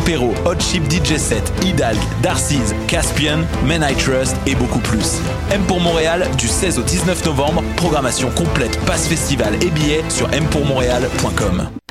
Perrault, 0.00 0.34
Hot 0.44 0.58
Chip 0.60 0.84
DJ 0.90 1.16
Set, 1.16 1.52
Hidalg, 1.62 1.98
Darcy's, 2.22 2.74
Caspian, 2.88 3.40
Men 3.64 3.84
I 3.88 3.94
Trust 3.94 4.36
et 4.46 4.54
beaucoup 4.54 4.80
plus. 4.80 5.18
M 5.50 5.62
pour 5.66 5.80
Montréal 5.80 6.26
du 6.38 6.48
16 6.48 6.78
au 6.78 6.82
19 6.82 7.24
novembre, 7.26 7.62
programmation 7.76 8.30
complète, 8.30 8.78
passe 8.86 9.06
festival 9.06 9.54
et 9.62 9.70
billets 9.70 10.04
sur 10.08 10.28
mpourmontréal.com. 10.28 11.68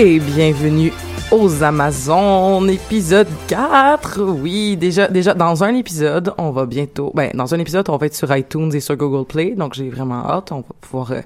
Et 0.00 0.20
bienvenue 0.20 0.92
aux 1.32 1.64
Amazones, 1.64 2.70
épisode 2.70 3.26
4. 3.48 4.22
Oui, 4.22 4.76
déjà, 4.76 5.08
déjà, 5.08 5.34
dans 5.34 5.64
un 5.64 5.74
épisode, 5.74 6.34
on 6.38 6.52
va 6.52 6.66
bientôt, 6.66 7.10
ben, 7.16 7.32
dans 7.34 7.52
un 7.52 7.58
épisode, 7.58 7.90
on 7.90 7.96
va 7.96 8.06
être 8.06 8.14
sur 8.14 8.32
iTunes 8.36 8.72
et 8.72 8.78
sur 8.78 8.94
Google 8.94 9.26
Play, 9.26 9.56
donc 9.56 9.74
j'ai 9.74 9.88
vraiment 9.88 10.24
hâte, 10.24 10.52
on 10.52 10.58
va 10.60 10.74
pouvoir 10.80 11.10
euh, 11.10 11.20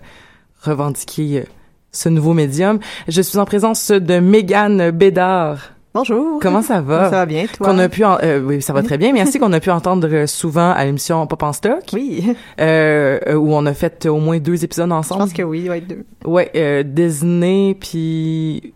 revendiquer 0.63 1.41
euh, 1.41 1.45
ce 1.91 2.09
nouveau 2.09 2.33
médium. 2.33 2.79
Je 3.09 3.21
suis 3.21 3.37
en 3.37 3.45
présence 3.45 3.91
de 3.91 4.21
Mégane 4.21 4.91
Bédard. 4.91 5.75
Bonjour. 5.95 6.39
Comment 6.41 6.63
ça 6.63 6.81
va? 6.81 7.05
Ça 7.05 7.11
va 7.11 7.27
bien, 7.27 7.45
toi? 7.47 7.67
Qu'on 7.67 7.79
a 7.79 7.87
pu, 7.91 8.03
en- 8.03 8.17
euh, 8.23 8.41
oui, 8.43 8.63
ça 8.63 8.73
va 8.73 8.83
très 8.83 8.97
bien. 8.97 9.13
Merci 9.13 9.39
qu'on 9.39 9.53
a 9.53 9.61
pu 9.61 9.71
entendre 9.71 10.09
euh, 10.11 10.27
souvent 10.27 10.71
à 10.71 10.85
l'émission 10.87 11.27
Pop 11.27 11.43
en 11.43 11.53
stock. 11.53 11.83
Oui, 11.93 12.35
Euh, 12.61 13.19
euh, 13.27 13.35
où 13.35 13.53
on 13.53 13.67
a 13.67 13.75
fait 13.75 14.07
au 14.07 14.17
moins 14.17 14.39
deux 14.39 14.65
épisodes 14.65 14.89
je 14.89 14.95
ensemble. 14.95 15.21
pense 15.21 15.33
que 15.35 15.43
oui, 15.43 15.69
ouais, 15.69 15.83
deux. 15.83 16.05
Ouais, 16.25 16.51
euh, 16.57 16.83
Disney 16.83 17.77
puis 17.79 18.73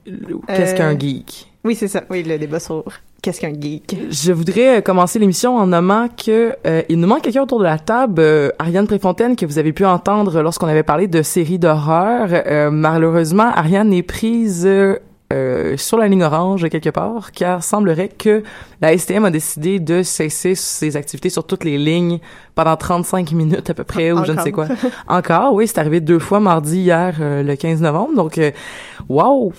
qu'est-ce 0.47 0.75
Euh, 0.75 0.77
qu'un 0.77 0.99
geek? 0.99 1.51
Oui, 1.65 1.75
c'est 1.75 1.89
ça. 1.89 2.03
Oui, 2.11 2.23
le 2.23 2.37
débat 2.39 2.61
sur 2.61 2.85
qu'est-ce 3.23 3.41
qu'un 3.41 3.55
geek. 3.59 3.97
Je 4.11 4.33
voudrais 4.35 4.83
commencer 4.83 5.19
l'émission 5.19 5.57
en 5.57 5.69
nommant 5.69 6.09
que 6.09 6.53
euh, 6.67 6.83
il 6.91 7.01
nous 7.01 7.09
manque 7.09 7.23
quelqu'un 7.23 7.43
autour 7.45 7.61
de 7.61 7.65
la 7.65 7.79
table, 7.79 8.21
euh, 8.21 8.51
Ariane 8.59 8.87
Préfontaine 8.87 9.37
que 9.37 9.47
vous 9.47 9.59
avez 9.59 9.73
pu 9.73 9.87
entendre 9.87 10.43
lorsqu'on 10.43 10.67
avait 10.69 10.83
parlé 10.83 11.09
de 11.09 11.23
séries 11.23 11.59
d'horreur. 11.59 12.29
Euh, 12.31 12.71
malheureusement, 12.71 13.51
Ariane 13.55 13.95
est 13.95 14.03
prise 14.03 14.69
euh, 15.33 15.77
sur 15.77 15.99
la 15.99 16.07
ligne 16.09 16.23
orange 16.23 16.69
quelque 16.69 16.91
part, 16.91 17.33
car 17.33 17.65
semblerait 17.65 18.09
que 18.09 18.43
la 18.81 18.97
STM 18.97 19.25
a 19.25 19.31
décidé 19.31 19.81
de 19.81 20.03
cesser 20.03 20.55
ses 20.55 20.97
activités 20.97 21.31
sur 21.31 21.45
toutes 21.45 21.65
les 21.65 21.79
lignes 21.79 22.21
pendant 22.55 22.77
35 22.77 23.33
minutes 23.33 23.69
à 23.71 23.75
peu 23.75 23.83
près, 23.85 24.13
ou 24.13 24.25
je 24.25 24.33
ne 24.33 24.41
sais 24.41 24.53
quoi. 24.53 24.67
Encore. 25.09 25.53
Oui, 25.55 25.67
c'est 25.67 25.79
arrivé 25.79 26.01
deux 26.01 26.19
fois 26.21 26.39
mardi 26.41 26.79
hier, 26.83 27.17
euh, 27.21 27.43
le 27.43 27.57
15 27.57 27.81
novembre. 27.83 28.15
Donc, 28.15 28.39
euh, 28.39 28.53
wow, 29.09 29.53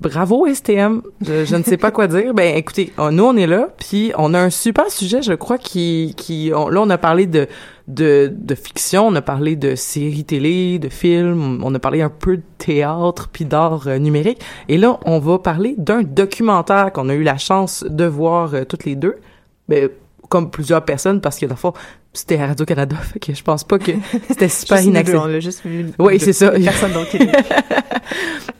bravo 0.00 0.46
STM. 0.52 1.02
Je, 1.24 1.44
je 1.44 1.56
ne 1.56 1.62
sais 1.62 1.76
pas 1.76 1.90
quoi 1.92 2.08
dire. 2.08 2.34
Ben, 2.34 2.56
écoutez, 2.56 2.92
on- 2.98 3.12
nous 3.12 3.24
on 3.24 3.36
est 3.36 3.46
là, 3.46 3.68
puis 3.78 4.12
on 4.18 4.34
a 4.34 4.40
un 4.40 4.50
super 4.50 4.90
sujet, 4.90 5.22
je 5.22 5.34
crois, 5.34 5.58
qui, 5.58 6.14
qui, 6.16 6.50
on- 6.54 6.68
là 6.68 6.80
on 6.82 6.90
a 6.90 6.98
parlé 6.98 7.26
de, 7.26 7.46
de, 7.88 8.32
de 8.34 8.54
fiction, 8.54 9.06
on 9.06 9.14
a 9.14 9.22
parlé 9.22 9.56
de 9.56 9.74
séries 9.74 10.24
télé, 10.24 10.78
de 10.78 10.88
films, 10.88 11.60
on 11.64 11.74
a 11.74 11.78
parlé 11.78 12.02
un 12.02 12.10
peu 12.10 12.38
de 12.38 12.42
théâtre 12.58 13.28
puis 13.32 13.44
d'art 13.44 13.86
euh, 13.86 13.98
numérique, 13.98 14.40
et 14.68 14.78
là 14.78 14.98
on 15.04 15.18
va 15.18 15.38
parler 15.38 15.74
d'un 15.78 16.02
documentaire 16.02 16.92
qu'on 16.92 17.08
a 17.08 17.14
eu 17.14 17.22
la 17.22 17.38
chance 17.38 17.84
de 17.88 18.04
voir 18.04 18.54
euh, 18.54 18.64
toutes 18.64 18.84
les 18.84 18.96
deux. 18.96 19.16
Ben, 19.68 19.88
comme 20.28 20.50
plusieurs 20.50 20.84
personnes, 20.84 21.20
parce 21.20 21.38
que 21.38 21.46
dans 21.46 21.54
le 21.54 21.58
fond, 21.58 21.72
c'était 22.12 22.38
à 22.38 22.48
Radio-Canada, 22.48 22.96
fait 23.12 23.18
que 23.18 23.34
je 23.34 23.42
pense 23.42 23.64
pas 23.64 23.78
que 23.78 23.92
c'était 24.28 24.48
super 24.48 24.80
inaccessible. 24.80 25.40
juste. 25.40 25.62
Oui, 25.98 26.18
c'est 26.18 26.32
ça. 26.32 26.50
Personne. 26.64 26.92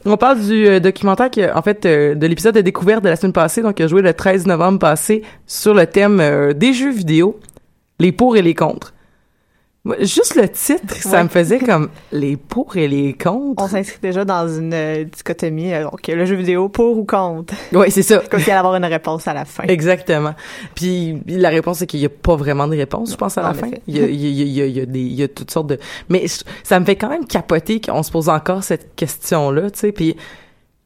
On 0.05 0.17
parle 0.17 0.39
du 0.39 0.67
euh, 0.67 0.79
documentaire 0.79 1.29
qui, 1.29 1.43
en 1.45 1.61
fait, 1.61 1.85
euh, 1.85 2.15
de 2.15 2.27
l'épisode 2.27 2.55
de 2.55 2.61
découverte 2.61 3.03
de 3.03 3.09
la 3.09 3.15
semaine 3.15 3.33
passée, 3.33 3.61
donc 3.61 3.75
qui 3.75 3.83
a 3.83 3.87
joué 3.87 4.01
le 4.01 4.13
13 4.13 4.47
novembre 4.47 4.79
passé 4.79 5.23
sur 5.45 5.73
le 5.73 5.85
thème 5.85 6.19
euh, 6.19 6.53
des 6.53 6.73
jeux 6.73 6.91
vidéo, 6.91 7.39
les 7.99 8.11
pour 8.11 8.37
et 8.37 8.41
les 8.41 8.55
contre. 8.55 8.93
Juste 9.99 10.35
le 10.35 10.49
titre, 10.49 10.95
ça 10.95 11.23
me 11.23 11.29
faisait 11.29 11.59
comme 11.59 11.89
les 12.11 12.35
pour 12.37 12.75
et 12.77 12.87
les 12.87 13.13
contre. 13.13 13.61
On 13.63 13.67
s'inscrit 13.67 13.99
déjà 14.01 14.25
dans 14.25 14.47
une 14.47 14.73
euh, 14.73 15.03
dichotomie. 15.05 15.73
euh, 15.73 15.83
Donc, 15.83 16.05
le 16.07 16.25
jeu 16.25 16.35
vidéo 16.35 16.69
pour 16.69 16.97
ou 16.97 17.03
contre. 17.05 17.53
Oui, 17.73 17.89
c'est 17.91 18.01
ça. 18.03 18.19
Comme 18.29 18.39
s'il 18.39 18.49
allait 18.51 18.59
avoir 18.59 18.75
une 18.75 18.85
réponse 18.85 19.27
à 19.27 19.33
la 19.33 19.45
fin. 19.45 19.63
Exactement. 19.63 20.33
Puis 20.75 21.17
la 21.27 21.49
réponse 21.49 21.79
c'est 21.79 21.87
qu'il 21.87 21.99
y 21.99 22.05
a 22.05 22.09
pas 22.09 22.35
vraiment 22.35 22.67
de 22.67 22.75
réponse, 22.75 23.11
je 23.11 23.15
pense 23.17 23.37
à 23.37 23.41
la 23.43 23.53
fin. 23.53 23.69
Il 23.87 23.97
y 23.97 24.01
a, 24.01 24.07
il 24.07 24.15
y 24.15 24.25
a, 24.25 24.29
il 24.43 24.49
y 24.51 24.61
a, 24.61 24.65
il 24.65 24.77
y 24.77 24.81
a 24.81 24.85
des, 24.85 24.99
il 24.99 25.13
y 25.15 25.23
a 25.23 25.27
toutes 25.27 25.51
sortes 25.51 25.67
de. 25.67 25.79
Mais 26.09 26.25
ça 26.63 26.79
me 26.79 26.85
fait 26.85 26.95
quand 26.95 27.09
même 27.09 27.25
capoter 27.25 27.79
qu'on 27.81 28.03
se 28.03 28.11
pose 28.11 28.29
encore 28.29 28.63
cette 28.63 28.95
question-là, 28.95 29.69
tu 29.71 29.79
sais. 29.79 29.91
Puis 29.91 30.15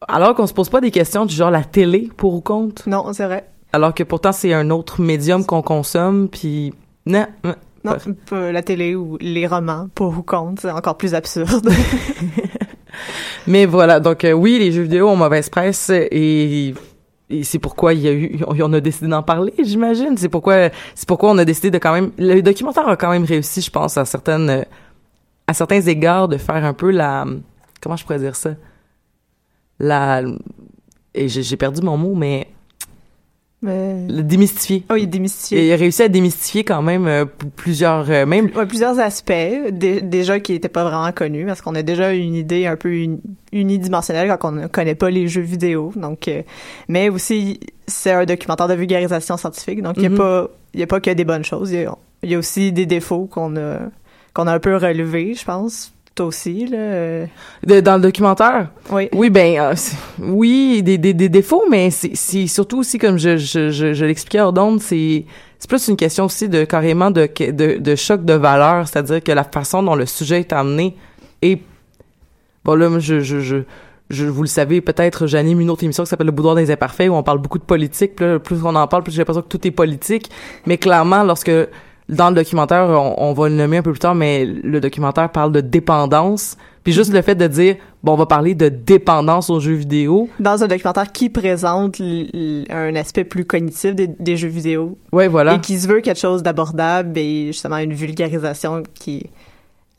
alors 0.07 0.33
qu'on 0.35 0.47
se 0.47 0.53
pose 0.53 0.69
pas 0.69 0.81
des 0.81 0.91
questions 0.91 1.25
du 1.25 1.35
genre 1.35 1.51
la 1.51 1.63
télé 1.63 2.09
pour 2.17 2.33
ou 2.33 2.41
contre, 2.41 2.89
Non, 2.89 3.13
c'est 3.13 3.25
vrai. 3.25 3.45
alors 3.73 3.93
que 3.93 4.03
pourtant 4.03 4.31
c'est 4.31 4.53
un 4.53 4.69
autre 4.71 5.01
médium 5.01 5.45
qu'on 5.45 5.61
consomme. 5.61 6.27
Puis 6.29 6.73
non. 7.05 7.25
non. 7.43 7.55
Non, 7.83 7.93
pas 8.29 8.51
la 8.51 8.61
télé 8.61 8.95
ou 8.95 9.17
les 9.19 9.47
romans 9.47 9.89
pour 9.95 10.17
ou 10.17 10.21
contre, 10.21 10.61
c'est 10.61 10.71
encore 10.71 10.97
plus 10.97 11.15
absurde. 11.15 11.69
Mais 13.47 13.65
voilà, 13.65 13.99
donc 13.99 14.23
euh, 14.23 14.33
oui, 14.33 14.59
les 14.59 14.71
jeux 14.71 14.83
vidéo 14.83 15.09
ont 15.09 15.15
mauvaise 15.15 15.49
presse 15.49 15.89
et, 15.89 16.73
et 17.29 17.43
c'est 17.43 17.59
pourquoi 17.59 17.93
il 17.93 18.01
y 18.01 18.07
a 18.07 18.11
eu, 18.11 18.39
on 18.47 18.73
a 18.73 18.79
décidé 18.79 19.07
d'en 19.07 19.23
parler, 19.23 19.53
j'imagine. 19.57 20.17
C'est 20.17 20.29
pourquoi, 20.29 20.69
c'est 20.93 21.07
pourquoi 21.07 21.31
on 21.31 21.37
a 21.37 21.45
décidé 21.45 21.71
de 21.71 21.77
quand 21.77 21.93
même, 21.93 22.11
le 22.17 22.41
documentaire 22.41 22.87
a 22.87 22.97
quand 22.97 23.09
même 23.09 23.23
réussi, 23.23 23.61
je 23.61 23.71
pense, 23.71 23.97
à 23.97 24.05
certaines, 24.05 24.49
euh, 24.49 24.63
à 25.47 25.53
certains 25.53 25.81
égards, 25.81 26.27
de 26.27 26.37
faire 26.37 26.63
un 26.63 26.73
peu 26.73 26.91
la, 26.91 27.25
comment 27.81 27.95
je 27.95 28.03
pourrais 28.03 28.19
dire 28.19 28.35
ça, 28.35 28.51
la, 29.79 30.21
et 31.13 31.27
j'ai 31.27 31.57
perdu 31.57 31.81
mon 31.81 31.97
mot, 31.97 32.13
mais 32.15 32.47
Le 33.63 34.21
démystifier. 34.23 34.83
Oh, 34.89 34.95
il 34.95 35.01
est 35.01 35.03
Et 35.03 35.07
démystifié. 35.07 35.67
il 35.67 35.71
a 35.71 35.75
réussi 35.75 36.01
à 36.01 36.07
démystifier 36.07 36.63
quand 36.63 36.81
même 36.81 37.05
euh, 37.07 37.25
plusieurs, 37.55 38.09
euh, 38.09 38.25
même 38.25 38.49
Ouais, 38.55 38.65
plusieurs 38.65 38.99
aspects, 38.99 39.31
dé- 39.71 40.01
déjà 40.01 40.39
qui 40.39 40.53
n'étaient 40.53 40.67
pas 40.69 40.83
vraiment 40.83 41.11
connus, 41.11 41.45
parce 41.45 41.61
qu'on 41.61 41.75
a 41.75 41.83
déjà 41.83 42.11
une 42.13 42.33
idée 42.33 42.65
un 42.65 42.75
peu 42.75 42.91
uni- 42.91 43.21
unidimensionnelle 43.51 44.35
quand 44.39 44.49
on 44.49 44.53
ne 44.53 44.67
connaît 44.67 44.95
pas 44.95 45.11
les 45.11 45.27
jeux 45.27 45.41
vidéo. 45.41 45.91
Donc, 45.95 46.27
euh, 46.27 46.41
mais 46.87 47.09
aussi, 47.09 47.59
c'est 47.87 48.11
un 48.11 48.25
documentaire 48.25 48.67
de 48.67 48.73
vulgarisation 48.73 49.37
scientifique, 49.37 49.81
donc 49.83 49.93
il 49.97 50.03
n'y 50.03 50.09
Mhm. 50.09 50.15
a 50.15 50.17
pas, 50.17 50.47
il 50.73 50.79
y 50.79 50.83
a 50.83 50.87
pas 50.87 50.99
que 50.99 51.11
des 51.11 51.25
bonnes 51.25 51.45
choses. 51.45 51.71
Il 51.71 51.81
y 51.81 51.85
a, 51.85 51.95
il 52.23 52.31
y 52.31 52.35
a 52.35 52.39
aussi 52.39 52.71
des 52.71 52.87
défauts 52.87 53.25
qu'on 53.29 53.55
a, 53.57 53.77
qu'on 54.33 54.47
a 54.47 54.53
un 54.53 54.59
peu 54.59 54.75
relevés, 54.75 55.35
je 55.35 55.45
pense. 55.45 55.93
Toi 56.13 56.25
aussi, 56.25 56.67
là. 56.67 56.77
euh, 56.77 57.25
de- 57.65 57.79
dans 57.79 57.95
le 57.95 58.01
documentaire? 58.01 58.69
Oui. 58.91 59.07
Oui, 59.13 59.29
ben, 59.29 59.57
euh, 59.59 59.73
oui, 60.19 60.83
des, 60.83 60.97
des, 60.97 61.13
des 61.13 61.29
défauts, 61.29 61.63
mais 61.69 61.89
c'est 61.89 62.15
c'est 62.15 62.47
surtout 62.47 62.79
aussi, 62.79 62.97
comme 62.97 63.17
je, 63.17 63.37
je, 63.37 63.69
je, 63.71 63.93
je 63.93 64.05
l'expliquais 64.05 64.41
hors 64.41 64.51
d'onde, 64.51 64.81
c'est 64.81 65.25
c'est 65.57 65.69
plus 65.69 65.87
une 65.87 65.95
question 65.95 66.25
aussi 66.25 66.49
de 66.49 66.65
carrément 66.65 67.11
de, 67.11 67.29
de, 67.51 67.77
de 67.77 67.95
choc 67.95 68.25
de 68.25 68.33
valeur, 68.33 68.87
c'est-à-dire 68.87 69.23
que 69.23 69.31
la 69.31 69.43
façon 69.45 69.83
dont 69.83 69.95
le 69.95 70.05
sujet 70.05 70.39
est 70.41 70.51
amené 70.53 70.95
est... 71.41 71.61
Bon, 72.65 72.75
là, 72.75 72.89
je... 72.99 73.19
je, 73.21 73.39
je 73.39 73.57
je, 74.09 74.25
vous 74.25 74.41
le 74.41 74.49
savez, 74.49 74.81
peut-être, 74.81 75.25
j'anime 75.25 75.61
une 75.61 75.69
autre 75.69 75.85
émission 75.85 76.03
qui 76.03 76.09
s'appelle 76.09 76.25
Le 76.25 76.33
Boudoir 76.33 76.53
des 76.55 76.69
Imparfaits, 76.69 77.07
où 77.09 77.13
on 77.13 77.23
parle 77.23 77.37
beaucoup 77.37 77.57
de 77.59 77.63
politique. 77.63 78.19
Là, 78.19 78.39
plus 78.39 78.57
on 78.65 78.75
en 78.75 78.85
parle, 78.85 79.03
plus 79.03 79.13
j'ai 79.13 79.19
l'impression 79.19 79.41
que 79.41 79.47
tout 79.47 79.65
est 79.65 79.71
politique. 79.71 80.29
Mais 80.65 80.77
clairement, 80.77 81.23
lorsque 81.23 81.49
dans 82.11 82.29
le 82.29 82.35
documentaire, 82.35 82.85
on, 82.89 83.15
on 83.17 83.33
va 83.33 83.49
le 83.49 83.55
nommer 83.55 83.77
un 83.77 83.81
peu 83.81 83.91
plus 83.91 83.99
tard, 83.99 84.13
mais 84.15 84.45
le 84.45 84.79
documentaire 84.79 85.31
parle 85.31 85.51
de 85.51 85.61
dépendance. 85.61 86.57
Puis 86.83 86.93
juste 86.93 87.13
le 87.13 87.21
fait 87.21 87.35
de 87.35 87.47
dire, 87.47 87.75
bon, 88.03 88.13
on 88.13 88.15
va 88.17 88.25
parler 88.25 88.53
de 88.55 88.67
dépendance 88.69 89.49
aux 89.49 89.59
jeux 89.59 89.73
vidéo. 89.75 90.29
Dans 90.39 90.63
un 90.63 90.67
documentaire 90.67 91.11
qui 91.11 91.29
présente 91.29 92.01
un 92.01 92.95
aspect 92.95 93.23
plus 93.23 93.45
cognitif 93.45 93.93
des, 93.95 94.07
des 94.07 94.35
jeux 94.37 94.47
vidéo 94.47 94.97
Ouais, 95.11 95.27
voilà. 95.27 95.55
et 95.55 95.59
qui 95.61 95.79
se 95.79 95.87
veut 95.87 96.01
quelque 96.01 96.19
chose 96.19 96.41
d'abordable 96.43 97.17
et 97.17 97.47
justement 97.47 97.77
une 97.77 97.93
vulgarisation 97.93 98.83
qui 98.95 99.17
est 99.17 99.29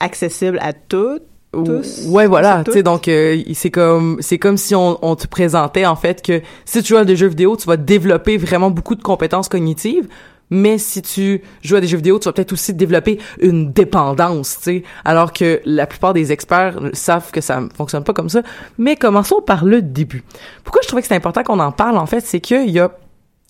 accessible 0.01 0.59
à 0.61 0.73
toutes. 0.73 1.23
tous, 1.53 2.07
ouais, 2.09 2.27
voilà. 2.27 2.63
Tu 2.65 2.73
sais, 2.73 2.83
donc 2.83 3.07
euh, 3.09 3.41
c'est 3.55 3.71
comme 3.71 4.17
c'est 4.21 4.39
comme 4.39 4.57
si 4.57 4.75
on, 4.75 4.99
on 5.03 5.15
te 5.15 5.27
présentait 5.29 5.87
en 5.87 5.95
fait 5.97 6.21
que 6.21 6.41
si 6.65 6.83
tu 6.83 6.89
joues 6.95 6.97
à 6.99 7.05
des 7.05 7.15
jeux 7.17 7.29
vidéo, 7.29 7.57
tu 7.57 7.67
vas 7.69 7.77
développer 7.77 8.37
vraiment 8.39 8.71
beaucoup 8.71 8.97
de 8.97 9.03
compétences 9.03 9.49
cognitives. 9.49 10.09
Mais 10.55 10.77
si 10.77 11.01
tu 11.01 11.41
joues 11.63 11.77
à 11.77 11.81
des 11.81 11.87
jeux 11.87 11.97
vidéo, 11.97 12.19
tu 12.19 12.27
vas 12.27 12.35
peut-être 12.35 12.53
aussi 12.53 12.75
développer 12.75 13.19
une 13.41 13.73
dépendance, 13.73 14.59
tu 14.59 14.65
sais. 14.65 14.83
Alors 15.03 15.33
que 15.33 15.63
la 15.65 15.87
plupart 15.87 16.13
des 16.13 16.31
experts 16.31 16.79
savent 16.93 17.31
que 17.31 17.41
ça 17.41 17.63
fonctionne 17.75 18.05
pas 18.05 18.13
comme 18.13 18.29
ça. 18.29 18.43
Mais 18.77 18.97
commençons 18.97 19.41
par 19.41 19.65
le 19.65 19.81
début. 19.81 20.23
Pourquoi 20.63 20.83
je 20.83 20.89
trouvais 20.89 21.01
que 21.01 21.09
c'est 21.09 21.17
important 21.17 21.43
qu'on 21.43 21.59
en 21.59 21.73
parle, 21.73 21.97
en 21.97 22.05
fait, 22.05 22.21
c'est 22.21 22.41
qu'il 22.41 22.69
y 22.69 22.81
a 22.81 22.93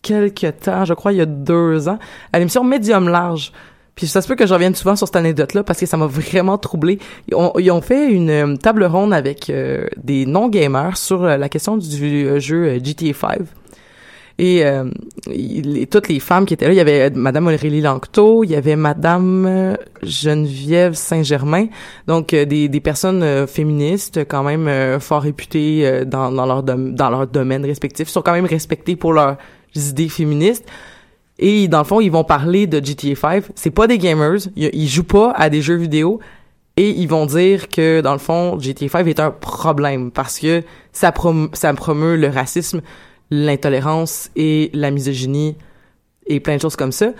quelques 0.01 0.61
temps, 0.61 0.85
je 0.85 0.95
crois 0.95 1.13
il 1.13 1.19
y 1.19 1.21
a 1.21 1.27
deux 1.27 1.89
ans, 1.89 1.99
à 2.33 2.39
l'émission 2.39 2.63
Médium 2.63 3.09
Large, 3.09 3.51
puis 3.97 4.07
ça 4.07 4.23
se 4.23 4.29
peut 4.29 4.37
que 4.37 4.47
je 4.47 4.55
revienne 4.55 4.77
souvent 4.77 4.95
sur 4.95 5.09
cette 5.09 5.17
anecdote-là 5.17 5.65
parce 5.65 5.81
que 5.81 5.87
ça 5.87 5.97
m'a 5.97 6.07
vraiment 6.07 6.57
troublé. 6.57 7.01
Ils 7.29 7.71
ont, 7.71 7.81
fait 7.83 8.11
une 8.11 8.31
euh, 8.31 8.57
table 8.57 8.85
ronde 8.85 9.13
avec 9.13 9.51
euh, 9.51 9.87
des 9.97 10.25
non-gamers 10.25 10.97
sur 10.97 11.25
euh, 11.25 11.37
la 11.37 11.49
question 11.49 11.77
du 11.77 12.41
jeu 12.41 12.79
GTA 12.79 13.13
5. 13.13 13.41
Et 14.39 14.65
euh, 14.65 14.85
toutes 15.91 16.09
les 16.09 16.21
femmes 16.21 16.47
qui 16.47 16.55
étaient 16.55 16.67
là, 16.67 16.73
il 16.73 16.77
y 16.77 16.81
avait 16.81 17.11
Madame 17.11 17.47
Aurélie 17.47 17.81
Lanctot, 17.81 18.45
il 18.45 18.51
y 18.51 18.55
avait 18.55 18.77
Madame 18.77 19.47
euh, 19.47 19.75
Geneviève 20.03 20.95
Saint-Germain, 20.95 21.67
donc 22.07 22.33
euh, 22.33 22.45
des, 22.45 22.81
personnes 22.81 23.23
euh, 23.23 23.47
féministes 23.47 24.21
quand 24.27 24.43
même 24.43 24.69
euh, 24.69 24.99
fort 25.01 25.23
réputées 25.23 25.87
euh, 25.87 26.05
dans, 26.05 26.31
leur 26.31 26.63
dans 26.63 27.11
leur 27.11 27.27
domaine 27.27 27.65
respectif, 27.65 28.09
sont 28.09 28.23
quand 28.23 28.33
même 28.33 28.47
respectées 28.47 28.97
pour 28.97 29.13
leurs 29.13 29.37
idées 29.75 30.09
féministes. 30.09 30.65
Et 31.39 31.69
dans 31.69 31.79
le 31.79 31.85
fond, 31.85 32.01
ils 32.01 32.11
vont 32.11 32.25
parler 32.25 32.67
de 32.67 32.85
GTA 32.85 33.15
5. 33.17 33.45
C'est 33.55 33.71
pas 33.71 33.87
des 33.87 33.99
gamers, 33.99 34.39
ils, 34.57 34.71
ils 34.73 34.89
jouent 34.89 35.05
pas 35.05 35.33
à 35.33 35.51
des 35.51 35.61
jeux 35.61 35.77
vidéo 35.77 36.21
et 36.77 36.89
ils 36.89 37.09
vont 37.09 37.27
dire 37.27 37.69
que 37.69 38.01
dans 38.01 38.13
le 38.13 38.19
fond, 38.19 38.59
GTA 38.59 38.89
5 38.89 39.07
est 39.07 39.21
un 39.21 39.31
problème 39.31 40.11
parce 40.11 40.39
que 40.39 40.63
ça 40.93 41.13
ça 41.53 41.75
promeut 41.75 42.17
le 42.17 42.29
racisme, 42.29 42.81
l'intolérance 43.33 44.31
et 44.37 44.71
la 44.75 44.91
misogynie 44.91 45.57
et 46.27 46.39
plein 46.39 46.57
de 46.57 46.61
choses 46.61 46.77
comme 46.77 46.93
ça. 46.93 47.13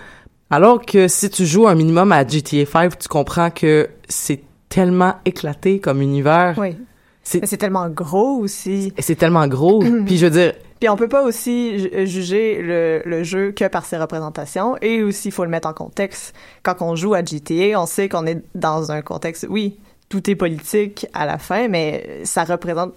Alors 0.51 0.85
que 0.85 1.07
si 1.07 1.27
tu 1.31 1.47
joues 1.47 1.67
un 1.67 1.73
minimum 1.73 2.11
à 2.11 2.25
GTA 2.25 2.67
5, 2.67 2.99
tu 2.99 3.07
comprends 3.07 3.49
que 3.49 3.89
c'est 4.07 4.41
tellement 4.69 5.15
éclaté 5.25 5.79
comme 5.79 6.01
univers. 6.01 6.55
Oui. 6.59 6.77
C'est 7.23 7.57
tellement 7.57 7.89
gros 7.89 8.37
aussi. 8.37 8.93
c'est 8.99 9.15
tellement 9.15 9.47
gros. 9.47 9.79
Puis 10.05 10.17
je 10.17 10.25
veux 10.25 10.31
dire, 10.31 10.53
Puis 10.79 10.87
on 10.87 10.97
peut 10.97 11.07
pas 11.07 11.23
aussi 11.23 11.89
euh, 11.93 12.05
juger 12.05 12.61
le, 12.61 13.01
le 13.05 13.23
jeu 13.23 13.51
que 13.51 13.67
par 13.67 13.85
ses 13.85 13.97
représentations 13.97 14.75
et 14.81 15.01
aussi 15.01 15.29
il 15.29 15.31
faut 15.31 15.45
le 15.45 15.49
mettre 15.49 15.67
en 15.67 15.73
contexte. 15.73 16.35
Quand 16.61 16.81
on 16.81 16.95
joue 16.95 17.15
à 17.15 17.23
GTA, 17.23 17.81
on 17.81 17.87
sait 17.87 18.07
qu'on 18.07 18.27
est 18.27 18.43
dans 18.53 18.91
un 18.91 19.01
contexte, 19.01 19.47
oui, 19.49 19.79
tout 20.09 20.29
est 20.29 20.35
politique 20.35 21.07
à 21.13 21.25
la 21.25 21.39
fin, 21.39 21.69
mais 21.69 22.19
ça 22.23 22.43
représente 22.43 22.93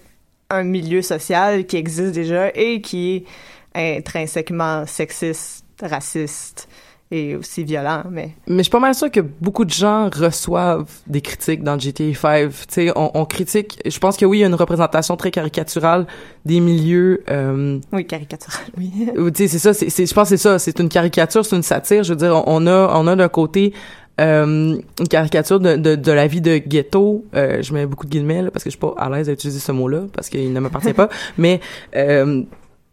un 0.49 0.63
milieu 0.63 1.01
social 1.01 1.65
qui 1.65 1.77
existe 1.77 2.13
déjà 2.13 2.49
et 2.55 2.81
qui 2.81 3.25
est 3.75 3.97
intrinsèquement 3.97 4.85
sexiste, 4.85 5.65
raciste 5.81 6.67
et 7.09 7.37
aussi 7.37 7.63
violent, 7.63 8.03
mais 8.11 8.31
Mais 8.47 8.57
je 8.57 8.63
suis 8.63 8.69
pas 8.69 8.81
mal 8.81 8.93
sûre 8.93 9.09
que 9.09 9.21
beaucoup 9.21 9.63
de 9.63 9.69
gens 9.71 10.09
reçoivent 10.13 10.89
des 11.07 11.21
critiques 11.21 11.63
dans 11.63 11.79
GTA 11.79 12.13
5. 12.13 12.49
Tu 12.49 12.55
sais, 12.67 12.91
on, 12.97 13.11
on 13.13 13.23
critique. 13.23 13.79
Je 13.85 13.97
pense 13.97 14.17
que 14.17 14.25
oui, 14.25 14.39
il 14.39 14.41
y 14.41 14.43
a 14.43 14.47
une 14.47 14.55
représentation 14.55 15.15
très 15.15 15.31
caricaturale 15.31 16.05
des 16.43 16.59
milieux. 16.59 17.23
Euh, 17.29 17.79
oui, 17.93 18.05
caricatural, 18.05 18.59
oui. 18.77 18.91
ou, 19.17 19.31
tu 19.31 19.43
sais, 19.43 19.47
c'est 19.47 19.59
ça. 19.59 19.73
C'est- 19.73 20.05
je 20.05 20.13
pense 20.13 20.29
que 20.29 20.35
c'est 20.35 20.43
ça. 20.43 20.59
C'est 20.59 20.79
une 20.81 20.89
caricature, 20.89 21.45
c'est 21.45 21.55
une 21.55 21.63
satire. 21.63 22.03
Je 22.03 22.09
veux 22.11 22.17
dire, 22.17 22.33
on, 22.35 22.43
on 22.45 22.67
a, 22.67 22.91
on 22.99 23.07
a 23.07 23.15
d'un 23.15 23.29
côté 23.29 23.73
euh, 24.19 24.77
une 24.99 25.07
caricature 25.09 25.59
de, 25.59 25.75
de, 25.75 25.95
de 25.95 26.11
la 26.11 26.27
vie 26.27 26.41
de 26.41 26.57
ghetto. 26.57 27.23
Euh, 27.35 27.61
je 27.61 27.73
mets 27.73 27.85
beaucoup 27.85 28.05
de 28.05 28.11
guillemets 28.11 28.41
là, 28.41 28.51
parce 28.51 28.63
que 28.63 28.69
je 28.69 28.75
suis 28.75 28.79
pas 28.79 28.93
à 28.97 29.09
l'aise 29.09 29.29
à 29.29 29.33
utiliser 29.33 29.59
ce 29.59 29.71
mot-là 29.71 30.03
parce 30.13 30.29
qu'il 30.29 30.51
ne 30.53 30.59
m'appartient 30.59 30.93
pas. 30.93 31.09
Mais 31.37 31.59
euh, 31.95 32.41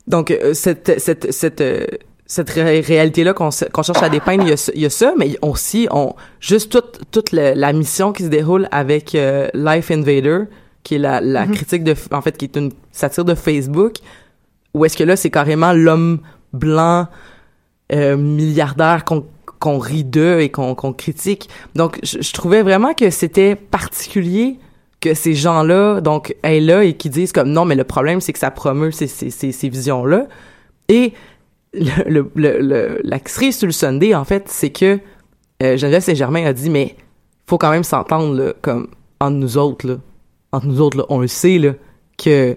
donc 0.07 0.31
euh, 0.31 0.53
cette 0.55 1.01
cette 1.01 1.33
cette 1.33 1.61
euh, 1.61 1.87
cette 2.27 2.51
ré- 2.51 2.81
réalité-là 2.81 3.35
qu'on 3.35 3.51
cherche 3.51 4.03
à 4.03 4.09
dépeindre, 4.09 4.45
il 4.45 4.49
y, 4.49 4.53
a, 4.53 4.57
ça- 4.57 4.73
il 4.75 4.81
y 4.81 4.87
a 4.87 4.91
ça, 4.91 5.13
mais 5.19 5.37
aussi 5.43 5.87
on 5.91 6.15
juste 6.41 6.73
toute 6.73 7.01
toute 7.11 7.33
la, 7.33 7.55
la 7.55 7.73
mission 7.75 8.13
qui 8.13 8.23
se 8.23 8.29
déroule 8.29 8.67
avec 8.71 9.15
euh, 9.15 9.49
Life 9.53 9.91
Invader, 9.91 10.45
qui 10.85 10.95
est 10.95 10.99
la, 10.99 11.21
la 11.21 11.47
critique 11.47 11.85
de 11.85 11.95
en 12.13 12.23
fait 12.23 12.37
qui 12.39 12.47
est 12.47 12.57
une 12.57 12.73
satire 12.93 13.27
de 13.27 13.35
Facebook, 13.35 13.97
où 14.73 14.85
est-ce 14.87 14.97
que 14.97 15.05
là 15.05 15.17
c'est 15.17 15.31
carrément 15.31 15.73
l'homme 15.75 16.21
blanc 16.55 17.09
euh, 17.93 18.17
milliardaire 18.17 19.05
qu'on 19.05 19.27
qu'on 19.65 19.79
rit 19.79 20.05
d'eux 20.05 20.41
et 20.41 20.51
qu'on 20.51 20.75
critique. 20.75 21.49
Donc 21.75 21.99
je, 22.03 22.33
trouvais 22.35 22.63
vraiment 22.63 22.93
que 22.93 23.09
c'était 23.09 23.55
particulier 23.57 24.59
que 25.01 25.15
ces 25.15 25.33
gens-là 25.33 26.03
donc 26.03 26.37
aient 26.43 26.61
là 26.61 26.85
et 26.85 26.93
qui 26.93 27.09
disent 27.09 27.33
comme 27.33 27.49
non 27.49 27.65
mais 27.65 27.75
le 27.75 27.85
problème 27.85 28.21
c'est 28.21 28.35
que 28.35 28.39
ça 28.39 28.51
promeut 28.51 28.91
ces 28.91 29.07
ces 29.07 29.31
ces, 29.31 29.69
visions-là 29.71 30.27
et 30.89 31.15
le, 31.73 32.31
le, 32.35 33.01
la 33.03 33.19
cerise 33.25 33.57
sur 33.57 33.67
le 33.67 33.73
Sunday, 33.73 34.15
en 34.15 34.25
fait, 34.25 34.49
c'est 34.49 34.71
que 34.71 35.01
euh, 35.63 35.77
Geneviève 35.79 36.03
Saint-Germain 36.03 36.45
a 36.45 36.53
dit, 36.53 36.69
mais 36.69 36.95
faut 37.49 37.59
quand 37.59 37.71
même 37.71 37.85
s'entendre, 37.85 38.55
comme, 38.61 38.89
entre 39.19 39.37
nous 39.37 39.57
autres, 39.57 39.89
là. 39.89 39.97
Entre 40.53 40.67
nous 40.67 40.81
autres, 40.81 40.99
là, 40.99 41.07
on 41.09 41.19
le 41.19 41.27
sait, 41.27 41.59
là, 41.59 41.73
que 42.17 42.57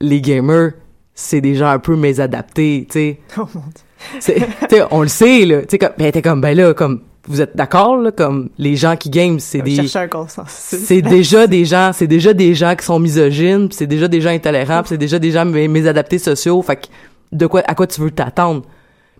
les 0.00 0.20
gamers, 0.20 0.72
c'est 1.14 1.40
déjà 1.40 1.72
un 1.72 1.78
peu 1.78 1.96
mésadapté, 1.96 2.86
tu 2.90 2.92
sais. 2.92 3.20
Oh 3.38 3.48
mon 3.54 3.60
dieu. 3.60 3.89
On 4.90 5.02
le 5.02 5.08
sait, 5.08 5.44
là. 5.44 5.62
Tu 5.66 5.78
comme, 5.78 5.90
ben, 5.98 6.10
t'es 6.12 6.22
comme, 6.22 6.40
ben 6.40 6.56
là, 6.56 6.74
comme, 6.74 7.00
vous 7.28 7.40
êtes 7.40 7.56
d'accord, 7.56 7.96
là, 7.96 8.10
comme, 8.10 8.48
les 8.58 8.76
gens 8.76 8.96
qui 8.96 9.10
game, 9.10 9.38
c'est 9.40 9.62
des... 9.62 9.76
Chercher 9.76 9.98
un 10.00 10.08
consensus. 10.08 10.78
C'est 10.84 11.02
déjà 11.02 11.46
des 11.46 11.64
gens, 11.64 11.90
c'est 11.92 12.06
déjà 12.06 12.32
des 12.32 12.54
gens 12.54 12.74
qui 12.76 12.84
sont 12.84 12.98
misogynes, 12.98 13.68
pis 13.68 13.76
c'est 13.76 13.86
déjà 13.86 14.08
des 14.08 14.20
gens 14.20 14.30
intolérants, 14.30 14.82
c'est 14.86 14.98
déjà 14.98 15.18
des 15.18 15.30
gens 15.30 15.44
mé- 15.44 15.68
mésadaptés 15.68 16.18
sociaux. 16.18 16.60
Fait 16.62 16.76
que 16.76 16.86
de 17.32 17.46
quoi, 17.46 17.62
à 17.66 17.74
quoi 17.74 17.86
tu 17.86 18.00
veux 18.00 18.10
t'attendre? 18.10 18.62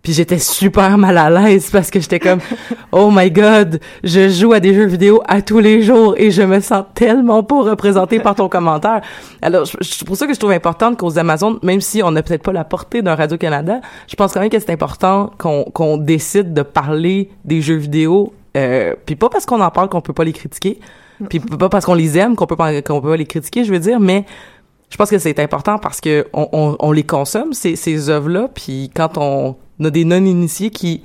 Puis 0.02 0.14
j'étais 0.14 0.38
super 0.38 0.97
mal 0.97 1.19
à 1.19 1.28
l'aise 1.28 1.69
parce 1.71 1.90
que 1.90 2.00
j'étais 2.00 2.19
comme, 2.19 2.40
oh 2.92 3.11
my 3.12 3.30
god, 3.30 3.80
je 4.02 4.30
joue 4.30 4.52
à 4.52 4.61
des 4.61 4.75
jeux 4.75 4.87
vidéo 4.87 5.23
à 5.28 5.42
tous 5.42 5.59
les 5.59 5.83
jours 5.83 6.14
et 6.16 6.30
je 6.30 6.42
me 6.42 6.61
sens 6.61 6.85
tellement 6.95 7.42
pas 7.42 7.62
représentée 7.62 8.19
par 8.19 8.35
ton 8.35 8.49
commentaire. 8.49 9.02
Alors 9.42 9.66
c'est 9.66 10.07
pour 10.07 10.16
ça 10.16 10.26
que 10.26 10.33
je 10.33 10.38
trouve 10.38 10.52
important 10.52 10.95
qu'aux 10.95 11.19
Amazon, 11.19 11.59
même 11.62 11.83
si 11.83 12.02
on 12.02 12.12
n'a 12.12 12.23
peut-être 12.23 12.42
pas 12.42 12.52
la 12.52 12.64
portée 12.64 13.02
d'un 13.02 13.14
Radio 13.14 13.37
Canada, 13.37 13.80
je 14.09 14.16
pense 14.16 14.33
quand 14.33 14.40
même 14.40 14.49
que 14.49 14.59
c'est 14.59 14.73
important 14.73 15.30
qu'on 15.37 15.64
qu'on 15.64 15.99
décide 15.99 16.54
de 16.54 16.62
parler 16.62 17.30
des 17.45 17.61
jeux 17.61 17.76
vidéo. 17.76 18.33
Euh, 18.57 18.95
puis 19.04 19.16
pas 19.16 19.28
parce 19.28 19.45
qu'on 19.45 19.61
en 19.61 19.71
parle 19.71 19.90
qu'on 19.90 20.00
peut 20.00 20.12
pas 20.14 20.25
les 20.25 20.33
critiquer, 20.33 20.80
puis 21.28 21.40
pas 21.40 21.69
parce 21.69 21.85
qu'on 21.85 21.95
les 21.95 22.16
aime 22.16 22.37
qu'on 22.37 22.47
peut 22.47 22.57
pas 22.57 22.80
qu'on 22.80 23.02
peut 23.02 23.11
pas 23.11 23.16
les 23.16 23.26
critiquer, 23.26 23.64
je 23.64 23.73
veux 23.73 23.78
dire, 23.78 24.00
mais 24.00 24.25
je 24.88 24.97
pense 24.97 25.11
que 25.11 25.19
c'est 25.19 25.38
important 25.38 25.78
parce 25.78 26.00
que 26.00 26.26
on, 26.33 26.49
on, 26.52 26.76
on 26.80 26.90
les 26.90 27.04
consomme 27.04 27.52
ces 27.52 27.76
ces 27.76 28.09
œuvres 28.09 28.30
là, 28.30 28.49
puis 28.52 28.90
quand 28.95 29.19
on 29.19 29.57
a 29.84 29.90
des 29.90 30.04
non 30.04 30.25
initiés 30.25 30.70
qui 30.70 31.02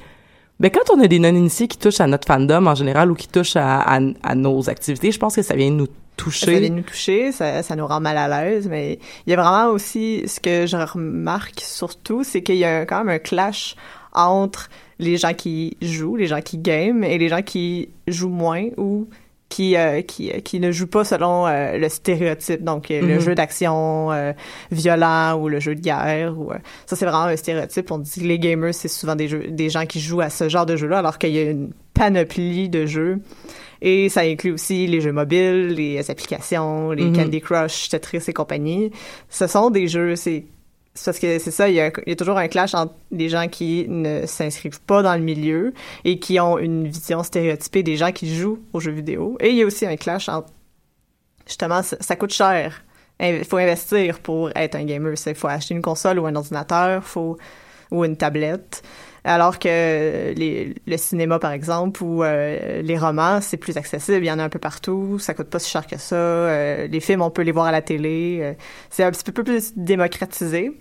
ben 0.59 0.71
quand 0.71 0.93
on 0.93 1.01
a 1.01 1.07
des 1.07 1.19
non 1.19 1.35
initiés 1.35 1.67
qui 1.67 1.77
touchent 1.77 1.99
à 1.99 2.07
notre 2.07 2.27
fandom 2.27 2.67
en 2.67 2.75
général 2.75 3.11
ou 3.11 3.15
qui 3.15 3.27
touchent 3.27 3.57
à, 3.57 3.99
nos 4.35 4.69
activités, 4.69 5.11
je 5.11 5.19
pense 5.19 5.35
que 5.35 5.41
ça 5.41 5.55
vient 5.55 5.69
nous 5.69 5.87
toucher. 6.15 6.45
Ça 6.45 6.59
vient 6.59 6.69
nous 6.69 6.81
toucher, 6.81 7.31
ça, 7.33 7.61
ça 7.61 7.75
nous 7.75 7.85
rend 7.85 7.99
mal 7.99 8.17
à 8.17 8.27
l'aise, 8.29 8.67
mais 8.69 8.99
il 9.27 9.31
y 9.31 9.33
a 9.33 9.41
vraiment 9.41 9.73
aussi, 9.73 10.23
ce 10.27 10.39
que 10.39 10.65
je 10.65 10.77
remarque 10.77 11.59
surtout, 11.59 12.23
c'est 12.23 12.41
qu'il 12.41 12.55
y 12.55 12.63
a 12.63 12.85
quand 12.85 12.99
même 12.99 13.09
un 13.09 13.19
clash 13.19 13.75
entre 14.13 14.69
les 14.97 15.17
gens 15.17 15.33
qui 15.33 15.75
jouent, 15.81 16.15
les 16.15 16.27
gens 16.27 16.41
qui 16.41 16.57
game, 16.57 17.03
et 17.03 17.17
les 17.17 17.27
gens 17.27 17.41
qui 17.41 17.89
jouent 18.07 18.29
moins 18.29 18.67
ou 18.77 19.09
qui 19.49 19.75
euh, 19.77 20.01
qui 20.01 20.31
qui 20.41 20.59
ne 20.59 20.71
jouent 20.71 20.87
pas 20.87 21.03
selon 21.03 21.45
euh, 21.47 21.77
le 21.77 21.87
stéréotype 21.87 22.63
donc 22.63 22.89
euh, 22.89 23.01
le 23.01 23.15
Mhm. 23.15 23.19
jeu 23.19 23.35
d'action 23.35 24.11
euh, 24.11 24.33
violent 24.71 25.39
ou 25.39 25.49
le 25.49 25.59
jeu 25.59 25.75
de 25.75 25.81
guerre 25.81 26.33
ou 26.37 26.51
euh, 26.51 26.57
ça 26.87 26.95
c'est 26.95 27.05
vraiment 27.05 27.25
un 27.25 27.35
stéréotype 27.35 27.91
on 27.91 27.99
dit 27.99 28.21
que 28.21 28.25
les 28.25 28.39
gamers 28.39 28.73
c'est 28.73 28.87
souvent 28.87 29.15
des 29.15 29.27
jeux 29.27 29.45
des 29.49 29.69
gens 29.69 29.85
qui 29.85 29.99
jouent 29.99 30.21
à 30.21 30.29
ce 30.29 30.49
genre 30.49 30.65
de 30.65 30.75
jeu 30.75 30.87
là 30.87 30.97
alors 30.99 31.17
qu'il 31.19 31.29
y 31.31 31.39
a 31.39 31.43
une 31.51 31.71
panoplie 31.93 32.69
de 32.69 32.85
jeux 32.85 33.19
et 33.81 34.09
ça 34.09 34.21
inclut 34.21 34.51
aussi 34.53 34.87
les 34.87 34.99
jeux 34.99 35.11
mobiles 35.11 35.67
les 35.67 36.09
applications 36.09 36.91
les 36.91 37.03
Mhm. 37.05 37.15
Candy 37.15 37.39
Crush 37.41 37.89
Tetris 37.89 38.23
et 38.27 38.33
compagnie 38.33 38.91
ce 39.29 39.45
sont 39.47 39.69
des 39.69 39.87
jeux 39.87 40.15
c'est 40.15 40.45
parce 41.03 41.19
que 41.19 41.39
c'est 41.39 41.51
ça, 41.51 41.67
il 41.67 41.75
y, 41.75 41.81
a, 41.81 41.91
toujours 42.15 42.37
un 42.37 42.47
clash 42.47 42.73
entre 42.73 42.93
les 43.11 43.27
gens 43.27 43.47
qui 43.49 43.85
ne 43.89 44.25
s'inscrivent 44.25 44.81
pas 44.81 45.03
dans 45.03 45.15
le 45.15 45.21
milieu 45.21 45.73
et 46.05 46.19
qui 46.19 46.39
ont 46.39 46.57
une 46.57 46.87
vision 46.87 47.21
stéréotypée 47.21 47.83
des 47.83 47.97
gens 47.97 48.13
qui 48.13 48.33
jouent 48.33 48.59
aux 48.71 48.79
jeux 48.79 48.91
vidéo. 48.91 49.37
Et 49.41 49.49
il 49.49 49.55
y 49.55 49.63
a 49.63 49.65
aussi 49.65 49.85
un 49.85 49.97
clash 49.97 50.29
entre, 50.29 50.47
justement, 51.45 51.83
ça, 51.83 51.97
ça 51.99 52.15
coûte 52.15 52.31
cher. 52.31 52.85
Il 53.19 53.43
faut 53.43 53.57
investir 53.57 54.19
pour 54.19 54.49
être 54.55 54.75
un 54.75 54.85
gamer. 54.85 55.15
Il 55.25 55.35
faut 55.35 55.47
acheter 55.47 55.73
une 55.73 55.81
console 55.81 56.17
ou 56.19 56.27
un 56.27 56.35
ordinateur, 56.35 57.03
faut, 57.03 57.37
ou 57.91 58.05
une 58.05 58.15
tablette. 58.15 58.81
Alors 59.27 59.57
que 59.57 60.35
le 60.37 60.97
cinéma, 60.97 61.39
par 61.39 61.51
exemple, 61.51 62.03
ou 62.03 62.23
euh, 62.23 62.83
les 62.83 62.95
romans, 62.95 63.41
c'est 63.41 63.57
plus 63.57 63.75
accessible. 63.75 64.19
Il 64.19 64.27
y 64.27 64.31
en 64.31 64.37
a 64.37 64.43
un 64.43 64.49
peu 64.49 64.59
partout. 64.59 65.17
Ça 65.17 65.33
coûte 65.33 65.47
pas 65.47 65.57
si 65.57 65.67
cher 65.67 65.87
que 65.87 65.97
ça. 65.97 66.15
Euh, 66.15 66.85
les 66.85 66.99
films, 66.99 67.23
on 67.23 67.31
peut 67.31 67.41
les 67.41 67.51
voir 67.51 67.65
à 67.65 67.71
la 67.71 67.81
télé. 67.81 68.39
Euh, 68.41 68.53
c'est 68.91 69.03
un 69.03 69.09
petit 69.09 69.23
peu 69.31 69.43
plus 69.43 69.73
démocratisé. 69.75 70.77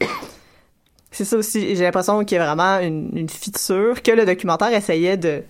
C'est 1.11 1.25
ça 1.25 1.39
aussi. 1.39 1.75
J'ai 1.75 1.85
l'impression 1.85 2.23
qu'il 2.23 2.37
y 2.37 2.39
a 2.39 2.45
vraiment 2.45 2.81
une, 2.81 3.29
feature 3.31 4.03
que 4.03 4.13
le 4.13 4.27
documentaire 4.27 4.75
essayait 4.75 5.17
de, 5.17 5.43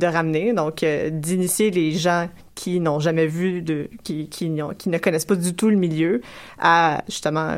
ramener. 0.00 0.52
Donc, 0.52 0.84
d'initier 0.84 1.72
les 1.72 1.92
gens 1.92 2.28
qui 2.54 2.78
n'ont 2.78 3.00
jamais 3.00 3.26
vu, 3.26 3.64
qui, 4.04 4.50
ne 4.50 4.98
connaissent 4.98 5.24
pas 5.24 5.34
du 5.34 5.56
tout 5.56 5.68
le 5.68 5.76
milieu 5.76 6.20
à, 6.60 7.02
justement, 7.08 7.56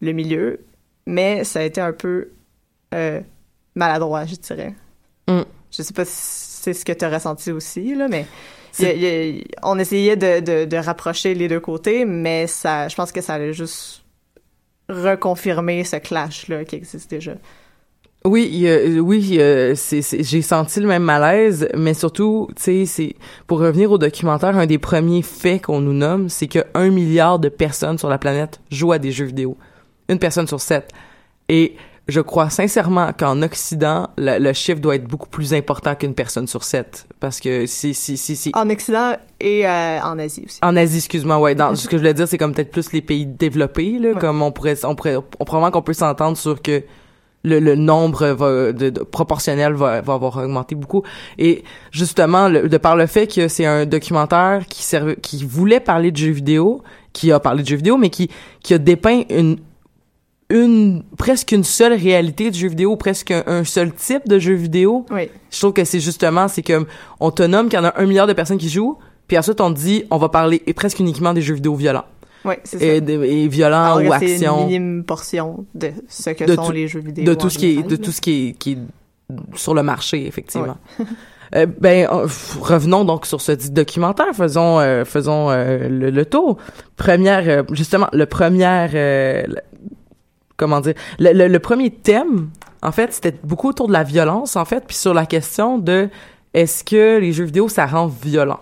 le 0.00 0.12
milieu. 0.12 0.60
Mais 1.06 1.42
ça 1.42 1.58
a 1.58 1.62
été 1.64 1.80
un 1.80 1.92
peu 1.92 2.28
maladroit, 3.74 4.24
je 4.26 4.34
dirais. 4.34 4.74
Mm. 5.28 5.42
Je 5.70 5.82
sais 5.82 5.94
pas 5.94 6.04
si 6.04 6.12
c'est 6.14 6.74
ce 6.74 6.84
que 6.84 6.92
tu 6.92 7.04
as 7.04 7.10
ressenti 7.10 7.50
aussi, 7.50 7.94
là, 7.94 8.08
mais 8.08 8.26
il 8.78 8.86
il 8.86 9.44
on 9.62 9.78
essayait 9.78 10.16
de, 10.16 10.40
de, 10.40 10.64
de 10.64 10.76
rapprocher 10.76 11.34
les 11.34 11.48
deux 11.48 11.60
côtés, 11.60 12.04
mais 12.04 12.46
ça, 12.46 12.88
je 12.88 12.94
pense 12.94 13.12
que 13.12 13.20
ça 13.20 13.34
allait 13.34 13.52
juste 13.52 14.02
reconfirmer 14.88 15.84
ce 15.84 15.96
clash-là 15.96 16.64
qui 16.64 16.76
existe 16.76 17.10
déjà. 17.10 17.32
Oui, 18.24 18.68
oui, 19.00 19.36
euh, 19.40 19.74
j'ai 19.74 20.42
senti 20.42 20.78
le 20.78 20.86
même 20.86 21.02
malaise, 21.02 21.68
mais 21.76 21.92
surtout, 21.92 22.48
tu 22.54 22.62
sais, 22.62 22.86
c'est 22.86 23.16
pour 23.48 23.58
revenir 23.58 23.90
au 23.90 23.98
documentaire, 23.98 24.56
un 24.56 24.66
des 24.66 24.78
premiers 24.78 25.22
faits 25.22 25.62
qu'on 25.62 25.80
nous 25.80 25.92
nomme, 25.92 26.28
c'est 26.28 26.46
que 26.46 26.60
un 26.74 26.90
milliard 26.90 27.40
de 27.40 27.48
personnes 27.48 27.98
sur 27.98 28.08
la 28.08 28.18
planète 28.18 28.60
jouent 28.70 28.92
à 28.92 29.00
des 29.00 29.10
jeux 29.10 29.24
vidéo, 29.24 29.56
une 30.08 30.20
personne 30.20 30.46
sur 30.46 30.60
sept. 30.60 30.88
Et 31.48 31.74
je 32.08 32.20
crois 32.20 32.50
sincèrement 32.50 33.12
qu'en 33.16 33.42
Occident, 33.42 34.08
le, 34.18 34.38
le 34.38 34.52
chiffre 34.52 34.80
doit 34.80 34.96
être 34.96 35.06
beaucoup 35.06 35.28
plus 35.28 35.54
important 35.54 35.94
qu'une 35.94 36.14
personne 36.14 36.46
sur 36.48 36.64
sept, 36.64 37.06
parce 37.20 37.38
que 37.40 37.66
si 37.66 37.94
si 37.94 38.16
si 38.16 38.34
si 38.36 38.50
En 38.54 38.68
Occident 38.70 39.12
et 39.40 39.66
euh, 39.66 40.00
en 40.02 40.18
Asie 40.18 40.42
aussi. 40.46 40.58
en 40.62 40.76
Asie, 40.76 40.98
excuse-moi, 40.98 41.38
ouais. 41.38 41.54
Dans, 41.54 41.74
ce 41.76 41.86
que 41.86 41.92
je 41.96 42.02
voulais 42.02 42.14
dire, 42.14 42.26
c'est 42.26 42.38
comme 42.38 42.52
peut-être 42.54 42.72
plus 42.72 42.92
les 42.92 43.02
pays 43.02 43.26
développés, 43.26 43.98
là, 44.00 44.10
Ouais. 44.10 44.18
comme 44.20 44.42
on 44.42 44.50
pourrait, 44.52 44.84
on 44.84 44.94
pourrait, 44.96 45.16
on, 45.16 45.44
probablement 45.44 45.70
qu'on 45.70 45.82
peut 45.82 45.92
s'entendre 45.92 46.36
sur 46.36 46.60
que 46.60 46.82
le, 47.44 47.58
le 47.58 47.74
nombre 47.76 48.26
va, 48.28 48.72
de, 48.72 48.90
de- 48.90 49.02
proportionnel 49.02 49.72
va, 49.72 50.00
va 50.00 50.14
avoir 50.14 50.36
augmenté 50.38 50.74
beaucoup. 50.76 51.02
Et 51.38 51.62
justement, 51.92 52.48
le- 52.48 52.68
de 52.68 52.76
par 52.78 52.96
le 52.96 53.06
fait 53.06 53.26
que 53.26 53.48
c'est 53.48 53.66
un 53.66 53.84
documentaire 53.86 54.66
qui 54.68 54.82
servait, 54.82 55.16
qui 55.16 55.44
voulait 55.44 55.80
parler 55.80 56.10
de 56.12 56.16
jeux 56.16 56.30
vidéo, 56.30 56.82
qui 57.12 57.30
a 57.32 57.40
parlé 57.40 57.62
de 57.62 57.68
jeux 57.68 57.76
vidéo, 57.76 57.96
mais 57.96 58.10
qui, 58.10 58.28
qui 58.62 58.74
a 58.74 58.78
dépeint 58.78 59.22
une, 59.30 59.58
une, 60.52 61.02
presque 61.16 61.52
une 61.52 61.64
seule 61.64 61.92
réalité 61.94 62.50
de 62.50 62.54
jeux 62.54 62.68
vidéo, 62.68 62.96
presque 62.96 63.30
un, 63.30 63.42
un 63.46 63.64
seul 63.64 63.92
type 63.92 64.28
de 64.28 64.38
jeux 64.38 64.54
vidéo. 64.54 65.06
Oui. 65.10 65.30
Je 65.50 65.58
trouve 65.58 65.72
que 65.72 65.84
c'est 65.84 66.00
justement, 66.00 66.48
c'est 66.48 66.62
comme, 66.62 66.86
on 67.20 67.30
te 67.30 67.42
nomme 67.42 67.68
qu'il 67.68 67.78
y 67.78 67.82
en 67.82 67.86
a 67.86 67.94
un 68.00 68.06
milliard 68.06 68.26
de 68.26 68.32
personnes 68.32 68.58
qui 68.58 68.68
jouent, 68.68 68.98
puis 69.28 69.38
ensuite 69.38 69.60
on 69.60 69.72
te 69.72 69.78
dit, 69.78 70.04
on 70.10 70.18
va 70.18 70.28
parler 70.28 70.62
et 70.66 70.74
presque 70.74 70.98
uniquement 71.00 71.32
des 71.32 71.42
jeux 71.42 71.54
vidéo 71.54 71.74
violents. 71.74 72.04
Oui, 72.44 72.54
c'est 72.64 72.78
ça. 72.78 72.84
Et, 72.84 73.48
violents 73.48 73.96
Alors 73.96 73.98
ou 73.98 74.18
que 74.20 74.26
c'est 74.26 74.44
une 74.46 74.56
minime 74.66 75.04
portion 75.04 75.64
de 75.74 75.90
ce 76.08 76.30
que 76.30 76.44
De 76.44 76.54
sont 76.56 76.66
tout- 76.66 76.72
les 76.72 76.88
jeux 76.88 77.00
vidéo. 77.00 77.24
De 77.24 77.34
tout 77.34 77.48
ce 77.50 77.56
qui 77.58 77.78
est, 77.78 77.82
de 77.84 77.96
tout 77.96 78.10
ce 78.10 78.20
qui 78.20 78.48
est, 78.48 78.52
qui 78.58 78.72
est 78.72 78.78
sur 79.56 79.74
le 79.74 79.82
marché, 79.82 80.26
effectivement. 80.26 80.76
Euh, 81.54 81.66
ben, 81.66 82.08
euh, 82.10 82.26
revenons 82.62 83.04
donc 83.04 83.26
sur 83.26 83.42
ce 83.42 83.52
dit 83.52 83.70
documentaire. 83.70 84.28
Faisons, 84.34 84.80
euh, 84.80 85.04
faisons 85.04 85.50
le, 85.50 86.08
le 86.08 86.24
tour. 86.24 86.56
Première, 86.96 87.64
justement, 87.72 88.08
le 88.14 88.24
premier, 88.24 88.86
le- 88.90 89.56
comment 90.56 90.80
dire, 90.80 90.94
le, 91.18 91.32
le- 91.32 91.48
le 91.48 91.58
premier 91.58 91.90
thème, 91.90 92.50
en 92.82 92.92
fait, 92.92 93.12
c'était 93.12 93.34
beaucoup 93.44 93.68
autour 93.68 93.88
de 93.88 93.92
la 93.92 94.02
violence, 94.04 94.56
en 94.56 94.64
fait, 94.64 94.84
puis 94.86 94.96
sur 94.96 95.14
la 95.14 95.26
question 95.26 95.78
de 95.78 96.08
est-ce 96.54 96.84
que 96.84 97.18
les 97.18 97.32
jeux 97.32 97.44
vidéo 97.44 97.68
ça 97.68 97.86
rend 97.86 98.06
violent? 98.06 98.60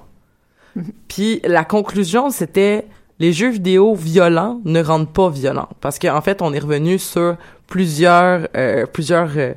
Puis 1.08 1.40
la 1.44 1.64
conclusion, 1.64 2.30
c'était 2.30 2.86
les 3.18 3.32
jeux 3.32 3.50
vidéo 3.50 3.94
violents 3.94 4.60
ne 4.64 4.82
rendent 4.82 5.12
pas 5.12 5.28
violents 5.28 5.68
parce 5.80 5.98
qu'en 5.98 6.20
fait, 6.20 6.40
on 6.42 6.52
est 6.52 6.58
revenu 6.60 6.98
sur 6.98 7.36
plusieurs 7.66 8.46
euh, 8.56 8.86
plusieurs 8.86 9.30
euh, 9.36 9.54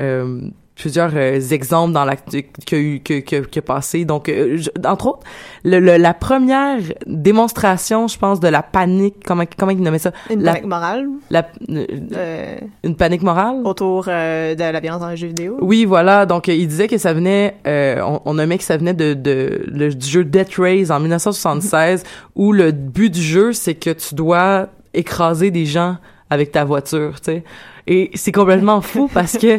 euh, 0.00 0.40
plusieurs 0.80 1.12
euh, 1.14 1.38
exemples 1.50 1.92
dans 1.92 2.04
l'actu 2.04 2.44
qu'il 2.66 2.78
y 2.78 2.80
a 2.80 2.84
eu 2.84 3.00
que 3.00 3.20
que, 3.20 3.36
que 3.54 3.60
passé 3.60 4.04
donc 4.04 4.28
euh, 4.28 4.56
je- 4.56 4.70
entre 4.86 5.06
autres 5.08 5.24
le, 5.64 5.78
le- 5.78 5.96
la 5.98 6.14
première 6.14 6.78
démonstration 7.06 8.08
je 8.08 8.18
pense 8.18 8.40
de 8.40 8.48
la 8.48 8.62
panique 8.62 9.16
comment 9.26 9.44
comment 9.58 9.72
ils 9.72 9.82
nommaient 9.82 9.98
ça? 9.98 10.12
Une 10.30 10.42
la, 10.42 10.52
panique 10.52 10.66
morale? 10.68 11.06
la- 11.30 11.46
euh, 11.70 12.56
une 12.82 12.96
panique 12.96 13.22
morale? 13.22 13.56
autour 13.64 14.04
de 14.04 14.72
la 14.72 14.80
violence 14.80 15.00
dans 15.00 15.08
les 15.10 15.16
jeux 15.16 15.28
vidéo? 15.28 15.58
oui, 15.60 15.84
voilà. 15.84 16.24
Donc, 16.26 16.48
il 16.48 16.66
disait 16.66 16.88
que 16.88 16.98
ça 16.98 17.12
venait, 17.12 17.56
on, 17.66 18.20
on 18.24 18.34
nommait 18.34 18.58
que 18.58 18.64
ça 18.64 18.76
venait 18.76 18.94
de, 18.94 19.14
de 19.14 19.64
le, 19.66 19.92
du 19.94 20.06
jeu 20.06 20.24
Death 20.24 20.54
Race 20.58 20.90
en 20.90 21.00
1976, 21.00 22.04
où 22.36 22.52
le 22.52 22.72
but 22.72 23.10
du 23.10 23.22
jeu, 23.22 23.52
c'est 23.52 23.74
que 23.74 23.90
tu 23.90 24.14
dois 24.14 24.68
écraser 24.94 25.50
des 25.50 25.66
gens 25.66 25.96
avec 26.30 26.52
ta 26.52 26.64
voiture, 26.64 27.20
tu 27.20 27.32
sais. 27.32 27.44
Et 27.86 28.10
c'est 28.14 28.32
complètement 28.32 28.80
fou 28.82 29.08
parce 29.12 29.36
que 29.38 29.58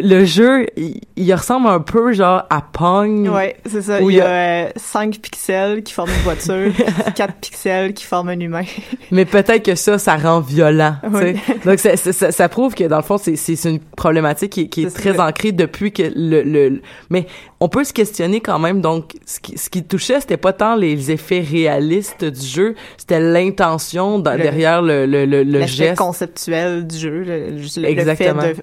le 0.00 0.24
jeu, 0.24 0.66
il, 0.76 1.00
il 1.16 1.32
ressemble 1.34 1.68
un 1.68 1.80
peu 1.80 2.12
genre 2.12 2.42
à 2.50 2.60
Pong. 2.60 3.28
Ouais, 3.28 3.56
c'est 3.66 3.82
ça. 3.82 4.00
Où 4.02 4.10
il 4.10 4.16
y 4.16 4.20
a 4.20 4.68
5 4.76 5.18
pixels 5.18 5.82
qui 5.82 5.92
forment 5.92 6.10
une 6.10 6.22
voiture, 6.22 6.72
4 7.14 7.34
pixels 7.40 7.94
qui 7.94 8.04
forment 8.04 8.30
un 8.30 8.40
humain. 8.40 8.64
Mais 9.10 9.24
peut-être 9.24 9.64
que 9.64 9.74
ça, 9.74 9.98
ça 9.98 10.16
rend 10.16 10.40
violent. 10.40 10.96
Oui. 11.12 11.36
Donc 11.64 11.78
ça, 11.78 11.96
ça, 11.96 12.12
ça- 12.12 12.32
ça 12.32 12.48
prouve 12.48 12.74
que 12.74 12.84
dans 12.84 12.96
le 12.98 13.02
fond, 13.02 13.18
c'est 13.18 13.64
une 13.64 13.80
problématique 13.80 14.52
qui, 14.52 14.60
est- 14.62 14.68
qui 14.68 14.82
est 14.84 14.90
C'est 14.90 14.98
très 15.10 15.14
ça. 15.14 15.26
ancrée 15.26 15.52
depuis 15.52 15.92
que 15.92 16.02
le, 16.14 16.42
le 16.42 16.68
le- 16.68 16.82
mais 17.10 17.26
on 17.60 17.68
peut 17.68 17.84
se 17.84 17.92
questionner 17.92 18.40
quand 18.40 18.58
même. 18.58 18.80
Donc 18.80 19.12
ce 19.26 19.40
qui 19.40 19.56
ce 19.58 19.70
qui 19.70 19.82
touchait, 19.84 20.20
c'était 20.20 20.36
pas 20.36 20.52
tant 20.52 20.76
les 20.76 21.10
effets 21.10 21.40
réalistes 21.40 22.24
du 22.24 22.46
jeu, 22.46 22.74
c'était 22.96 23.20
l'intention 23.20 24.18
derrière 24.18 24.82
le 24.82 25.06
le 25.06 25.24
le, 25.24 25.42
le 25.42 25.66
geste. 25.66 25.96
conceptuel 25.98 26.86
du 26.86 26.96
jeu, 26.98 27.22
le, 27.22 27.50
juste 27.64 27.76
le- 27.78 27.92
le 27.92 28.14
fait 28.14 28.32
de 28.32 28.56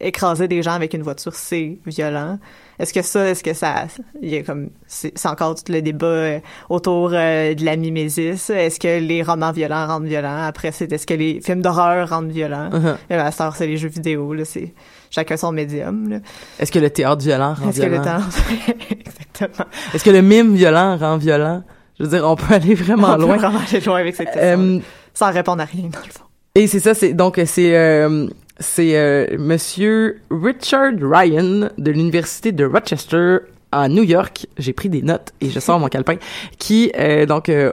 écraser 0.00 0.46
des 0.46 0.62
gens 0.62 0.74
avec 0.74 0.94
une 0.94 1.02
voiture, 1.02 1.34
c'est 1.34 1.76
violent. 1.84 2.38
Est-ce 2.78 2.92
que 2.94 3.02
ça, 3.02 3.28
est-ce 3.30 3.42
que 3.42 3.52
ça, 3.52 3.86
il 4.22 4.28
y 4.28 4.36
a 4.36 4.44
comme, 4.44 4.70
c'est 4.86 5.26
encore 5.26 5.56
tout 5.56 5.72
le 5.72 5.82
débat 5.82 6.06
euh, 6.06 6.38
autour 6.68 7.10
euh, 7.12 7.52
de 7.54 7.64
la 7.64 7.74
mimésis. 7.74 8.48
Est-ce 8.50 8.78
que 8.78 9.00
les 9.00 9.24
romans 9.24 9.50
violents 9.50 9.88
rendent 9.88 10.06
violents? 10.06 10.44
Après, 10.44 10.70
c'est 10.70 10.92
est-ce 10.92 11.04
que 11.04 11.14
les 11.14 11.40
films 11.40 11.62
d'horreur 11.62 12.08
rendent 12.10 12.30
violents? 12.30 12.70
Heure, 13.10 13.32
c'est 13.56 13.66
les 13.66 13.76
jeux 13.76 13.88
vidéo, 13.88 14.32
là, 14.34 14.44
c'est 14.44 14.72
chacun 15.10 15.36
son 15.36 15.50
médium. 15.50 16.20
Est-ce 16.60 16.70
que 16.70 16.78
le 16.78 16.90
théâtre 16.90 17.22
violent 17.22 17.54
rend 17.54 17.70
Est-ce 17.70 17.80
que 17.80 17.86
le 17.86 17.92
violent? 17.94 18.04
temps, 18.04 18.22
exactement. 18.90 19.68
Est-ce 19.94 20.04
que 20.04 20.10
le 20.10 20.22
mime 20.22 20.54
violent 20.54 20.96
rend 20.96 21.16
violent? 21.16 21.64
Je 21.98 22.04
veux 22.04 22.10
dire, 22.10 22.24
on 22.24 22.36
peut 22.36 22.54
aller 22.54 22.74
vraiment 22.74 23.08
On 23.14 23.16
peut 23.16 23.22
loin. 23.22 23.36
vraiment 23.38 23.58
aller 23.68 23.80
loin 23.80 23.98
avec 23.98 24.14
cette 24.14 24.30
question. 24.32 24.42
Euh, 24.44 24.78
sans 25.12 25.32
répondre 25.32 25.62
à 25.62 25.64
rien, 25.64 25.88
dans 25.92 25.98
le 26.06 26.12
fond. 26.12 26.24
Et 26.54 26.68
c'est 26.68 26.80
ça, 26.80 26.94
c'est 26.94 27.12
donc 27.12 27.40
c'est 27.46 27.76
euh, 27.76 28.28
c'est 28.58 28.96
euh, 28.96 29.26
Monsieur 29.38 30.20
Richard 30.30 30.94
Ryan 31.00 31.68
de 31.76 31.90
l'université 31.90 32.52
de 32.52 32.64
Rochester 32.64 33.38
à 33.72 33.88
New 33.88 34.02
York. 34.02 34.46
J'ai 34.56 34.72
pris 34.72 34.88
des 34.88 35.02
notes 35.02 35.32
et 35.40 35.50
je 35.50 35.60
sors 35.60 35.78
mon 35.78 35.88
calepin 35.88 36.16
qui 36.58 36.90
euh, 36.98 37.26
donc 37.26 37.48
euh, 37.48 37.70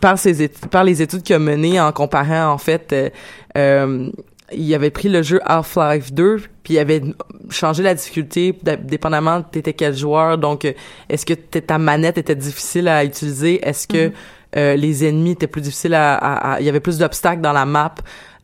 par 0.00 0.18
ses 0.18 0.48
par 0.48 0.84
les 0.84 1.02
études 1.02 1.22
qu'il 1.22 1.36
a 1.36 1.38
menées 1.38 1.80
en 1.80 1.92
comparant 1.92 2.52
en 2.52 2.58
fait 2.58 2.92
euh, 2.92 3.10
euh, 3.56 4.10
il 4.52 4.74
avait 4.74 4.90
pris 4.90 5.08
le 5.08 5.22
jeu 5.22 5.40
Half-Life 5.44 6.12
2 6.12 6.42
puis 6.62 6.74
il 6.74 6.78
avait 6.78 7.02
changé 7.50 7.82
la 7.82 7.94
difficulté 7.94 8.56
dépendamment 8.82 9.38
de 9.38 9.44
t'étais 9.44 9.72
quel 9.72 9.94
joueur. 9.96 10.38
Donc 10.38 10.64
euh, 10.64 10.72
est-ce 11.08 11.26
que 11.26 11.34
ta 11.34 11.78
manette 11.78 12.18
était 12.18 12.34
difficile 12.34 12.88
à 12.88 13.04
utiliser? 13.04 13.66
Est-ce 13.66 13.86
que 13.86 14.10
euh, 14.56 14.74
les 14.76 15.04
ennemis 15.04 15.32
étaient 15.32 15.46
plus 15.46 15.60
difficiles 15.62 15.94
à, 15.94 16.14
à- 16.14 16.54
à- 16.54 16.60
il 16.60 16.66
y 16.66 16.68
avait 16.68 16.80
plus 16.80 16.98
d'obstacles 16.98 17.40
dans 17.42 17.52
la 17.52 17.64
map. 17.66 17.94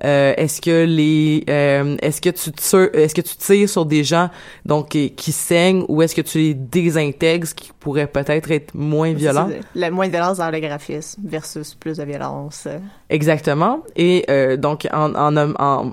Euh, 0.04 0.34
est-ce 0.36 0.60
que 0.60 0.84
les 0.84 1.44
euh, 1.48 1.96
est-ce 2.02 2.20
que 2.20 2.30
tu 2.30 2.50
tires 2.50 2.88
est-ce 2.92 3.14
que 3.14 3.20
tu 3.20 3.36
tires 3.36 3.68
sur 3.68 3.86
des 3.86 4.02
gens 4.02 4.30
donc 4.66 4.88
qui, 4.88 5.12
qui 5.12 5.30
saignent 5.30 5.84
ou 5.88 6.02
est-ce 6.02 6.14
que 6.16 6.22
tu 6.22 6.38
les 6.38 6.54
désintègres 6.54 7.46
ce 7.46 7.54
qui 7.54 7.70
pourrait 7.78 8.08
peut-être 8.08 8.50
être 8.50 8.74
moins 8.74 9.12
violent? 9.12 9.48
La 9.76 9.92
moins 9.92 10.06
de 10.08 10.10
violence 10.12 10.38
dans 10.38 10.50
le 10.50 10.58
graphisme 10.58 11.20
versus 11.24 11.74
plus 11.76 11.98
de 11.98 12.02
violence. 12.04 12.66
Exactement. 13.10 13.84
Et 13.94 14.24
euh, 14.28 14.56
donc, 14.56 14.88
en, 14.92 15.14
en, 15.14 15.36
en, 15.36 15.92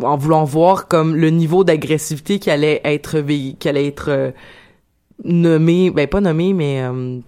en 0.00 0.16
voulant 0.16 0.44
voir 0.44 0.86
comme 0.86 1.16
le 1.16 1.30
niveau 1.30 1.64
d'agressivité 1.64 2.38
qui 2.38 2.52
allait 2.52 2.80
être 2.84 3.20
qui 3.58 3.68
allait 3.68 3.88
être 3.88 4.10
euh, 4.10 4.30
nommé, 5.24 5.90
ben 5.90 6.06
pas 6.06 6.20
nommé, 6.20 6.52
mais 6.52 6.82
euh, 6.82 7.18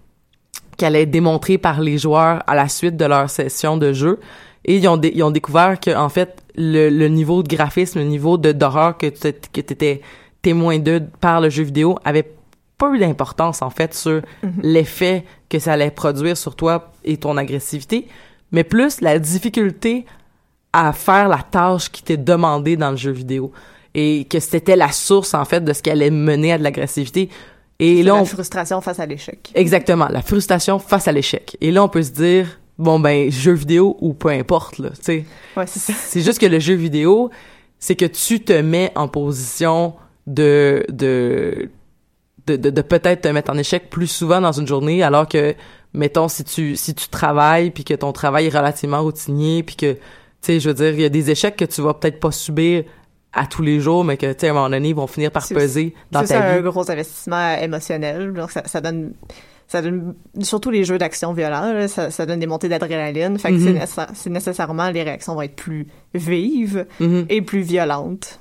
qui 0.77 0.85
allait 0.85 1.03
être 1.03 1.11
démontré 1.11 1.59
par 1.59 1.81
les 1.81 1.99
joueurs 1.99 2.43
à 2.47 2.55
la 2.55 2.69
suite 2.69 2.97
de 2.97 3.05
leur 3.05 3.31
session 3.31 3.77
de 3.77 3.93
jeu. 3.93 4.21
Et 4.65 4.77
ils 4.77 4.89
ont, 4.89 4.97
dé- 4.97 5.13
ils 5.15 5.23
ont 5.23 5.31
découvert 5.31 5.79
que 5.79 5.95
en 5.97 6.09
fait, 6.09 6.43
le, 6.57 6.89
le 6.91 7.09
niveau 7.09 7.43
de 7.43 7.49
graphisme, 7.49 8.01
le 8.01 8.05
niveau 8.05 8.37
de 8.37 8.53
d'horreur 8.53 8.97
que 8.99 9.07
tu 9.07 9.33
que 9.53 9.61
étais 9.61 10.01
témoin 10.43 10.79
de 10.79 11.03
par 11.21 11.41
le 11.41 11.51
jeu 11.51 11.63
vidéo 11.63 11.99
avait 12.05 12.29
pas 12.79 12.91
eu 12.93 12.99
d'importance 12.99 13.63
en 13.63 13.71
fait 13.71 13.95
sur 13.95 14.21
l'effet 14.63 15.25
que 15.49 15.59
ça 15.59 15.73
allait 15.73 15.91
produire 15.91 16.37
sur 16.37 16.55
toi 16.57 16.93
et 17.05 17.17
ton 17.17 17.37
agressivité, 17.37 18.07
mais 18.53 18.65
plus 18.65 19.01
la 19.01 19.19
difficulté 19.19 20.05
à 20.73 20.93
faire 20.93 21.29
la 21.29 21.39
tâche 21.39 21.91
qui 21.91 22.03
t'est 22.03 22.17
demandée 22.19 22.77
dans 22.77 22.91
le 22.91 22.97
jeu 22.97 23.13
vidéo 23.13 23.51
et 23.95 24.27
que 24.29 24.41
c'était 24.41 24.77
la 24.77 24.93
source 24.93 25.33
en 25.33 25.45
fait 25.47 25.65
de 25.65 25.73
ce 25.73 25.81
qui 25.83 25.91
allait 25.91 26.11
mener 26.11 26.53
à 26.53 26.59
de 26.59 26.65
l'agressivité. 26.65 27.31
Et 27.79 28.03
là, 28.03 28.15
la 28.15 28.23
on, 28.23 28.25
frustration 28.25 28.81
face 28.81 29.01
à 29.01 29.07
l'échec. 29.07 29.51
exactement, 29.55 30.09
la 30.09 30.23
frustration 30.23 30.79
face 30.79 31.09
à 31.09 31.13
l'échec. 31.13 31.57
Et 31.61 31.71
là, 31.71 31.85
on 31.85 31.89
peut 31.89 32.03
se 32.03 32.11
dire, 32.11 32.59
bon 32.79 32.99
ben, 32.99 33.31
jeu 33.31 33.53
vidéo 33.53 33.97
ou 34.01 34.15
peu 34.15 34.29
importe, 34.29 34.79
là, 34.79 34.91
tu 34.91 35.03
sais. 35.03 35.25
Ouais, 35.57 35.67
c'est 35.67 35.81
ça. 35.81 35.93
C'est 36.07 36.23
juste 36.23 36.39
que 36.39 36.47
le 36.47 36.59
jeu 36.59 36.75
vidéo, 36.75 37.31
c'est 37.79 37.97
que 37.97 38.07
tu 38.07 38.41
te 38.41 38.55
mets 38.55 38.93
en 38.95 39.09
position 39.09 39.95
de 40.27 40.85
de 40.89 41.69
de, 42.47 42.57
de, 42.57 42.71
de 42.71 42.83
peut-être 42.83 43.23
te 43.23 43.29
mettre 43.29 43.51
en 43.51 43.59
échec 43.59 43.91
plus 43.91 44.07
souvent 44.07 44.41
dans 44.41 44.53
une 44.53 44.67
journée, 44.67 45.03
alors 45.03 45.29
que 45.29 45.55
mettons 45.93 46.29
si 46.29 46.45
tu 46.45 46.77
si 46.77 46.95
tu 46.95 47.09
travailles 47.09 47.71
puis 47.71 47.85
que 47.85 47.95
ton 47.95 48.13
travail 48.13 48.47
est 48.47 48.57
relativement 48.57 49.03
routinier 49.03 49.63
puis 49.63 49.77
que 49.77 49.93
tu 49.95 49.99
sais 50.43 50.61
je 50.61 50.69
veux 50.69 50.75
dire 50.75 50.91
il 50.91 51.01
y 51.01 51.05
a 51.05 51.09
des 51.09 51.31
échecs 51.31 51.57
que 51.57 51.65
tu 51.65 51.81
vas 51.81 51.95
peut-être 51.95 52.21
pas 52.21 52.31
subir 52.31 52.85
à 53.37 53.47
tous 53.47 53.63
les 53.63 53.79
jours 53.81 54.03
mais 54.05 54.17
que 54.17 54.33
tu 54.33 54.41
sais 54.41 54.49
à 54.49 54.51
un 54.51 54.55
moment 54.55 54.71
donné 54.71 54.89
ils 54.89 54.95
vont 54.95 55.07
finir 55.07 55.31
par 55.31 55.45
C'est- 55.45 55.55
peser 55.55 55.95
dans 56.11 56.21
C'est 56.23 56.35
ta 56.35 56.41
ça, 56.41 56.45
un 56.51 56.57
vie. 56.57 56.63
gros 56.63 56.91
investissement 56.91 57.55
émotionnel. 57.61 58.33
Donc, 58.33 58.51
ça, 58.51 58.63
ça 58.67 58.81
donne, 58.81 59.13
ça 59.69 59.83
donne, 59.83 60.15
surtout 60.43 60.71
les 60.71 60.85
jeux 60.85 60.99
d'action 60.99 61.33
violents, 61.33 61.73
là, 61.73 61.87
ça, 61.89 62.11
ça 62.11 62.25
donne 62.27 62.41
des 62.41 62.47
montées 62.47 62.69
d'adrénaline. 62.69 63.39
Fait 63.39 63.51
que 63.53 63.59
c'est 63.59 63.67
Mhm. 63.71 63.75
nécessaire- 63.75 64.11
c'est 64.15 64.31
nécessairement, 64.31 64.91
les 64.91 65.03
réactions 65.03 65.35
vont 65.35 65.43
être 65.43 65.57
plus 65.57 65.87
vives 66.15 66.87
Mhm. 67.01 67.27
et 67.29 67.43
plus 67.43 67.61
violentes. 67.61 68.39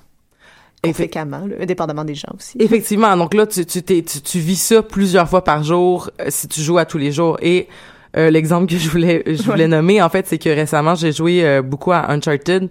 Effe- 0.83 0.87
Conséquemment, 0.97 1.47
là, 1.47 1.55
indépendamment 1.61 2.05
des 2.05 2.13
gens 2.13 2.27
aussi. 2.37 2.57
Effectivement, 2.59 3.17
donc 3.17 3.33
là, 3.33 3.47
tu, 3.47 3.65
tu, 3.65 3.81
tu, 3.81 4.03
tu 4.03 4.39
vis 4.39 4.55
ça 4.61 4.83
plusieurs 4.83 5.27
fois 5.27 5.43
par 5.43 5.63
jour 5.63 6.11
euh, 6.21 6.25
si 6.29 6.47
tu 6.47 6.61
joues 6.61 6.77
à 6.77 6.85
tous 6.85 6.99
les 6.99 7.11
jours. 7.11 7.37
Et 7.41 7.67
euh, 8.15 8.29
l'exemple 8.29 8.67
que 8.71 8.77
je 8.77 8.87
voulais, 8.87 9.23
je 9.25 9.41
voulais 9.41 9.67
nommer, 9.67 9.99
en 10.03 10.09
fait, 10.09 10.27
c'est 10.27 10.37
que 10.37 10.49
récemment, 10.49 10.93
j'ai 10.93 11.11
joué 11.11 11.43
euh, 11.43 11.63
beaucoup 11.63 11.91
à 11.91 12.11
Uncharted. 12.11 12.69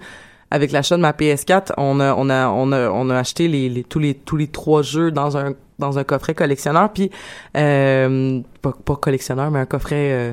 Avec 0.51 0.73
l'achat 0.73 0.97
de 0.97 1.03
ma 1.03 1.13
PS4, 1.13 1.73
on 1.77 2.01
a, 2.01 2.15
on 2.15 2.29
a, 2.31 2.49
on 2.49 2.73
a, 2.73 2.91
on 2.91 3.11
a 3.11 3.19
acheté 3.19 3.49
les, 3.49 3.69
les, 3.69 3.85
tous 3.85 3.99
les, 3.99 4.15
tous 4.15 4.37
les 4.37 4.47
trois 4.47 4.83
jeux 4.83 5.11
dans 5.11 5.37
un, 5.37 5.55
dans 5.79 5.99
un 5.99 6.05
coffret 6.05 6.35
collectionneur. 6.35 6.93
Puis, 6.93 7.11
euh, 7.57 8.41
pas, 8.63 8.73
pas 8.85 8.97
collectionneur, 8.97 9.51
mais 9.51 9.59
un 9.61 9.67
coffret, 9.67 10.13
euh, 10.13 10.33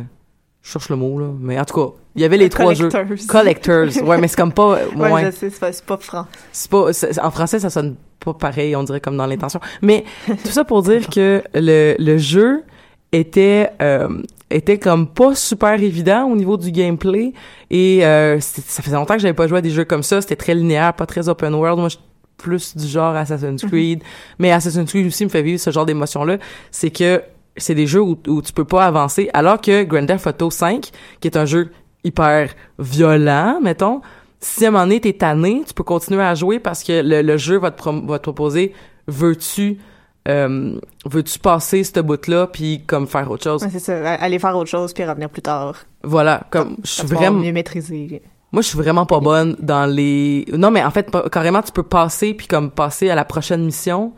je 0.62 0.72
cherche 0.72 0.90
le 0.90 0.96
mot, 0.96 1.20
là. 1.20 1.28
Mais 1.40 1.60
en 1.60 1.66
tout 1.66 1.74
cas, 1.74 1.96
il 2.16 2.22
y 2.22 2.26
avait 2.26 2.38
les 2.38 2.50
trois 2.50 2.74
jeux. 2.74 2.90
Collectors. 2.90 3.28
Collectors. 3.28 4.08
Ouais, 4.08 4.18
mais 4.20 4.28
c'est 4.28 4.38
comme 4.38 4.54
pas, 4.54 4.80
Ouais, 4.96 5.12
ouais. 5.12 5.26
je 5.26 5.32
sais, 5.32 5.50
c'est 5.50 5.60
pas, 5.60 5.72
c'est 5.72 5.86
pas 5.86 5.98
franc. 5.98 6.28
C'est 6.52 6.70
pas, 6.70 6.86
en 7.24 7.32
français, 7.32 7.60
ça 7.60 7.70
sonne 7.70 7.96
pas 8.24 8.34
pareil, 8.34 8.76
on 8.76 8.84
dirait 8.84 9.02
comme 9.02 9.18
dans 9.18 9.26
l'intention. 9.26 9.60
Mais 9.82 10.04
tout 10.28 10.52
ça 10.52 10.64
pour 10.64 10.84
dire 10.84 11.10
que 11.10 11.42
le, 11.56 11.96
le 11.98 12.18
jeu 12.18 12.64
était, 13.12 13.70
euh, 13.82 14.22
était 14.50 14.78
comme 14.78 15.08
pas 15.08 15.36
super 15.36 15.82
évident 15.82 16.26
au 16.26 16.36
niveau 16.36 16.58
du 16.58 16.72
gameplay 16.72 17.34
et 17.70 18.06
euh, 18.06 18.40
ça 18.40 18.82
faisait 18.82 18.96
longtemps 18.96 19.16
que 19.16 19.22
j'avais 19.22 19.34
pas 19.34 19.48
joué 19.48 19.60
à 19.60 19.62
des 19.62 19.70
jeux 19.70 19.86
comme 19.86 20.04
ça. 20.04 20.22
C'était 20.22 20.36
très 20.36 20.56
linéaire, 20.56 20.94
pas 20.94 21.06
très 21.06 21.28
open 21.30 21.54
world. 21.54 21.80
Moi, 21.80 21.90
je 21.90 21.96
suis 21.96 22.06
plus 22.38 22.76
du 22.76 22.88
genre 22.88 23.16
Assassin's 23.16 23.64
Creed, 23.64 24.04
mais 24.40 24.52
Assassin's 24.52 24.90
Creed 24.90 25.08
aussi 25.08 25.26
me 25.26 25.30
fait 25.30 25.44
vivre 25.44 25.60
ce 25.60 25.70
genre 25.70 25.86
d'émotion-là. 25.86 26.38
C'est 26.72 26.90
que 26.90 27.22
c'est 27.58 27.76
des 27.76 27.86
jeux 27.88 28.02
où, 28.02 28.18
où 28.28 28.42
tu 28.42 28.54
peux 28.54 28.66
pas 28.66 28.86
avancer, 28.86 29.30
alors 29.34 29.60
que 29.60 29.84
Grand 29.84 30.06
Theft 30.06 30.26
Auto 30.28 30.50
5, 30.50 30.90
qui 31.20 31.28
est 31.28 31.38
un 31.38 31.46
jeu 31.46 31.72
hyper 32.04 32.50
violent, 32.80 33.60
mettons, 33.62 34.02
si 34.40 34.66
à 34.66 34.70
un 34.70 34.72
moment 34.72 34.86
donné 34.86 35.02
t'es 35.02 35.14
tanné, 35.14 35.64
tu 35.68 35.74
peux 35.74 35.84
continuer 35.84 36.24
à 36.24 36.34
jouer 36.34 36.60
parce 36.60 36.84
que 36.84 37.02
le, 37.04 37.22
le 37.22 37.38
jeu 37.38 37.60
va 37.60 37.70
te, 37.70 38.08
va 38.08 38.18
te 38.18 38.24
proposer 38.24 38.74
veux-tu 39.08 39.78
euh, 40.28 40.80
veux-tu 41.06 41.40
passer 41.40 41.84
ce 41.84 42.00
bout-là 42.00 42.48
puis 42.48 42.84
comme 42.86 43.08
faire 43.08 43.30
autre 43.32 43.44
chose? 43.44 43.64
Ouais, 43.64 43.70
c'est 43.72 43.80
ça. 43.80 44.14
Aller 44.14 44.40
faire 44.40 44.56
autre 44.56 44.70
chose 44.70 44.94
puis 44.94 45.04
revenir 45.04 45.30
plus 45.30 45.42
tard. 45.42 45.76
Voilà, 46.04 46.44
comme 46.50 46.78
je 46.84 46.90
suis 46.90 47.08
vraiment 47.08 47.40
mieux 47.40 47.52
maîtriser. 47.52 48.22
moi 48.52 48.62
je 48.62 48.68
suis 48.68 48.78
vraiment 48.78 49.06
pas 49.06 49.20
bonne 49.20 49.56
dans 49.60 49.86
les 49.86 50.46
non 50.54 50.72
mais 50.72 50.84
en 50.84 50.92
fait 50.92 51.10
carrément 51.32 51.62
tu 51.62 51.72
peux 51.72 51.84
passer 51.84 52.34
puis 52.34 52.48
comme 52.48 52.70
passer 52.72 53.10
à 53.10 53.16
la 53.16 53.24
prochaine 53.26 53.64
mission 53.66 54.14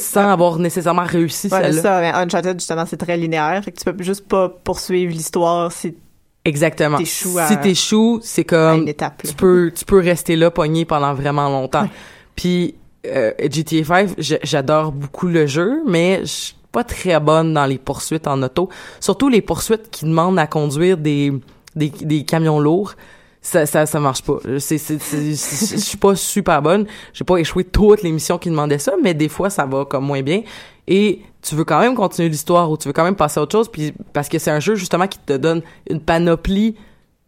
sans 0.00 0.28
avoir 0.30 0.58
nécessairement 0.58 1.04
réussi 1.04 1.46
Ouais, 1.52 1.58
c'est 1.58 1.72
celle-là. 1.72 1.82
ça. 1.82 2.00
Mais 2.00 2.10
Uncharted, 2.12 2.58
justement, 2.58 2.84
c'est 2.84 2.96
très 2.96 3.16
linéaire. 3.16 3.62
Fait 3.64 3.70
que 3.70 3.78
tu 3.78 3.84
peux 3.84 4.02
juste 4.02 4.26
pas 4.26 4.48
poursuivre 4.48 5.12
l'histoire 5.12 5.70
si 5.70 5.96
Exactement. 6.44 6.98
T'échoues 6.98 7.38
à- 7.38 7.46
Si 7.46 7.56
t'échoues, 7.60 8.18
c'est 8.22 8.40
à 8.40 8.44
comme 8.44 8.82
une 8.82 8.88
étape. 8.88 9.22
là. 9.22 9.30
tu 9.30 9.36
peux 9.36 9.70
tu 9.72 9.84
peux 9.84 10.00
rester 10.00 10.34
là 10.34 10.50
pogné 10.50 10.84
pendant 10.84 11.14
vraiment 11.14 11.48
longtemps. 11.48 11.88
Puis 12.34 12.74
euh, 13.06 13.32
GTA 13.50 13.84
5, 13.84 14.10
j'ai- 14.18 14.40
j'adore 14.42 14.92
beaucoup 14.92 15.26
le 15.28 15.46
jeu, 15.46 15.82
mais 15.86 16.20
je 16.22 16.26
suis 16.26 16.54
pas 16.72 16.84
très 16.84 17.18
bonne 17.20 17.54
dans 17.54 17.64
les 17.66 17.78
poursuites 17.78 18.26
en 18.26 18.42
auto, 18.42 18.68
surtout 19.00 19.28
les 19.28 19.40
poursuites 19.42 19.88
qui 19.90 20.04
demandent 20.04 20.38
à 20.38 20.46
conduire 20.46 20.96
des 20.98 21.32
des, 21.76 21.90
des 21.90 22.24
camions 22.24 22.58
lourds. 22.58 22.94
Ça, 23.40 23.64
ça, 23.66 23.86
ça 23.86 24.00
marche 24.00 24.22
pas. 24.22 24.38
Je 24.44 24.58
suis 24.58 25.96
pas 25.96 26.16
super 26.16 26.60
bonne. 26.60 26.86
J'ai 27.12 27.24
pas 27.24 27.36
échoué 27.38 27.64
toutes 27.64 28.02
les 28.02 28.10
missions 28.10 28.36
qui 28.38 28.50
demandaient 28.50 28.78
ça, 28.80 28.94
mais 29.02 29.14
des 29.14 29.28
fois, 29.28 29.48
ça 29.48 29.64
va 29.64 29.84
comme 29.84 30.04
moins 30.04 30.22
bien. 30.22 30.42
Et 30.88 31.20
tu 31.40 31.54
veux 31.54 31.64
quand 31.64 31.78
même 31.80 31.94
continuer 31.94 32.28
l'histoire 32.28 32.70
ou 32.70 32.76
tu 32.76 32.88
veux 32.88 32.92
quand 32.92 33.04
même 33.04 33.14
passer 33.14 33.38
à 33.38 33.42
autre 33.44 33.52
chose, 33.52 33.68
puis 33.70 33.92
parce 34.12 34.28
que 34.28 34.38
c'est 34.38 34.50
un 34.50 34.60
jeu, 34.60 34.74
justement, 34.74 35.06
qui 35.06 35.18
te 35.20 35.34
donne 35.34 35.62
une 35.88 36.00
panoplie 36.00 36.74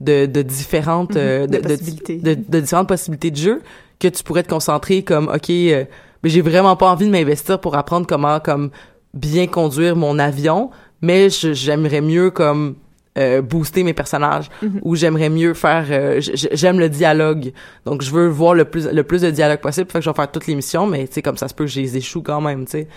de, 0.01 0.27
de 0.27 0.43
différentes, 0.43 1.17
euh, 1.17 1.47
de 1.47 1.59
de, 1.59 1.69
possibilités. 1.69 2.17
de, 2.17 2.35
de 2.35 2.61
différentes 2.61 2.89
possibilités 2.89 3.31
de 3.31 3.37
jeu 3.37 3.63
que 3.99 4.09
tu 4.09 4.23
pourrais 4.23 4.43
te 4.43 4.49
concentrer 4.49 5.03
comme, 5.03 5.29
OK, 5.29 5.51
euh, 5.51 5.85
mais 6.23 6.31
j'ai 6.31 6.41
vraiment 6.41 6.77
pas 6.77 6.91
envie 6.91 7.07
de 7.07 7.11
m'investir 7.11 7.61
pour 7.61 7.77
apprendre 7.77 8.07
comment, 8.07 8.41
comme, 8.41 8.71
bien 9.15 9.47
conduire 9.47 9.97
mon 9.97 10.19
avion, 10.19 10.71
mais 11.03 11.29
je- 11.31 11.53
j'aimerais 11.53 12.01
mieux, 12.01 12.31
comme, 12.31 12.77
euh, 13.19 13.43
booster 13.43 13.83
mes 13.83 13.93
personnages 13.93 14.49
ou 14.83 14.95
j'aimerais 14.95 15.29
mieux 15.29 15.53
faire 15.53 15.85
euh, 15.91 16.21
j'aime 16.21 16.79
le 16.79 16.89
dialogue. 16.89 17.53
Donc 17.85 18.03
je 18.03 18.11
veux 18.13 18.29
voir 18.29 18.55
le 18.55 18.65
plus 18.65 18.87
le 18.87 19.03
plus 19.03 19.23
de 19.23 19.31
dialogue 19.33 19.59
possible 19.59 19.91
fait 19.91 19.99
que 19.99 20.05
je 20.05 20.09
vais 20.11 20.15
faire 20.15 20.31
toutes 20.31 20.47
les 20.47 20.55
missions 20.55 20.87
mais 20.87 21.09
tu 21.09 21.15
sais 21.15 21.23
comme 21.23 21.37
ça 21.37 21.49
se 21.49 21.55
peut 21.55 21.65
que 21.65 21.71
je 21.71 21.81
les 21.81 21.97
échoue 21.97 22.23
quand 22.23 22.41
même 22.41 22.67
tu 22.67 22.71
sais 22.71 22.89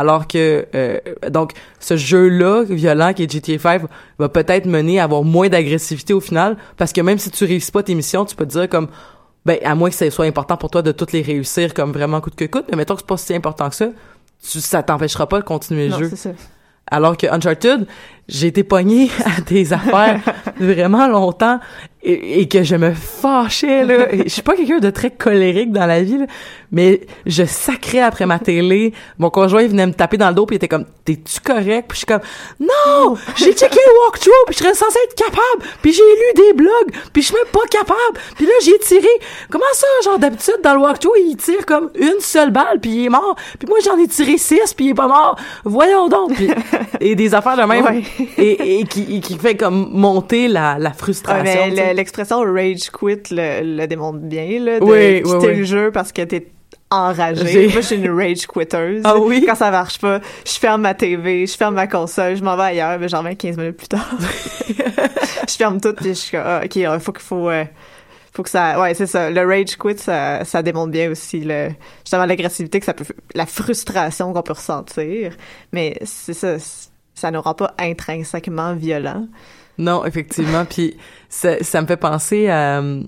alors 0.00 0.26
que 0.26 0.66
euh, 0.74 0.98
donc 1.28 1.52
ce 1.78 1.96
jeu 1.96 2.28
là 2.28 2.62
violent 2.64 3.12
qui 3.12 3.22
est 3.24 3.30
GTA 3.30 3.58
5 3.58 3.82
va 4.18 4.28
peut-être 4.28 4.66
mener 4.66 4.98
à 5.00 5.04
avoir 5.04 5.22
moins 5.24 5.48
d'agressivité 5.48 6.12
au 6.14 6.20
final 6.20 6.56
parce 6.78 6.92
que 6.94 7.02
même 7.02 7.18
si 7.18 7.30
tu 7.30 7.44
réussis 7.44 7.70
pas 7.70 7.82
tes 7.82 7.94
missions 7.94 8.24
tu 8.24 8.34
peux 8.34 8.46
te 8.46 8.52
dire 8.52 8.68
comme 8.68 8.88
ben 9.46 9.58
à 9.62 9.74
moins 9.74 9.90
que 9.90 9.96
ça 9.96 10.10
soit 10.10 10.24
important 10.24 10.56
pour 10.56 10.70
toi 10.70 10.82
de 10.82 10.92
toutes 10.92 11.12
les 11.12 11.22
réussir 11.22 11.74
comme 11.74 11.92
vraiment 11.92 12.20
coûte 12.22 12.34
que 12.34 12.46
coûte 12.46 12.64
mais 12.70 12.76
mettons 12.78 12.94
que 12.94 13.00
c'est 13.00 13.06
pas 13.06 13.16
si 13.18 13.34
important 13.34 13.68
que 13.68 13.74
ça 13.76 13.88
tu, 14.50 14.60
ça 14.60 14.82
t'empêchera 14.82 15.26
pas 15.28 15.38
de 15.38 15.44
continuer 15.44 15.86
le 15.88 15.92
Non, 15.92 15.98
jeu 15.98 16.10
ça. 16.16 16.30
alors 16.90 17.16
que 17.18 17.26
Uncharted, 17.26 17.86
j'ai 18.30 18.46
été 18.46 18.64
pogné 18.64 19.10
à 19.26 19.40
des 19.42 19.72
affaires 19.72 20.20
vraiment 20.58 21.06
longtemps 21.08 21.58
et, 22.02 22.40
et 22.40 22.48
que 22.48 22.62
je 22.62 22.76
me 22.76 22.92
fâchais 22.94 23.84
là. 23.84 24.06
Je 24.24 24.28
suis 24.30 24.40
pas 24.40 24.56
quelqu'un 24.56 24.78
de 24.78 24.88
très 24.88 25.10
colérique 25.10 25.70
dans 25.70 25.84
la 25.84 26.02
vie, 26.02 26.16
là, 26.16 26.24
mais 26.72 27.02
je 27.26 27.44
sacrais 27.44 28.00
après 28.00 28.24
ma 28.24 28.38
télé. 28.38 28.94
Mon 29.18 29.28
conjoint 29.28 29.60
il 29.62 29.68
venait 29.68 29.86
me 29.86 29.92
taper 29.92 30.16
dans 30.16 30.28
le 30.28 30.34
dos 30.34 30.46
puis 30.46 30.54
il 30.54 30.58
était 30.58 30.68
comme 30.68 30.86
"T'es-tu 31.04 31.40
correct? 31.40 31.88
Puis 31.88 31.96
je 31.96 31.96
suis 31.96 32.06
comme 32.06 32.20
"Non, 32.58 33.16
j'ai 33.36 33.52
checké 33.52 33.78
le 33.86 34.04
walkthrough 34.06 34.32
puis 34.46 34.54
je 34.54 34.58
serais 34.62 34.74
censé 34.74 34.96
être 35.04 35.14
capable. 35.14 35.70
Puis 35.82 35.92
j'ai 35.92 36.02
lu 36.02 36.42
des 36.46 36.52
blogs 36.54 36.90
puis 37.12 37.20
je 37.20 37.26
suis 37.26 37.34
même 37.36 37.52
pas 37.52 37.66
capable. 37.70 38.18
Puis 38.36 38.46
là 38.46 38.52
j'ai 38.62 38.78
tiré. 38.78 39.08
Comment 39.50 39.64
ça 39.74 39.86
genre 40.04 40.18
d'habitude 40.18 40.60
dans 40.64 40.74
le 40.74 40.80
walkthrough 40.80 41.12
il 41.18 41.36
tire 41.36 41.66
comme 41.66 41.90
une 41.96 42.20
seule 42.20 42.50
balle 42.50 42.80
puis 42.80 42.90
il 42.92 43.04
est 43.06 43.10
mort? 43.10 43.36
Puis 43.58 43.68
moi 43.68 43.76
j'en 43.84 43.98
ai 43.98 44.06
tiré 44.08 44.38
six 44.38 44.72
puis 44.74 44.86
il 44.86 44.90
est 44.92 44.94
pas 44.94 45.08
mort. 45.08 45.36
Voyons 45.64 46.08
donc. 46.08 46.32
Et 47.00 47.14
des 47.14 47.34
affaires 47.34 47.58
de 47.58 47.62
même 47.64 47.84
Ouais. 47.84 48.02
et, 48.38 48.80
et 48.80 48.84
qui, 48.84 49.16
et 49.16 49.20
qui 49.20 49.36
fait 49.38 49.56
comme 49.56 49.90
monter 49.92 50.48
la, 50.48 50.76
la 50.78 50.92
frustration. 50.92 51.66
le- 51.68 51.94
l'expression 51.94 52.40
rage 52.40 52.90
quit 52.90 53.22
le, 53.30 53.76
le 53.78 53.86
démontre 53.86 54.18
bien, 54.18 54.58
là, 54.60 54.80
de 54.80 54.84
Oui, 54.84 55.22
quitter 55.22 55.36
oui, 55.36 55.46
oui. 55.46 55.56
le 55.58 55.64
jeu 55.64 55.90
parce 55.92 56.12
que 56.12 56.22
t'es 56.22 56.46
enragée. 56.90 57.68
Moi, 57.68 57.80
je 57.82 57.86
suis 57.86 57.96
une 57.96 58.10
rage 58.10 58.46
quitter. 58.46 59.00
Ah 59.04 59.16
oui? 59.16 59.44
Quand 59.46 59.54
ça 59.54 59.70
marche 59.70 59.98
pas, 60.00 60.20
je 60.44 60.52
ferme 60.52 60.82
ma 60.82 60.94
TV, 60.94 61.46
je 61.46 61.56
ferme 61.56 61.74
ma 61.76 61.86
console, 61.86 62.36
je 62.36 62.42
m'en 62.42 62.56
vais 62.56 62.64
ailleurs, 62.64 62.98
mais 62.98 63.08
j'en 63.08 63.18
reviens 63.18 63.34
15 63.36 63.56
minutes 63.58 63.76
plus 63.76 63.88
tard. 63.88 64.08
je 65.48 65.54
ferme 65.56 65.80
tout, 65.80 65.92
puis 65.94 66.08
je 66.10 66.12
suis 66.14 66.30
comme, 66.32 66.42
ah, 66.44 66.62
OK, 66.64 66.76
il 66.76 66.98
faut 67.00 67.12
qu'il 67.12 67.22
faut... 67.22 67.48
euh, 67.48 67.64
faut 68.32 68.44
que 68.44 68.48
ça 68.50 68.80
ouais 68.80 68.94
c'est 68.94 69.08
ça 69.08 69.28
le 69.28 69.44
rage 69.44 69.74
quit 69.76 69.98
ça, 69.98 70.44
ça 70.44 70.62
démontre 70.62 70.92
bien 70.92 71.10
aussi 71.10 71.40
le 71.40 71.70
justement 72.04 72.26
l'agressivité 72.26 72.78
que 72.78 72.86
ça 72.86 72.94
peut 72.94 73.04
la 73.34 73.44
frustration 73.44 74.32
qu'on 74.32 74.42
peut 74.42 74.52
ressentir 74.52 75.32
mais 75.72 75.96
c'est 76.04 76.32
ça 76.34 76.54
ça 77.20 77.30
nous 77.30 77.40
rend 77.40 77.54
pas 77.54 77.74
intrinsèquement 77.78 78.74
violent 78.74 79.26
Non, 79.78 80.04
effectivement. 80.04 80.64
Puis 80.64 80.96
ça, 81.28 81.62
ça 81.62 81.80
me 81.82 81.86
fait 81.86 81.96
penser 81.96 82.48
à 82.48 82.80
euh, 82.80 83.02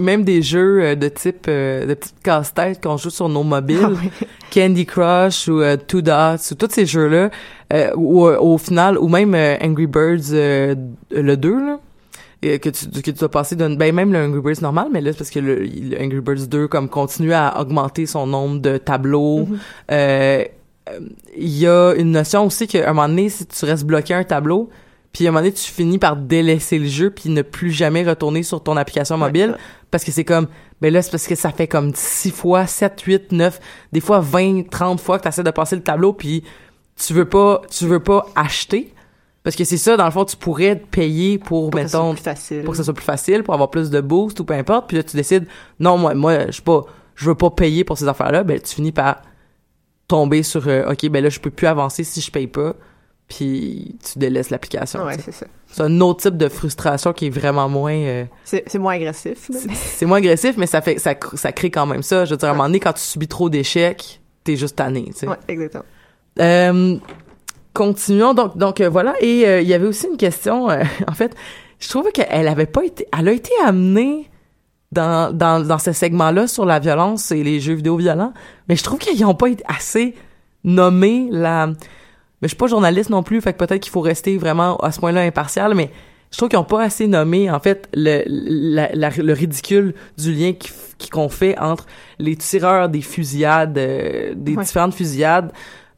même 0.00 0.24
des 0.24 0.42
jeux 0.42 0.82
euh, 0.82 0.94
de 0.94 1.08
type 1.08 1.46
euh, 1.48 1.86
de 1.86 1.94
petites 1.94 2.20
casse-têtes 2.22 2.82
qu'on 2.82 2.96
joue 2.96 3.10
sur 3.10 3.28
nos 3.28 3.42
mobiles, 3.42 3.80
Ah 3.82 3.90
oui. 3.90 4.10
Candy 4.52 4.84
Crush 4.86 5.48
ou 5.48 5.60
euh, 5.60 5.76
Two 5.76 6.02
Dots 6.02 6.50
ou 6.50 6.54
tous 6.54 6.70
ces 6.70 6.84
jeux-là, 6.86 7.30
euh, 7.72 7.90
ou 7.96 8.24
au 8.26 8.58
final, 8.58 8.98
ou 8.98 9.08
même 9.08 9.34
Angry 9.62 9.86
Birds 9.86 10.30
le 10.32 11.34
2 11.34 11.66
là. 11.66 11.78
que 12.58 12.68
tu 12.70 13.02
que 13.02 13.10
tu 13.12 13.24
as 13.24 13.28
passé 13.28 13.56
d'un 13.56 13.74
ben 13.76 13.94
même 13.94 14.12
le 14.12 14.18
Angry 14.18 14.40
Birds 14.40 14.60
normal 14.62 14.88
mais 14.92 15.00
là 15.00 15.12
c'est 15.12 15.18
parce 15.18 15.30
que 15.30 15.38
le, 15.38 15.60
le 15.64 15.96
Angry 16.02 16.20
Birds 16.20 16.48
2 16.48 16.66
comme 16.68 16.88
continue 16.88 17.32
à 17.32 17.58
augmenter 17.60 18.04
son 18.04 18.26
nombre 18.26 18.60
de 18.60 18.76
tableaux 18.78 19.46
euh, 19.90 20.44
il 21.36 21.58
y 21.58 21.66
a 21.66 21.94
une 21.94 22.12
notion 22.12 22.46
aussi 22.46 22.66
qu'à 22.66 22.88
un 22.88 22.92
moment 22.92 23.08
donné 23.08 23.28
si 23.28 23.46
tu 23.46 23.64
restes 23.64 23.84
bloqué 23.84 24.14
à 24.14 24.18
un 24.18 24.24
tableau 24.24 24.70
puis 25.12 25.26
à 25.26 25.28
un 25.28 25.32
moment 25.32 25.42
donné 25.42 25.52
tu 25.52 25.70
finis 25.70 25.98
par 25.98 26.16
délaisser 26.16 26.78
le 26.78 26.86
jeu 26.86 27.10
puis 27.10 27.30
ne 27.30 27.42
plus 27.42 27.70
jamais 27.70 28.02
retourner 28.04 28.42
sur 28.42 28.62
ton 28.62 28.76
application 28.76 29.16
mobile 29.16 29.56
parce 29.90 30.04
que 30.04 30.12
c'est 30.12 30.24
comme 30.24 30.48
ben 30.80 30.92
là 30.92 31.02
c'est 31.02 31.10
parce 31.10 31.26
que 31.26 31.34
ça 31.34 31.50
fait 31.50 31.68
comme 31.68 31.92
6 31.94 32.30
fois 32.30 32.66
7 32.66 33.00
8 33.00 33.32
9 33.32 33.60
des 33.92 34.00
fois 34.00 34.20
20 34.20 34.70
30 34.70 35.00
fois 35.00 35.18
que 35.18 35.24
tu 35.24 35.28
essaies 35.28 35.42
de 35.42 35.50
passer 35.50 35.76
le 35.76 35.82
tableau 35.82 36.12
puis 36.12 36.44
tu 36.96 37.12
veux 37.12 37.28
pas 37.28 37.62
tu 37.70 37.86
veux 37.86 38.00
pas 38.00 38.26
acheter 38.34 38.92
parce 39.42 39.56
que 39.56 39.64
c'est 39.64 39.76
ça 39.76 39.96
dans 39.96 40.04
le 40.04 40.10
fond 40.10 40.24
tu 40.24 40.36
pourrais 40.36 40.76
te 40.76 40.86
payer 40.86 41.38
pour, 41.38 41.70
pour 41.70 41.80
que 41.80 41.86
ça 41.86 41.98
soit 41.98 42.00
mettons 42.00 42.14
plus 42.14 42.22
facile 42.22 42.62
pour 42.62 42.72
que 42.72 42.76
ça 42.76 42.84
soit 42.84 42.94
plus 42.94 43.04
facile, 43.04 43.42
pour 43.42 43.54
avoir 43.54 43.70
plus 43.70 43.90
de 43.90 44.00
boost 44.00 44.38
ou 44.40 44.44
peu 44.44 44.54
importe. 44.54 44.88
Puis 44.88 44.96
là, 44.96 45.02
tu 45.02 45.16
décides, 45.16 45.46
non, 45.80 45.98
moi, 45.98 46.14
moi, 46.14 46.50
je 46.50 46.60
pas, 46.60 46.84
je 47.16 47.26
veux 47.26 47.34
pas 47.34 47.50
payer 47.50 47.84
pour 47.84 47.98
ces 47.98 48.06
affaires-là. 48.06 48.44
Ben, 48.44 48.60
tu 48.60 48.74
finis 48.74 48.92
par 48.92 49.22
tomber 50.12 50.42
sur, 50.42 50.68
euh, 50.68 50.90
ok, 50.92 51.08
ben 51.08 51.22
là, 51.24 51.30
je 51.30 51.40
peux 51.40 51.50
plus 51.50 51.66
avancer 51.66 52.04
si 52.04 52.20
je 52.20 52.30
paye 52.30 52.46
pas. 52.46 52.74
Puis 53.28 53.96
tu 54.04 54.18
délaisses 54.18 54.50
l'application. 54.50 55.04
ouais 55.06 55.16
c'est 55.24 55.32
ça 55.32 55.46
c'est 55.74 55.82
un 55.84 56.00
autre 56.02 56.20
type 56.20 56.36
de 56.36 56.48
frustration 56.50 57.14
qui 57.14 57.28
est 57.28 57.30
vraiment 57.30 57.66
moins, 57.66 57.94
euh, 57.94 58.24
c'est 58.44 58.74
moins 58.78 58.92
agressif 58.94 59.48
c'est- 59.50 60.04
moins 60.04 60.18
agressif, 60.18 60.56
mais 60.58 60.66
ça 60.66 60.82
fait, 60.82 60.98
ça, 60.98 61.14
ça 61.34 61.50
crée 61.52 61.70
quand 61.70 61.86
même 61.86 62.02
ça. 62.02 62.26
Je 62.26 62.32
veux 62.32 62.36
dire, 62.36 62.48
à 62.48 62.52
un 62.52 62.54
moment 62.54 62.68
donné, 62.68 62.78
quand 62.78 62.92
tu 62.92 63.00
subis 63.00 63.28
trop 63.28 63.48
d'échecs, 63.48 64.20
t'es 64.44 64.54
juste 64.56 64.76
tanné, 64.76 65.04
tu 65.06 65.12
sais. 65.20 65.28
ouais 65.28 65.36
exactement 65.48 65.84
Euh, 66.40 66.96
continuons 67.72 68.34
donc 68.34 68.58
donc 68.58 68.80
euh, 68.82 68.88
voilà 68.90 69.14
et 69.20 69.46
euh, 69.46 69.60
il 69.62 69.68
y 69.68 69.72
avait 69.74 69.86
aussi 69.86 70.06
une 70.08 70.18
question 70.18 70.68
euh, 70.70 70.82
en 71.08 71.12
fait 71.12 71.34
je 71.78 71.88
trouvais 71.88 72.12
qu'elle 72.12 72.48
avait 72.48 72.66
pas 72.66 72.84
été 72.84 73.06
elle 73.18 73.28
a 73.28 73.32
été 73.32 73.50
amenée 73.64 74.28
dans 74.92 75.32
dans 75.36 75.66
dans 75.66 75.78
ce 75.78 75.92
segment 75.92 76.30
là 76.30 76.46
sur 76.46 76.64
la 76.64 76.78
violence 76.78 77.32
et 77.32 77.42
les 77.42 77.58
jeux 77.60 77.74
vidéo 77.74 77.96
violents 77.96 78.32
mais 78.68 78.76
je 78.76 78.82
trouve 78.84 78.98
qu'ils 78.98 79.24
ont 79.24 79.34
pas 79.34 79.48
été 79.48 79.64
assez 79.66 80.14
nommé 80.64 81.28
la 81.30 81.66
mais 81.66 81.74
je 82.42 82.48
suis 82.48 82.56
pas 82.56 82.66
journaliste 82.66 83.10
non 83.10 83.22
plus 83.22 83.40
fait 83.40 83.52
que 83.54 83.58
peut-être 83.64 83.80
qu'il 83.82 83.92
faut 83.92 84.00
rester 84.00 84.36
vraiment 84.36 84.76
à 84.78 84.92
ce 84.92 85.00
point-là 85.00 85.22
impartial 85.22 85.74
mais 85.74 85.90
je 86.30 86.36
trouve 86.36 86.48
qu'ils 86.50 86.58
ont 86.58 86.64
pas 86.64 86.82
assez 86.82 87.06
nommé 87.06 87.50
en 87.50 87.58
fait 87.60 87.88
le 87.94 88.22
la- 88.26 88.90
la- 88.94 89.10
le 89.10 89.32
ridicule 89.32 89.94
du 90.18 90.32
lien 90.32 90.52
qu'on 91.10 91.28
fait 91.28 91.58
entre 91.58 91.86
les 92.18 92.36
tireurs 92.36 92.88
des 92.88 93.00
fusillades 93.02 93.76
euh, 93.78 94.32
des 94.36 94.54
Ouais. 94.56 94.62
différentes 94.64 94.94
fusillades 94.94 95.52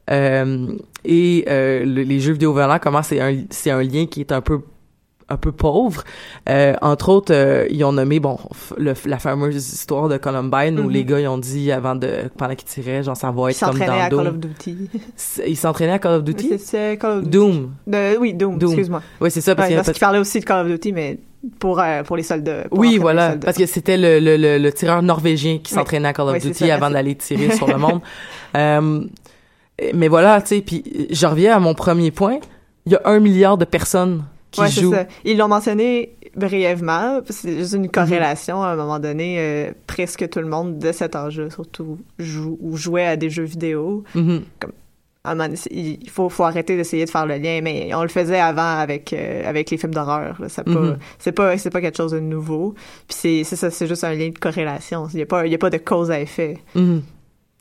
euh, 0.09 0.67
et 1.03 1.45
euh, 1.47 1.83
le- 1.85 2.03
les 2.03 2.19
jeux 2.19 2.33
vidéo 2.33 2.53
violents 2.53 2.79
comment 2.81 3.03
c'est 3.03 3.19
un 3.19 3.35
c'est 3.49 3.71
un 3.71 3.81
lien 3.83 4.05
qui 4.05 4.21
est 4.21 4.31
un 4.31 4.41
peu 4.41 4.61
un 5.27 5.37
peu 5.37 5.51
pauvre. 5.51 6.03
Euh, 6.49 6.75
entre 6.81 7.09
autres, 7.09 7.33
euh, 7.33 7.65
ils 7.71 7.83
ont 7.83 7.93
nommé 7.93 8.19
bon 8.19 8.35
f- 8.53 8.73
le- 8.77 8.93
la 9.07 9.17
fameuse 9.17 9.55
histoire 9.73 10.07
de 10.07 10.17
Columbine 10.17 10.79
où 10.79 10.83
Mhm. 10.83 10.91
les 10.91 11.03
gars 11.05 11.19
ils 11.19 11.27
ont 11.27 11.39
dit 11.39 11.71
avant 11.71 11.95
de 11.95 12.29
pendant 12.37 12.53
qu'ils 12.53 12.67
tiraient 12.69 13.01
genre 13.01 13.17
ça 13.17 13.31
va 13.31 13.49
être 13.49 13.59
comme 13.59 13.71
s'entraînait 13.73 14.01
à 14.01 14.09
dans 14.09 14.17
Call 14.17 14.27
of 14.27 14.35
Doom. 14.37 14.51
Duty 14.51 14.77
Ils 15.47 15.57
s'entraînaient 15.57 15.93
à 15.93 15.99
Call 15.99 16.13
of 16.13 16.23
Duty? 16.23 16.59
C'est- 16.59 16.97
Call 16.97 17.11
of 17.11 17.17
Duty 17.23 17.29
Doom. 17.31 17.71
De- 17.87 18.17
oui 18.19 18.33
Doom, 18.35 18.59
Doom. 18.59 18.69
excuse-moi 18.71 19.01
Oui, 19.19 19.31
c'est 19.31 19.41
ça 19.41 19.55
parce 19.55 19.69
Ouais, 19.69 19.75
parce 19.75 19.91
qu'il 19.91 19.99
parlait 19.99 20.19
aussi 20.19 20.39
de 20.39 20.45
Call 20.45 20.65
of 20.65 20.71
Duty 20.71 20.93
mais 20.93 21.17
pour 21.59 21.79
euh, 21.79 22.03
pour 22.03 22.17
les 22.17 22.23
soldats 22.23 22.65
pour 22.69 22.77
Oui, 22.77 22.97
voilà, 22.99 23.31
soldats. 23.31 23.45
parce 23.45 23.57
que 23.57 23.65
c'était 23.65 23.97
le, 23.97 24.19
le, 24.19 24.37
le, 24.37 24.57
le 24.59 24.71
tireur 24.73 25.01
norvégien 25.01 25.57
qui 25.57 25.73
Oui. 25.73 25.79
s'entraînait 25.79 26.07
à 26.09 26.13
Call 26.13 26.27
of 26.27 26.33
Oui, 26.33 26.39
Duty 26.39 26.67
ça. 26.67 26.75
avant 26.75 26.91
d'aller 26.91 27.15
tirer 27.15 27.49
sur 27.51 27.65
le 27.67 27.77
monde. 27.77 27.99
Euh, 28.55 29.01
mais 29.93 30.07
voilà, 30.07 30.39
tu 30.41 30.49
sais, 30.49 30.61
puis 30.61 31.07
je 31.09 31.25
reviens 31.25 31.55
à 31.55 31.59
mon 31.59 31.73
premier 31.73 32.11
point. 32.11 32.37
Il 32.85 32.91
y 32.91 32.95
a 32.95 33.01
un 33.05 33.19
milliard 33.19 33.57
de 33.57 33.65
personnes 33.65 34.23
qui 34.55 34.61
Ouais, 34.61 34.67
c'est 34.69 35.03
ça. 35.03 35.05
Ils 35.23 35.37
l'ont 35.37 35.47
mentionné 35.47 36.15
brièvement, 36.35 37.21
c'est 37.29 37.57
juste 37.59 37.73
une 37.73 37.89
corrélation 37.89 38.61
à 38.63 38.69
un 38.69 38.75
moment 38.75 38.99
donné. 38.99 39.35
euh, 39.39 39.71
presque 39.87 40.27
tout 40.29 40.39
le 40.39 40.47
monde 40.47 40.79
de 40.79 40.91
cet 40.91 41.15
âge-là, 41.15 41.49
surtout, 41.49 41.97
joue 42.19 42.57
ou 42.61 42.75
jouait 42.77 43.05
à 43.05 43.15
des 43.15 43.29
jeux 43.29 43.43
vidéo. 43.43 44.03
Mhm. 44.15 44.41
C'est- 45.55 45.71
il 45.73 46.07
faut, 46.11 46.29
faut 46.29 46.43
arrêter 46.43 46.77
d'essayer 46.77 47.03
de 47.05 47.09
faire 47.09 47.25
le 47.25 47.37
lien, 47.37 47.59
mais 47.63 47.89
on 47.95 48.03
le 48.03 48.09
faisait 48.09 48.39
avant 48.39 48.77
avec 48.77 49.11
euh, 49.11 49.41
avec 49.49 49.71
les 49.71 49.77
films 49.77 49.93
d'horreur. 49.95 50.35
là. 50.39 50.49
Ça 50.49 50.63
pas- 50.63 50.69
Mhm. 50.69 50.97
C'est 51.17 51.31
pas 51.31 51.57
c'est 51.57 51.71
pas 51.71 51.81
quelque 51.81 51.97
chose 51.97 52.11
de 52.11 52.19
nouveau. 52.19 52.75
Puis 53.07 53.17
c'est 53.19 53.43
c'est 53.43 53.55
ça, 53.55 53.71
c'est 53.71 53.87
juste 53.87 54.03
un 54.03 54.13
lien 54.13 54.29
de 54.29 54.37
corrélation. 54.37 55.07
Il 55.13 55.19
y 55.19 55.23
a 55.23 55.25
pas 55.25 55.47
y 55.47 55.55
a 55.55 55.57
pas 55.57 55.71
de 55.71 55.77
cause 55.77 56.11
à 56.11 56.19
effet. 56.19 56.59
Mhm. 56.75 57.01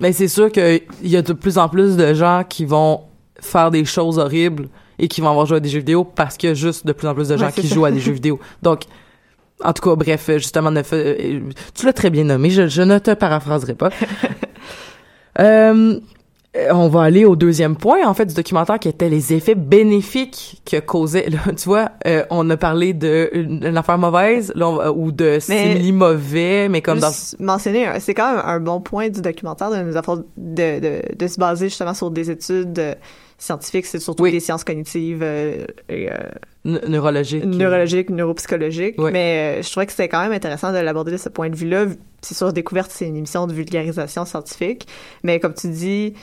Mais 0.01 0.13
c'est 0.13 0.29
sûr 0.29 0.53
qu'il 0.53 0.83
y 1.05 1.17
a 1.17 1.23
de 1.23 1.33
plus 1.33 1.57
en 1.57 1.69
plus 1.71 1.97
de 1.97 2.13
gens 2.13 2.43
qui 2.47 2.67
vont 2.67 3.01
faire 3.41 3.71
des 3.71 3.87
choses 3.87 4.19
horribles 4.19 4.69
et 4.99 5.09
qui 5.09 5.21
vont 5.21 5.29
avoir 5.31 5.47
joué 5.47 5.57
à 5.59 5.61
des 5.61 5.69
jeux 5.69 5.79
vidéo 5.81 6.05
parce 6.05 6.37
qu'il 6.37 6.49
y 6.49 6.53
a 6.53 6.55
juste 6.55 6.87
de 6.87 6.93
plus 6.93 7.07
en 7.09 7.15
plus 7.15 7.29
de 7.29 7.37
gens 7.37 7.47
Ouais, 7.47 7.53
qui 7.53 7.67
ça. 7.69 7.75
jouent 7.75 7.85
à 7.85 7.91
des 7.91 8.01
jeux 8.01 8.13
vidéo. 8.13 8.39
Donc, 8.63 8.83
en 9.63 9.73
tout 9.73 9.89
cas, 9.89 9.95
bref, 9.97 10.31
justement, 10.35 10.71
ne 10.71 10.83
fait- 10.83 11.17
euh, 11.21 11.41
tu 11.75 11.87
l'as 11.87 11.93
très 11.93 12.11
bien 12.11 12.25
nommé, 12.25 12.51
je, 12.51 12.67
je 12.69 12.83
ne 12.83 12.99
te 12.99 13.13
paraphraserai 13.15 13.75
pas. 13.75 13.91
Euh, 15.41 15.99
on 16.71 16.87
va 16.87 17.03
aller 17.03 17.25
au 17.25 17.35
deuxième 17.35 17.75
point, 17.75 18.07
en 18.07 18.15
fait, 18.15 18.27
du 18.27 18.35
documentaire 18.35 18.79
qui 18.79 18.89
était 18.89 19.09
les 19.09 19.33
effets 19.35 19.57
bénéfiques 19.57 20.63
que 20.65 20.79
causait. 20.79 21.29
Là, 21.29 21.39
tu 21.57 21.65
vois, 21.65 21.89
euh, 22.07 22.25
on 22.31 22.49
a 22.51 22.57
parlé 22.57 22.93
de 22.95 23.31
une, 23.33 23.77
affaire 23.77 23.99
mauvaise, 23.99 24.53
là, 24.55 24.69
on 24.69 24.77
va- 24.77 24.93
ou 24.93 25.11
de 25.11 25.39
simili 25.41 25.91
mauvais, 25.91 26.69
mais 26.69 26.81
comme 26.83 27.01
dans 27.01 27.09
Juste 27.11 27.41
mentionner, 27.41 27.89
euh, 27.89 27.97
c'est 27.99 28.15
quand 28.15 28.37
même 28.37 28.43
un 28.47 28.61
bon 28.61 28.81
point 28.81 29.09
du 29.09 29.21
documentaire 29.21 29.73
de 29.73 29.79
nous 29.83 29.97
avoir 29.97 30.19
de, 30.37 30.79
de, 30.79 31.17
de 31.17 31.27
se 31.27 31.41
baser 31.41 31.69
justement 31.69 31.95
sur 31.95 32.13
des 32.13 32.31
études 32.31 32.79
euh, 32.79 32.95
scientifiques, 33.45 33.87
c'est 33.87 33.99
surtout 34.01 34.23
Oui. 34.25 34.33
des 34.33 34.41
sciences 34.41 34.65
cognitives 34.65 35.21
euh, 35.23 35.65
et 35.89 36.11
euh, 36.11 36.17
n- 36.65 36.81
neurologique. 36.89 37.45
neurologiques, 37.45 38.11
neuropsychologiques. 38.11 38.99
Mais 38.99 39.59
euh, 39.59 39.63
je 39.63 39.71
trouvais 39.71 39.87
que 39.87 39.93
c'était 39.93 40.09
quand 40.09 40.23
même 40.23 40.33
intéressant 40.33 40.73
de 40.73 40.79
l'aborder 40.79 41.13
de 41.13 41.17
ce 41.17 41.29
point 41.29 41.51
de 41.51 41.57
vue-là. 41.57 41.87
C'est 42.23 42.35
sûr, 42.35 42.53
découverte, 42.53 42.91
c'est 42.91 43.07
une 43.07 43.17
émission 43.17 43.47
de 43.47 43.53
vulgarisation 43.53 44.25
scientifique, 44.25 44.87
mais 45.23 45.41
comme 45.41 45.55
tu 45.55 45.69
dis, 45.69 46.15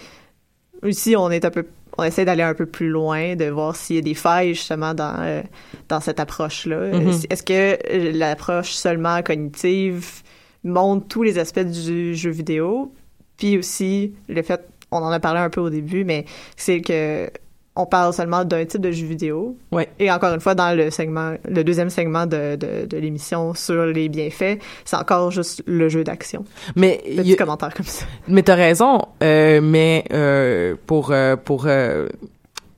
ici 0.85 1.15
on 1.15 1.29
est 1.29 1.45
un 1.45 1.51
peu 1.51 1.65
on 1.97 2.03
essaie 2.05 2.23
d'aller 2.23 2.41
un 2.43 2.53
peu 2.53 2.65
plus 2.65 2.87
loin, 2.89 3.35
de 3.35 3.45
voir 3.49 3.75
s'il 3.75 3.97
y 3.97 3.99
a 3.99 4.01
des 4.01 4.13
failles 4.13 4.53
justement 4.55 4.93
dans 4.93 5.13
euh, 5.19 5.41
dans 5.89 5.99
cette 5.99 6.21
approche-là. 6.21 6.87
Mhm. 6.97 7.09
Est-ce 7.29 7.43
que 7.43 8.17
l'approche 8.17 8.71
seulement 8.71 9.21
cognitive 9.21 10.21
montre 10.63 11.07
tous 11.09 11.23
les 11.23 11.37
aspects 11.37 11.59
du 11.59 12.15
jeu 12.15 12.29
vidéo, 12.29 12.93
puis 13.37 13.57
aussi 13.57 14.13
le 14.29 14.41
fait, 14.41 14.61
on 14.91 14.97
en 14.97 15.11
a 15.11 15.19
parlé 15.19 15.39
un 15.39 15.49
peu 15.49 15.61
au 15.61 15.69
début, 15.69 16.03
mais 16.03 16.25
c'est 16.57 16.81
que 16.81 17.29
on 17.77 17.85
parle 17.85 18.13
seulement 18.13 18.43
d'un 18.43 18.65
type 18.65 18.81
de 18.81 18.91
jeu 18.91 19.05
vidéo. 19.07 19.55
Ouais. 19.71 19.87
Et 19.97 20.11
encore 20.11 20.33
une 20.33 20.41
fois, 20.41 20.55
dans 20.55 20.75
le 20.75 20.91
segment, 20.91 21.35
le 21.47 21.63
deuxième 21.63 21.89
segment 21.89 22.25
de, 22.25 22.57
de, 22.57 22.85
de 22.85 22.97
l'émission 22.97 23.53
sur 23.53 23.85
les 23.85 24.09
bienfaits, 24.09 24.59
c'est 24.83 24.97
encore 24.97 25.31
juste 25.31 25.63
le 25.65 25.87
jeu 25.87 26.03
d'action. 26.03 26.43
Mais 26.75 27.01
Petit 27.15 27.31
a- 27.31 27.35
commentaire 27.37 27.73
comme 27.73 27.85
ça. 27.85 28.05
Mais 28.27 28.43
t'as 28.43 28.55
raison, 28.55 28.99
euh, 29.23 29.61
mais 29.61 30.03
euh, 30.11 30.75
pour 30.85 31.11
euh, 31.11 31.37
pour 31.37 31.65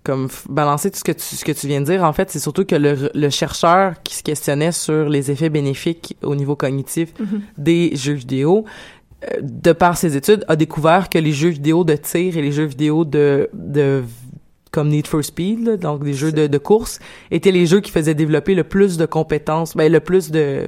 comme 0.03 0.27
balancer 0.49 0.91
tout 0.91 0.99
ce 0.99 1.03
que 1.03 1.11
tu 1.13 1.21
ce 1.37 1.43
que 1.45 1.53
tu 1.53 1.65
viens 1.67 1.79
de 1.81 1.85
dire, 1.85 2.03
en 2.03 2.13
fait, 2.13 2.29
c'est 2.29 2.39
surtout 2.39 2.65
que 2.65 2.75
le, 2.75 3.09
le 3.15 3.29
chercheur 3.31 3.93
qui 4.03 4.15
se 4.15 4.21
questionnait 4.21 4.73
sur 4.73 5.09
les 5.09 5.31
effets 5.31 5.49
bénéfiques 5.49 6.17
au 6.21 6.35
niveau 6.35 6.55
cognitif 6.55 7.13
des 7.57 7.95
jeux 7.95 8.13
vidéo, 8.13 8.65
de 9.41 9.71
par 9.71 9.97
ses 9.97 10.15
études, 10.17 10.43
a 10.47 10.55
découvert 10.55 11.09
que 11.09 11.17
les 11.17 11.31
jeux 11.31 11.49
vidéo 11.49 11.83
de 11.83 11.95
tir 11.95 12.37
et 12.37 12.41
les 12.41 12.51
jeux 12.51 12.65
vidéo 12.65 13.05
de 13.05 13.49
de 13.53 14.03
comme 14.71 14.89
Need 14.89 15.05
for 15.05 15.23
Speed, 15.23 15.67
là, 15.67 15.77
donc 15.77 16.03
des 16.03 16.15
jeux 16.15 16.31
de, 16.31 16.47
de 16.47 16.57
course, 16.57 16.97
étaient 17.29 17.51
les 17.51 17.67
jeux 17.67 17.79
qui 17.79 17.91
faisaient 17.91 18.15
développer 18.15 18.55
le 18.55 18.63
plus 18.63 18.97
de 18.97 19.05
compétences, 19.05 19.75
ben 19.77 19.91
le 19.91 19.99
plus 19.99 20.31
de 20.31 20.67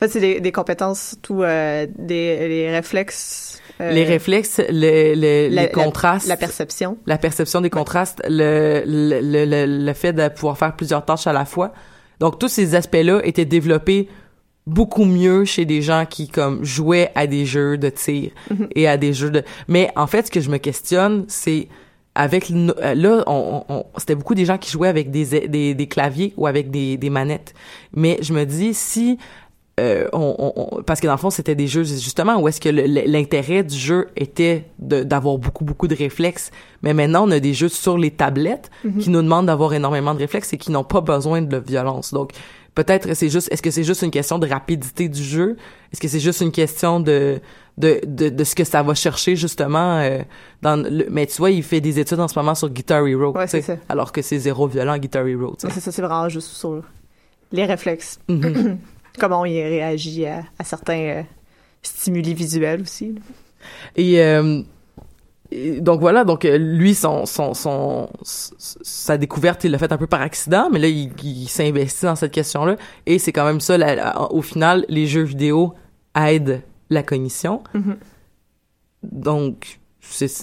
En 0.00 0.04
fait, 0.06 0.10
c'est 0.10 0.20
des, 0.20 0.40
des 0.40 0.50
compétences, 0.50 1.10
surtout 1.10 1.44
euh, 1.44 1.86
des 1.96 2.48
les 2.48 2.70
réflexes. 2.74 3.60
euh, 3.80 3.92
les 3.92 4.02
réflexes, 4.02 4.60
le- 4.68 5.14
le- 5.14 5.54
la- 5.54 5.62
les 5.66 5.70
contrastes, 5.70 6.26
La 6.26 6.36
perception. 6.36 6.98
la 7.06 7.16
perception 7.16 7.60
des 7.60 7.70
contrastes, 7.70 8.20
le, 8.28 8.82
le, 8.86 9.20
le, 9.46 9.84
le 9.86 9.92
fait 9.92 10.12
de 10.12 10.26
pouvoir 10.28 10.58
faire 10.58 10.74
plusieurs 10.74 11.04
tâches 11.04 11.28
à 11.28 11.32
la 11.32 11.44
fois. 11.44 11.72
Donc, 12.18 12.40
tous 12.40 12.48
ces 12.48 12.74
aspects-là 12.74 13.20
étaient 13.24 13.44
développés 13.44 14.08
beaucoup 14.66 15.04
mieux 15.04 15.44
chez 15.44 15.64
des 15.66 15.82
gens 15.82 16.06
qui 16.08 16.28
comme 16.28 16.64
jouaient 16.64 17.10
à 17.14 17.26
des 17.26 17.44
jeux 17.44 17.76
de 17.76 17.90
tir 17.90 18.30
Mhm. 18.50 18.68
et 18.74 18.88
à 18.88 18.96
des 18.96 19.12
jeux 19.12 19.30
de 19.30 19.42
mais 19.68 19.90
en 19.96 20.06
fait 20.06 20.26
ce 20.26 20.30
que 20.30 20.40
je 20.40 20.48
me 20.50 20.56
questionne 20.58 21.24
c'est 21.28 21.68
avec 22.14 22.50
euh, 22.50 22.94
là 22.94 23.24
on, 23.26 23.62
on- 23.68 23.84
c'était 23.98 24.14
beaucoup 24.14 24.34
des 24.34 24.44
gens 24.46 24.56
qui 24.56 24.70
jouaient 24.70 24.88
avec 24.88 25.10
des, 25.10 25.48
des, 25.48 25.74
des 25.74 25.86
claviers 25.86 26.32
ou 26.36 26.46
avec 26.46 26.70
des, 26.70 26.96
des 26.96 27.10
manettes. 27.10 27.52
Mais 27.92 28.18
je 28.22 28.32
me 28.32 28.44
dis 28.46 28.72
si 28.72 29.18
euh, 29.80 30.06
on, 30.12 30.54
on- 30.56 30.82
parce 30.84 31.00
que 31.00 31.08
dans 31.08 31.14
le 31.14 31.18
fond 31.18 31.30
c'était 31.30 31.56
des 31.56 31.66
jeux 31.66 31.82
justement 31.82 32.40
où 32.40 32.46
est-ce 32.46 32.60
que 32.60 32.68
l'intérêt 32.68 33.64
du 33.64 33.76
jeu 33.76 34.06
était 34.16 34.64
d'avoir 34.78 35.36
beaucoup 35.38 35.64
beaucoup 35.64 35.88
de 35.88 35.96
réflexes. 35.96 36.52
Mais 36.82 36.94
maintenant 36.94 37.26
on 37.26 37.30
a 37.32 37.40
des 37.40 37.52
jeux 37.52 37.68
sur 37.68 37.98
les 37.98 38.12
tablettes 38.12 38.70
qui 39.00 39.10
nous 39.10 39.20
demandent 39.20 39.46
d'avoir 39.46 39.74
énormément 39.74 40.14
de 40.14 40.20
réflexes 40.20 40.52
et 40.52 40.56
qui 40.58 40.70
n'ont 40.70 40.84
pas 40.84 41.00
besoin 41.00 41.42
de 41.42 41.56
violence. 41.58 42.14
Donc 42.14 42.30
peut-être 42.74 43.14
c'est 43.14 43.28
juste 43.28 43.48
est-ce 43.52 43.62
que 43.62 43.70
c'est 43.70 43.84
juste 43.84 44.02
une 44.02 44.10
question 44.10 44.38
de 44.38 44.46
rapidité 44.48 45.08
du 45.08 45.22
jeu? 45.22 45.56
Est-ce 45.92 46.00
que 46.00 46.08
c'est 46.08 46.20
juste 46.20 46.40
une 46.40 46.52
question 46.52 47.00
de 47.00 47.40
de, 47.76 48.00
de, 48.06 48.28
de 48.28 48.44
ce 48.44 48.54
que 48.54 48.62
ça 48.64 48.82
va 48.84 48.94
chercher 48.94 49.34
justement 49.34 49.98
euh, 49.98 50.20
dans 50.62 50.76
le, 50.88 51.06
mais 51.10 51.26
tu 51.26 51.36
vois 51.38 51.50
il 51.50 51.62
fait 51.64 51.80
des 51.80 51.98
études 51.98 52.20
en 52.20 52.28
ce 52.28 52.38
moment 52.38 52.54
sur 52.54 52.68
Guitar 52.70 53.04
Hero 53.06 53.32
Ouais, 53.32 53.48
ça. 53.48 53.58
alors 53.88 54.12
que 54.12 54.22
c'est 54.22 54.38
zéro 54.38 54.68
violent 54.68 54.96
Guitar 54.98 55.26
Hero 55.26 55.54
c'est 55.58 55.70
ça, 55.70 55.90
c'est 55.90 56.02
vraiment 56.02 56.28
juste 56.28 56.48
sur 56.48 56.82
les 57.52 57.64
réflexes. 57.64 58.18
Mhm. 58.28 58.78
Comment 59.18 59.44
il 59.44 59.60
réagit 59.60 60.26
à, 60.26 60.42
à 60.58 60.64
certains 60.64 60.98
euh, 60.98 61.22
stimuli 61.82 62.34
visuels 62.34 62.82
aussi. 62.82 63.12
là. 63.14 63.20
Et, 63.96 64.20
euh, 64.20 64.62
et 65.56 65.80
donc 65.80 66.00
voilà, 66.00 66.24
donc 66.24 66.44
euh, 66.44 66.56
lui, 66.58 66.94
son, 66.94 67.26
son, 67.26 67.54
son, 67.54 68.08
sa 68.22 69.16
découverte, 69.18 69.62
il 69.64 69.70
l'a 69.70 69.78
fait 69.78 69.92
un 69.92 69.96
peu 69.98 70.06
par 70.06 70.20
accident, 70.20 70.68
mais 70.72 70.78
là, 70.80 70.88
il, 70.88 71.12
il 71.22 71.48
s'est 71.48 71.68
investi 71.68 72.04
dans 72.06 72.16
cette 72.16 72.32
question-là. 72.32 72.76
Et 73.06 73.18
c'est 73.18 73.32
quand 73.32 73.44
même 73.44 73.60
ça, 73.60 73.78
la- 73.78 73.94
la- 73.94 74.32
au 74.32 74.42
final, 74.42 74.84
les 74.88 75.06
jeux 75.06 75.22
vidéo 75.22 75.74
aident 76.16 76.62
la 76.90 77.02
cognition. 77.02 77.62
Mhm. 77.74 77.96
Donc, 79.02 79.78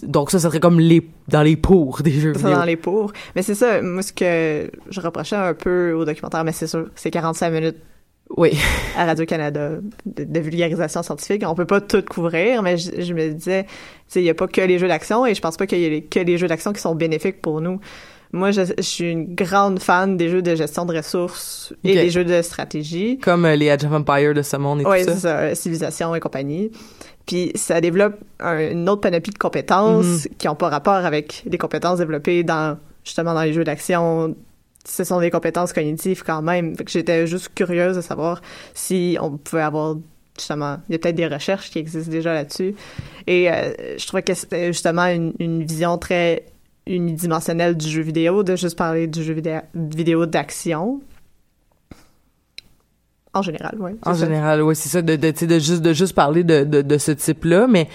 donc 0.03 0.31
ça, 0.31 0.39
ça 0.39 0.49
serait 0.49 0.59
comme 0.59 0.79
les, 0.79 1.07
dans 1.27 1.41
les 1.43 1.55
pour 1.55 2.01
des 2.01 2.11
jeux 2.11 2.33
Ça 2.33 2.39
vidéo. 2.39 2.55
dans 2.55 2.65
les 2.65 2.75
pour. 2.77 3.11
Mais 3.35 3.41
c'est 3.41 3.55
ça, 3.55 3.81
moi, 3.81 4.01
ce 4.01 4.13
que 4.13 4.71
je 4.89 5.01
reprochais 5.01 5.35
un 5.35 5.53
peu 5.53 5.93
au 5.93 6.05
documentaire, 6.05 6.43
mais 6.43 6.51
c'est 6.51 6.67
sûr, 6.67 6.89
c'est 6.95 7.11
45 7.11 7.49
minutes 7.51 7.77
Oui. 8.37 8.57
à 8.97 9.05
Radio-Canada 9.05 9.71
de, 10.05 10.23
de 10.23 10.39
vulgarisation 10.39 11.03
scientifique. 11.03 11.43
On 11.45 11.55
peut 11.55 11.65
pas 11.65 11.81
tout 11.81 12.01
couvrir, 12.03 12.61
mais 12.63 12.77
je, 12.77 13.01
je 13.01 13.13
me 13.13 13.29
disais, 13.31 13.63
tu 13.65 13.69
sais, 14.07 14.21
il 14.21 14.25
y 14.25 14.29
a 14.29 14.33
pas 14.33 14.47
que 14.47 14.61
les 14.61 14.79
jeux 14.79 14.87
d'action 14.87 15.25
et 15.25 15.33
je 15.35 15.41
pense 15.41 15.57
pas 15.57 15.67
qu'il 15.67 15.79
y 15.79 15.85
ait 15.85 16.01
que 16.01 16.19
les 16.19 16.37
jeux 16.37 16.47
d'action 16.47 16.71
qui 16.73 16.81
sont 16.81 16.95
bénéfiques 16.95 17.41
pour 17.41 17.61
nous. 17.61 17.79
Moi, 18.33 18.51
je, 18.51 18.61
je 18.77 18.81
suis 18.81 19.11
une 19.11 19.35
grande 19.35 19.79
fan 19.81 20.15
des 20.15 20.29
jeux 20.29 20.41
de 20.41 20.55
gestion 20.55 20.85
de 20.85 20.95
ressources 20.95 21.73
et 21.83 21.93
des 21.95 22.09
jeux 22.09 22.23
de 22.23 22.41
stratégie. 22.41 23.17
Comme 23.19 23.43
euh, 23.43 23.57
les 23.57 23.69
Age 23.69 23.83
of 23.83 23.91
Empire 23.91 24.33
de 24.33 24.41
ce 24.41 24.55
monde 24.55 24.79
et 24.81 24.85
Oui, 24.85 24.99
tout 24.99 25.09
c'est 25.09 25.15
ça. 25.15 25.19
ça, 25.19 25.39
euh, 25.39 25.55
civilisation 25.55 26.15
et 26.15 26.21
compagnie. 26.21 26.71
Puis 27.25 27.51
ça 27.55 27.81
développe 27.81 28.15
un- 28.39 28.71
une 28.71 28.87
autre 28.87 29.01
panoplie 29.01 29.33
de 29.33 29.37
compétences 29.37 30.29
qui 30.37 30.47
ont 30.47 30.55
pas 30.55 30.69
rapport 30.69 30.93
avec 31.05 31.43
les 31.45 31.57
compétences 31.57 31.99
développées 31.99 32.43
dans 32.43 32.77
justement 33.03 33.33
dans 33.33 33.41
les 33.43 33.51
jeux 33.51 33.65
d'action. 33.65 34.33
Ce 34.85 35.03
sont 35.03 35.19
des 35.19 35.29
compétences 35.29 35.73
cognitives 35.73 36.23
quand 36.23 36.41
même. 36.41 36.75
Fait 36.75 36.83
que 36.83 36.91
j'étais 36.91 37.27
juste 37.27 37.49
curieuse 37.53 37.95
de 37.95 38.01
savoir 38.01 38.41
si 38.73 39.17
on 39.21 39.37
pouvait 39.37 39.61
avoir 39.61 39.95
justement, 40.37 40.77
il 40.89 40.93
y 40.93 40.95
a 40.95 40.99
peut-être 40.99 41.15
des 41.15 41.27
recherches 41.27 41.69
qui 41.69 41.79
existent 41.79 42.11
déjà 42.11 42.33
là-dessus. 42.33 42.73
Et 43.27 43.51
euh, 43.51 43.73
je 43.97 44.07
trouvais 44.07 44.23
que 44.23 44.33
c'était 44.33 44.67
justement 44.67 45.05
une, 45.05 45.33
une 45.39 45.63
vision 45.63 45.97
très 45.97 46.45
unidimensionnelle 46.87 47.77
du 47.77 47.87
jeu 47.87 48.01
vidéo, 48.01 48.41
de 48.41 48.55
juste 48.55 48.75
parler 48.77 49.05
du 49.07 49.23
jeu 49.23 49.33
vidéo, 49.33 49.59
vidéo 49.75 50.25
d'action. 50.25 51.01
En 53.33 53.43
général, 53.43 53.75
oui. 53.79 53.91
En 54.03 54.13
général, 54.13 54.63
oui, 54.63 54.75
c'est 54.75 54.89
ça, 54.89 55.01
de, 55.01 55.15
de, 55.15 55.59
juste, 55.59 55.81
de 55.81 55.93
juste 55.93 56.15
parler 56.15 56.43
de, 56.43 56.63
de, 56.63 56.81
de 56.81 56.97
ce 56.97 57.11
type-là, 57.11 57.67
mais 57.67 57.87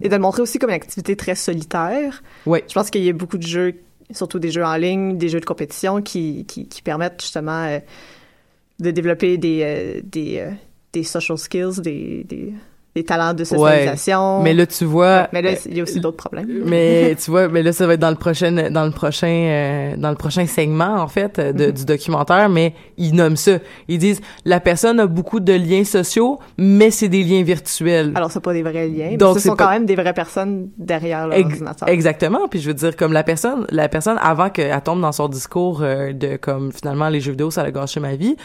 Et 0.00 0.08
de 0.08 0.14
le 0.14 0.20
montrer 0.20 0.42
aussi 0.42 0.58
comme 0.58 0.70
une 0.70 0.76
activité 0.76 1.14
très 1.14 1.36
solitaire. 1.36 2.22
Oui. 2.46 2.60
Je 2.68 2.74
pense 2.74 2.90
qu'il 2.90 3.04
y 3.04 3.08
a 3.08 3.12
beaucoup 3.12 3.38
de 3.38 3.46
jeux, 3.46 3.74
surtout 4.14 4.38
des 4.38 4.50
jeux 4.50 4.64
en 4.64 4.76
ligne, 4.76 5.18
des 5.18 5.28
jeux 5.28 5.40
de 5.40 5.44
compétition 5.44 6.02
qui, 6.02 6.44
qui, 6.46 6.82
permettent 6.82 7.20
justement 7.20 7.64
euh, 7.64 7.78
de 8.80 8.90
développer 8.90 9.38
des, 9.38 9.62
euh, 9.62 10.00
euh, 10.16 10.50
des 10.92 11.02
social 11.02 11.38
skills, 11.38 11.80
des, 11.80 12.54
des 12.94 13.04
talents 13.04 13.32
de 13.32 13.42
socialisation. 13.44 14.42
mais 14.42 14.52
là, 14.52 14.66
tu 14.66 14.84
vois... 14.84 15.28
Mais 15.32 15.40
là, 15.40 15.50
euh, 15.50 15.54
il 15.66 15.76
y 15.76 15.80
a 15.80 15.82
aussi 15.82 15.98
d'autres 16.00 16.18
problèmes. 16.18 16.46
Mais 16.66 17.14
tu 17.22 17.30
vois, 17.30 17.48
mais 17.48 17.62
là 17.62 17.72
ça 17.72 17.86
va 17.86 17.94
être 17.94 18.00
dans 18.00 18.10
le 18.10 18.16
prochain 18.16 18.52
dans 18.70 18.84
le 18.84 18.90
prochain 18.90 19.26
euh, 19.28 19.96
dans 19.96 20.10
le 20.10 20.16
prochain 20.16 20.44
segment 20.46 20.96
en 21.00 21.08
fait 21.08 21.38
euh, 21.38 21.52
de- 21.52 21.70
du 21.70 21.84
documentaire, 21.86 22.48
mais 22.50 22.74
ils 22.98 23.14
nomment 23.14 23.36
ça. 23.36 23.52
Ils 23.88 23.98
disent 23.98 24.20
la 24.44 24.60
personne 24.60 25.00
a 25.00 25.06
beaucoup 25.06 25.40
de 25.40 25.52
liens 25.54 25.84
sociaux, 25.84 26.38
mais 26.58 26.90
c'est 26.90 27.08
des 27.08 27.22
liens 27.22 27.42
virtuels. 27.42 28.12
Alors, 28.14 28.30
c'est 28.30 28.40
pas 28.40 28.52
des 28.52 28.62
vrais 28.62 28.88
liens, 28.88 29.16
Donc, 29.16 29.36
mais 29.36 29.40
ce 29.40 29.48
sont 29.48 29.56
pas- 29.56 29.64
quand 29.64 29.70
même 29.70 29.86
des 29.86 29.94
vraies 29.96 30.12
personnes 30.12 30.68
derrière 30.76 31.32
Ex- 31.32 31.48
l'ordinateur. 31.48 31.88
Exactement. 31.88 32.46
Puis 32.50 32.60
je 32.60 32.68
veux 32.68 32.74
dire, 32.74 32.94
comme 32.96 33.12
la 33.14 33.22
personne, 33.22 33.66
la 33.70 33.88
personne 33.88 34.18
avant 34.20 34.50
qu'elle 34.50 34.78
tombe 34.82 35.00
dans 35.00 35.12
son 35.12 35.28
discours 35.28 35.80
euh, 35.82 36.12
de 36.12 36.36
comme 36.36 36.72
finalement 36.72 37.08
les 37.08 37.20
jeux 37.20 37.30
vidéo 37.32 37.50
ça 37.50 37.62
a 37.62 37.70
gâché 37.70 38.00
ma 38.00 38.16
vie, 38.16 38.36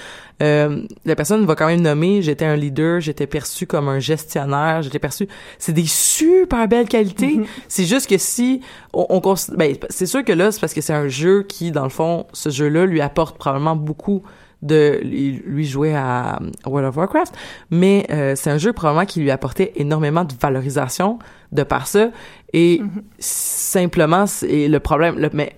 euh, 0.42 0.84
la 1.06 1.16
personne 1.16 1.46
va 1.46 1.56
quand 1.56 1.68
même 1.68 1.82
nommer 1.82 2.22
j'étais 2.22 2.46
un 2.46 2.56
leader, 2.56 3.02
j'étais 3.02 3.28
perçu 3.28 3.66
comme 3.66 3.90
un 3.90 4.00
gestionnaire, 4.00 4.37
j'étais 4.82 5.00
perçu. 5.00 5.28
C'est 5.58 5.74
des 5.74 5.86
super 5.86 6.68
belles 6.68 6.88
qualités. 6.88 7.42
C'est 7.68 7.86
juste 7.86 8.10
que 8.10 8.18
si 8.18 8.62
on, 8.94 9.06
on 9.10 9.36
ben 9.56 9.76
c'est 9.90 10.06
sûr 10.06 10.24
que 10.24 10.32
là 10.32 10.52
c'est 10.52 10.60
parce 10.60 10.74
que 10.74 10.82
c'est 10.82 10.94
un 10.94 11.08
jeu 11.08 11.44
qui 11.44 11.72
dans 11.72 11.84
le 11.84 11.90
fond 11.90 12.26
ce 12.34 12.50
jeu-là 12.50 12.86
lui 12.86 13.02
apporte 13.02 13.38
probablement 13.38 13.76
beaucoup 13.76 14.24
de 14.64 15.00
lui 15.04 15.66
jouer 15.66 15.96
à 15.96 16.40
World 16.66 16.90
of 16.90 16.98
Warcraft, 16.98 17.36
mais 17.70 18.08
euh, 18.10 18.34
c'est 18.36 18.50
un 18.50 18.58
jeu 18.58 18.74
probablement 18.74 19.06
qui 19.06 19.20
lui 19.20 19.30
apportait 19.30 19.72
énormément 19.76 20.24
de 20.24 20.34
valorisation 20.40 21.20
de 21.52 21.64
par 21.64 21.88
ça 21.88 22.10
et 22.54 22.82
simplement 23.20 24.26
c'est 24.26 24.68
le 24.68 24.80
problème 24.80 25.20
le, 25.20 25.30
mais 25.34 25.56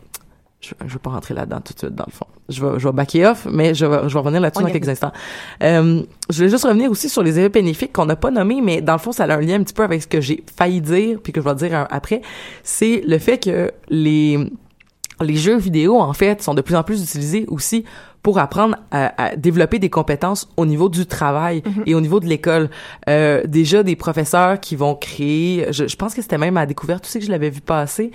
je, 0.59 0.73
je 0.85 0.93
veux 0.93 0.99
pas 0.99 1.11
rentrer 1.11 1.33
là-dedans 1.33 1.61
tout 1.61 1.73
de 1.73 1.79
suite 1.79 1.95
dans 1.95 2.05
le 2.07 2.11
fond. 2.11 2.27
Je 2.49 2.65
vais 2.65 2.79
je 2.79 2.87
vais 2.87 2.93
backer 2.93 3.25
off 3.31 3.47
mais 3.51 3.73
je 3.73 3.85
vais 3.85 4.07
je 4.07 4.13
vais 4.13 4.19
revenir 4.19 4.41
là-dessus 4.41 4.63
dans 4.63 4.69
quelques 4.69 4.89
instants. 4.89 5.11
Euh, 5.63 6.01
je 6.29 6.35
voulais 6.37 6.49
juste 6.49 6.65
revenir 6.65 6.91
aussi 6.91 7.09
sur 7.09 7.23
les 7.23 7.39
effets 7.39 7.49
bénéfiques 7.49 7.93
qu'on 7.93 8.05
n'a 8.05 8.15
pas 8.15 8.31
nommés 8.31 8.61
mais 8.61 8.81
dans 8.81 8.93
le 8.93 8.99
fond 8.99 9.11
ça 9.11 9.25
a 9.25 9.35
un 9.35 9.41
lien 9.41 9.55
un 9.59 9.63
petit 9.63 9.73
peu 9.73 9.83
avec 9.83 10.01
ce 10.01 10.07
que 10.07 10.21
j'ai 10.21 10.43
failli 10.57 10.81
dire 10.81 11.19
puis 11.23 11.33
que 11.33 11.41
je 11.41 11.47
vais 11.47 11.55
dire 11.55 11.87
après, 11.89 12.21
c'est 12.63 13.03
le 13.05 13.17
fait 13.17 13.37
que 13.37 13.71
les 13.89 14.37
les 15.21 15.35
jeux 15.35 15.57
vidéo, 15.57 15.99
en 15.99 16.13
fait, 16.13 16.41
sont 16.41 16.53
de 16.53 16.61
plus 16.61 16.75
en 16.75 16.83
plus 16.83 17.03
utilisés 17.03 17.45
aussi 17.49 17.83
pour 18.21 18.39
apprendre 18.39 18.77
à, 18.91 19.31
à 19.31 19.35
développer 19.35 19.79
des 19.79 19.89
compétences 19.89 20.49
au 20.57 20.65
niveau 20.65 20.89
du 20.89 21.05
travail 21.05 21.63
et 21.85 21.95
au 21.95 22.01
niveau 22.01 22.19
de 22.19 22.25
l'école. 22.25 22.69
Euh, 23.07 23.43
déjà, 23.45 23.83
des 23.83 23.95
professeurs 23.95 24.59
qui 24.59 24.75
vont 24.75 24.95
créer, 24.95 25.67
je, 25.71 25.87
je 25.87 25.95
pense 25.95 26.13
que 26.13 26.21
c'était 26.21 26.37
même 26.37 26.57
à 26.57 26.65
découverte, 26.65 27.03
tu 27.03 27.09
sais 27.09 27.19
que 27.19 27.25
je 27.25 27.31
l'avais 27.31 27.49
vu 27.49 27.61
passer, 27.61 28.11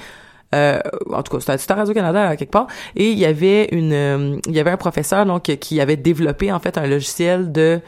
euh, 0.55 0.79
en 1.13 1.23
tout 1.23 1.37
cas, 1.37 1.57
c'était 1.59 1.73
à 1.73 1.77
Radio-Canada 1.77 2.29
à 2.29 2.37
quelque 2.37 2.51
part, 2.53 2.69
et 2.97 3.11
il 3.11 3.19
y 3.19 3.27
avait 3.27 3.69
une, 3.73 3.93
euh, 3.93 4.37
il 4.49 4.55
y 4.55 4.61
avait 4.61 4.71
un 4.71 4.77
professeur 4.79 5.27
donc 5.27 5.43
qui 5.43 5.81
avait 5.81 5.97
développé 5.99 6.51
en 6.53 6.61
fait 6.61 6.79
un 6.79 6.87
logiciel 6.87 7.51
de 7.53 7.81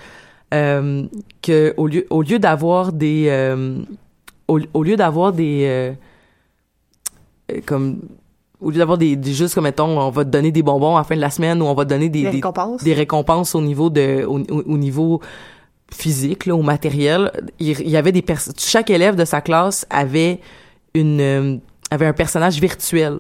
euh, 0.52 1.04
que 1.42 1.72
au 1.76 1.86
lieu 1.86 2.06
au 2.10 2.22
lieu 2.22 2.38
d'avoir 2.38 2.92
des 2.92 3.30
au, 4.48 4.58
au 4.74 4.82
lieu 4.82 4.96
d'avoir 4.96 5.32
des 5.32 5.92
comme 7.64 8.00
au 8.60 8.70
lieu 8.70 8.78
d'avoir 8.78 8.98
des, 8.98 9.16
des 9.16 9.32
juste 9.32 9.54
comme 9.54 9.64
mettons 9.64 9.98
on 10.00 10.10
va 10.10 10.24
te 10.24 10.30
donner 10.30 10.50
des 10.50 10.62
bonbons 10.62 10.96
à 10.96 11.00
la 11.00 11.04
fin 11.04 11.14
de 11.16 11.20
la 11.20 11.30
semaine 11.30 11.60
ou 11.62 11.66
on 11.66 11.74
va 11.74 11.84
te 11.84 11.90
donner 11.90 12.08
des, 12.08 12.22
Des 12.22 12.30
récompenses. 12.30 12.82
des 12.82 12.94
récompenses 12.94 13.54
au 13.54 13.60
niveau 13.60 13.90
de 13.90 14.24
au, 14.24 14.38
au- 14.40 14.62
au 14.66 14.78
niveau 14.78 15.20
physique 15.92 16.46
là, 16.46 16.56
au 16.56 16.62
matériel 16.62 17.30
il, 17.60 17.78
il 17.80 17.90
y 17.90 17.96
avait 17.96 18.12
des 18.12 18.24
chaque 18.58 18.90
élève 18.90 19.14
de 19.14 19.24
sa 19.24 19.40
classe 19.40 19.86
avait 19.90 20.40
une 20.94 21.60
avait 21.90 22.06
un 22.06 22.12
personnage 22.12 22.58
virtuel 22.60 23.18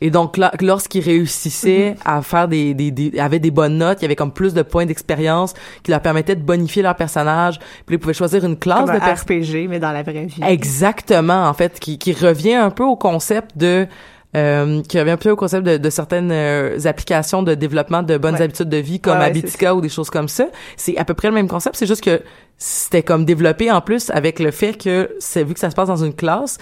et 0.00 0.10
donc 0.10 0.36
là, 0.36 0.52
lorsqu'ils 0.60 1.02
réussissaient 1.02 1.96
à 2.04 2.22
faire 2.22 2.46
des, 2.46 2.72
des, 2.72 2.92
des 2.92 3.18
avaient 3.18 3.40
des 3.40 3.50
bonnes 3.50 3.78
notes, 3.78 3.98
il 4.00 4.02
y 4.02 4.04
avait 4.04 4.14
comme 4.14 4.30
plus 4.30 4.54
de 4.54 4.62
points 4.62 4.86
d'expérience 4.86 5.54
qui 5.82 5.90
leur 5.90 6.00
permettaient 6.00 6.36
de 6.36 6.42
bonifier 6.42 6.82
leur 6.82 6.94
personnage. 6.94 7.58
Puis 7.84 7.96
ils 7.96 7.98
pouvaient 7.98 8.14
choisir 8.14 8.44
une 8.44 8.56
classe 8.56 8.84
Comme 8.84 8.94
de 8.94 9.00
un 9.00 9.00
pers- 9.00 9.22
RPG, 9.22 9.66
mais 9.68 9.80
dans 9.80 9.90
la 9.90 10.04
vraie 10.04 10.26
vie. 10.26 10.40
Exactement, 10.46 11.48
en 11.48 11.52
fait, 11.52 11.80
qui, 11.80 11.98
qui 11.98 12.12
revient 12.12 12.54
un 12.54 12.70
peu 12.70 12.84
au 12.84 12.94
concept 12.94 13.58
de 13.58 13.88
euh, 14.36 14.82
qui 14.82 15.00
revient 15.00 15.12
un 15.12 15.16
peu 15.16 15.30
au 15.30 15.36
concept 15.36 15.66
de, 15.66 15.78
de 15.78 15.90
certaines 15.90 16.30
euh, 16.30 16.78
applications 16.84 17.42
de 17.42 17.54
développement 17.54 18.02
de 18.04 18.18
bonnes 18.18 18.34
Ouais. 18.34 18.42
habitudes 18.42 18.68
de 18.68 18.76
vie 18.76 19.00
comme 19.00 19.18
ouais, 19.18 19.24
Habitica 19.24 19.74
ou 19.74 19.80
des 19.80 19.88
choses 19.88 20.10
comme 20.10 20.28
ça. 20.28 20.46
C'est 20.76 20.96
à 20.98 21.04
peu 21.04 21.14
près 21.14 21.26
le 21.28 21.34
même 21.34 21.48
concept, 21.48 21.74
c'est 21.76 21.86
juste 21.86 22.04
que 22.04 22.20
c'était 22.56 23.02
comme 23.02 23.24
développé 23.24 23.72
en 23.72 23.80
plus 23.80 24.10
avec 24.10 24.38
le 24.38 24.50
fait 24.52 24.74
que 24.74 25.10
c'est 25.18 25.42
vu 25.42 25.54
que 25.54 25.60
ça 25.60 25.70
se 25.70 25.74
passe 25.74 25.88
dans 25.88 26.04
une 26.04 26.14
classe, 26.14 26.58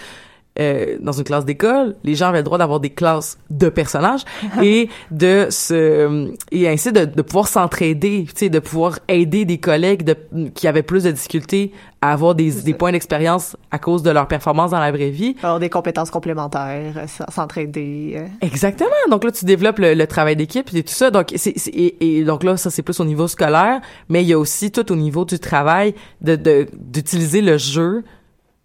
euh, 0.58 0.96
dans 1.00 1.12
une 1.12 1.24
classe 1.24 1.44
d'école, 1.44 1.96
les 2.04 2.14
gens 2.14 2.28
avaient 2.28 2.38
le 2.38 2.44
droit 2.44 2.58
d'avoir 2.58 2.80
des 2.80 2.90
classes 2.90 3.38
de 3.50 3.68
personnages 3.68 4.22
et 4.62 4.88
de 5.10 5.46
se 5.50 6.30
et 6.52 6.68
ainsi 6.68 6.92
de, 6.92 7.04
de 7.04 7.22
pouvoir 7.22 7.48
s'entraider, 7.48 8.24
tu 8.28 8.32
sais, 8.36 8.48
de 8.48 8.58
pouvoir 8.58 8.98
aider 9.08 9.44
des 9.44 9.58
collègues 9.58 10.02
de, 10.04 10.16
qui 10.54 10.66
avaient 10.68 10.82
plus 10.82 11.04
de 11.04 11.10
difficultés 11.10 11.72
à 12.02 12.12
avoir 12.12 12.34
des, 12.34 12.50
des 12.50 12.74
points 12.74 12.92
d'expérience 12.92 13.56
à 13.70 13.78
cause 13.78 14.02
de 14.02 14.10
leur 14.10 14.28
performance 14.28 14.70
dans 14.70 14.78
la 14.78 14.92
vraie 14.92 15.10
vie. 15.10 15.34
Avoir 15.42 15.58
des 15.58 15.70
compétences 15.70 16.10
complémentaires, 16.10 16.94
euh, 16.96 17.06
s'entraider. 17.30 18.14
euh. 18.16 18.26
Exactement. 18.40 18.90
Donc 19.10 19.24
là, 19.24 19.32
tu 19.32 19.44
développes 19.44 19.78
le, 19.78 19.94
le 19.94 20.06
travail 20.06 20.36
d'équipe 20.36 20.68
et 20.74 20.82
tout 20.82 20.92
ça. 20.92 21.10
Donc 21.10 21.32
c'est 21.36 21.54
et, 21.68 22.18
et 22.18 22.24
donc 22.24 22.44
là, 22.44 22.56
ça 22.56 22.70
c'est 22.70 22.82
plus 22.82 23.00
au 23.00 23.04
niveau 23.04 23.28
scolaire, 23.28 23.80
mais 24.08 24.22
il 24.22 24.28
y 24.28 24.32
a 24.32 24.38
aussi 24.38 24.70
tout 24.70 24.90
au 24.92 24.96
niveau 24.96 25.24
du 25.24 25.38
travail 25.38 25.94
de 26.20 26.36
de- 26.36 26.66
d'utiliser 26.74 27.40
le 27.40 27.56
jeu 27.58 28.04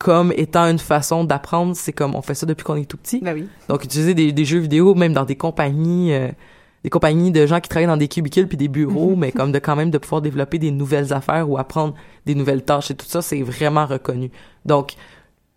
comme 0.01 0.33
étant 0.35 0.65
une 0.65 0.79
façon 0.79 1.23
d'apprendre. 1.23 1.75
C'est 1.75 1.93
comme 1.93 2.15
on 2.15 2.21
fait 2.21 2.33
ça 2.33 2.45
depuis 2.45 2.63
qu'on 2.63 2.75
est 2.75 2.89
tout 2.89 2.97
petit. 2.97 3.19
Ben 3.21 3.33
oui. 3.33 3.47
Donc 3.69 3.83
utiliser 3.83 4.13
des, 4.13 4.31
des 4.31 4.45
jeux 4.45 4.59
vidéo 4.59 4.95
même 4.95 5.13
dans 5.13 5.25
des 5.25 5.35
compagnies 5.35 6.13
euh, 6.13 6.29
des 6.83 6.89
compagnies 6.89 7.31
de 7.31 7.45
gens 7.45 7.59
qui 7.59 7.69
travaillent 7.69 7.87
dans 7.87 7.97
des 7.97 8.07
cubicules 8.07 8.47
puis 8.47 8.57
des 8.57 8.67
bureaux 8.67 9.15
mais 9.17 9.31
comme 9.31 9.51
de 9.51 9.59
quand 9.59 9.75
même 9.75 9.91
de 9.91 9.97
pouvoir 9.99 10.21
développer 10.21 10.57
des 10.57 10.71
nouvelles 10.71 11.13
affaires 11.13 11.47
ou 11.49 11.57
apprendre 11.57 11.93
des 12.25 12.33
nouvelles 12.33 12.63
tâches 12.63 12.89
et 12.89 12.95
tout 12.95 13.05
ça 13.05 13.21
c'est 13.21 13.41
vraiment 13.43 13.85
reconnu. 13.85 14.31
Donc 14.65 14.93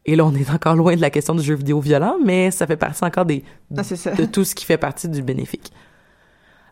et 0.05 0.15
là 0.17 0.27
on 0.27 0.35
est 0.35 0.51
encore 0.51 0.77
loin 0.77 0.95
de 0.95 1.01
la 1.01 1.11
question 1.11 1.35
du 1.35 1.43
jeu 1.43 1.55
vidéo 1.55 1.81
violent 1.81 2.17
mais 2.23 2.51
ça 2.51 2.67
fait 2.67 2.77
partie 2.77 3.03
encore 3.05 3.25
des 3.25 3.43
Ah, 3.77 3.83
de 3.83 4.25
tout 4.27 4.45
ce 4.45 4.55
qui 4.55 4.67
fait 4.67 4.79
partie 4.79 5.09
du 5.09 5.23
bénéfique. 5.23 5.73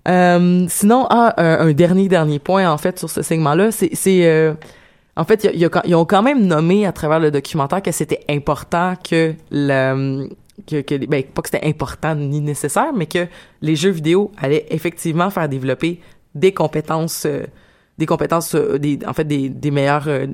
Euh, 0.09 0.67
sinon, 0.69 1.07
ah, 1.11 1.33
un, 1.37 1.69
un 1.69 1.73
dernier 1.73 2.09
dernier 2.09 2.41
point 2.41 2.69
en 2.71 2.77
fait 2.77 2.99
sur 2.99 3.09
ce 3.09 3.23
segment-là, 3.23 3.71
c'est 3.71 3.91
c'est 3.95 4.27
euh, 4.27 4.53
en 5.17 5.25
fait 5.25 5.45
y 5.45 5.49
a- 5.49 5.53
y 5.69 5.71
ils 5.87 5.95
ont 5.95 6.05
quand 6.05 6.23
même 6.23 6.47
nommé 6.47 6.87
à 6.87 6.93
travers 6.93 7.21
le 7.21 7.31
documentaire 7.31 7.83
que 7.83 7.93
c'était 7.93 8.21
important 8.29 8.95
que 9.09 9.35
le 9.51 10.29
que, 10.67 10.81
que 10.83 11.07
ben 11.07 11.23
pas 11.25 11.43
que 11.43 11.49
c'était 11.51 11.67
important 11.67 12.15
ni 12.15 12.41
nécessaire, 12.41 12.93
mais 12.95 13.07
que 13.07 13.27
les 13.63 13.75
jeux 13.77 13.91
vidéo 13.91 14.31
allaient 14.39 14.67
effectivement 14.71 15.29
faire 15.31 15.49
développer 15.49 16.01
des 16.35 16.53
compétences 16.53 17.25
euh, 17.27 17.45
des 17.99 18.07
compétences 18.07 18.55
euh, 18.55 18.79
des 18.79 18.99
en 19.07 19.13
fait 19.13 19.25
des 19.25 19.49
des 19.49 19.71
meilleures 19.71 20.09
euh, 20.09 20.25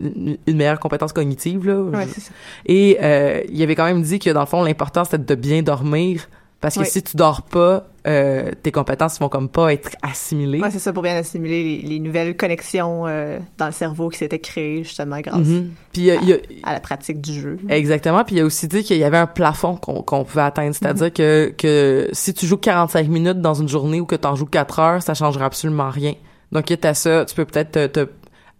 une 0.46 0.56
meilleure 0.56 0.78
compétence 0.80 1.12
cognitive 1.12 1.66
là 1.66 1.80
Ouais, 1.80 2.06
Je- 2.06 2.20
ça. 2.20 2.30
et 2.66 2.98
euh, 3.02 3.42
il 3.48 3.60
avait 3.62 3.74
quand 3.74 3.84
même 3.86 4.02
dit 4.02 4.18
que 4.18 4.30
dans 4.30 4.40
le 4.40 4.46
fond, 4.46 4.62
l'important 4.62 5.04
c'était 5.04 5.18
de 5.18 5.34
bien 5.34 5.62
dormir 5.62 6.28
parce 6.60 6.74
que 6.74 6.80
Oui. 6.80 6.86
si 6.86 7.02
tu 7.02 7.16
dors 7.16 7.42
pas, 7.42 7.86
euh, 8.06 8.50
tes 8.62 8.72
compétences 8.72 9.18
vont 9.20 9.28
comme 9.28 9.48
pas 9.48 9.72
être 9.72 9.90
assimilées. 10.02 10.60
Ouais, 10.60 10.70
c'est 10.70 10.78
ça 10.78 10.92
pour 10.92 11.02
bien 11.02 11.14
assimiler 11.16 11.62
les, 11.82 11.88
les 11.88 11.98
nouvelles 12.00 12.36
connexions 12.36 13.06
euh, 13.06 13.38
dans 13.58 13.66
le 13.66 13.72
cerveau 13.72 14.08
qui 14.08 14.18
s'étaient 14.18 14.38
créées 14.38 14.82
justement 14.82 15.20
grâce. 15.20 15.46
Puis 15.92 16.02
il 16.02 16.04
y 16.04 16.10
a- 16.10 16.14
il 16.16 16.28
y 16.28 16.32
a- 16.32 16.38
à 16.64 16.72
la 16.72 16.80
pratique 16.80 17.20
du 17.20 17.32
jeu. 17.38 17.58
exactement, 17.68 18.24
puis 18.24 18.36
il 18.36 18.38
y 18.38 18.40
a 18.40 18.44
aussi 18.44 18.66
dit 18.66 18.82
qu'il 18.82 18.96
y 18.98 19.04
avait 19.04 19.18
un 19.18 19.26
plafond 19.26 19.76
qu'on 19.76 20.02
qu'on 20.02 20.24
pouvait 20.24 20.42
atteindre, 20.42 20.74
c'est-à-dire 20.74 21.12
que 21.12 21.54
que 21.56 22.08
si 22.12 22.32
tu 22.34 22.46
joues 22.46 22.56
45 22.56 23.06
minutes 23.08 23.40
dans 23.40 23.54
une 23.54 23.68
journée 23.68 24.00
ou 24.00 24.06
que 24.06 24.16
tu 24.16 24.26
en 24.26 24.34
joues 24.34 24.46
4 24.46 24.78
heures, 24.78 25.02
ça 25.02 25.14
changera 25.14 25.44
absolument 25.44 25.90
rien. 25.90 26.14
Donc 26.50 26.64
quitte 26.64 26.86
à 26.86 26.94
ça, 26.94 27.26
tu 27.26 27.34
peux 27.34 27.44
peut-être 27.44 27.72
te, 27.72 27.86
te- 27.86 28.08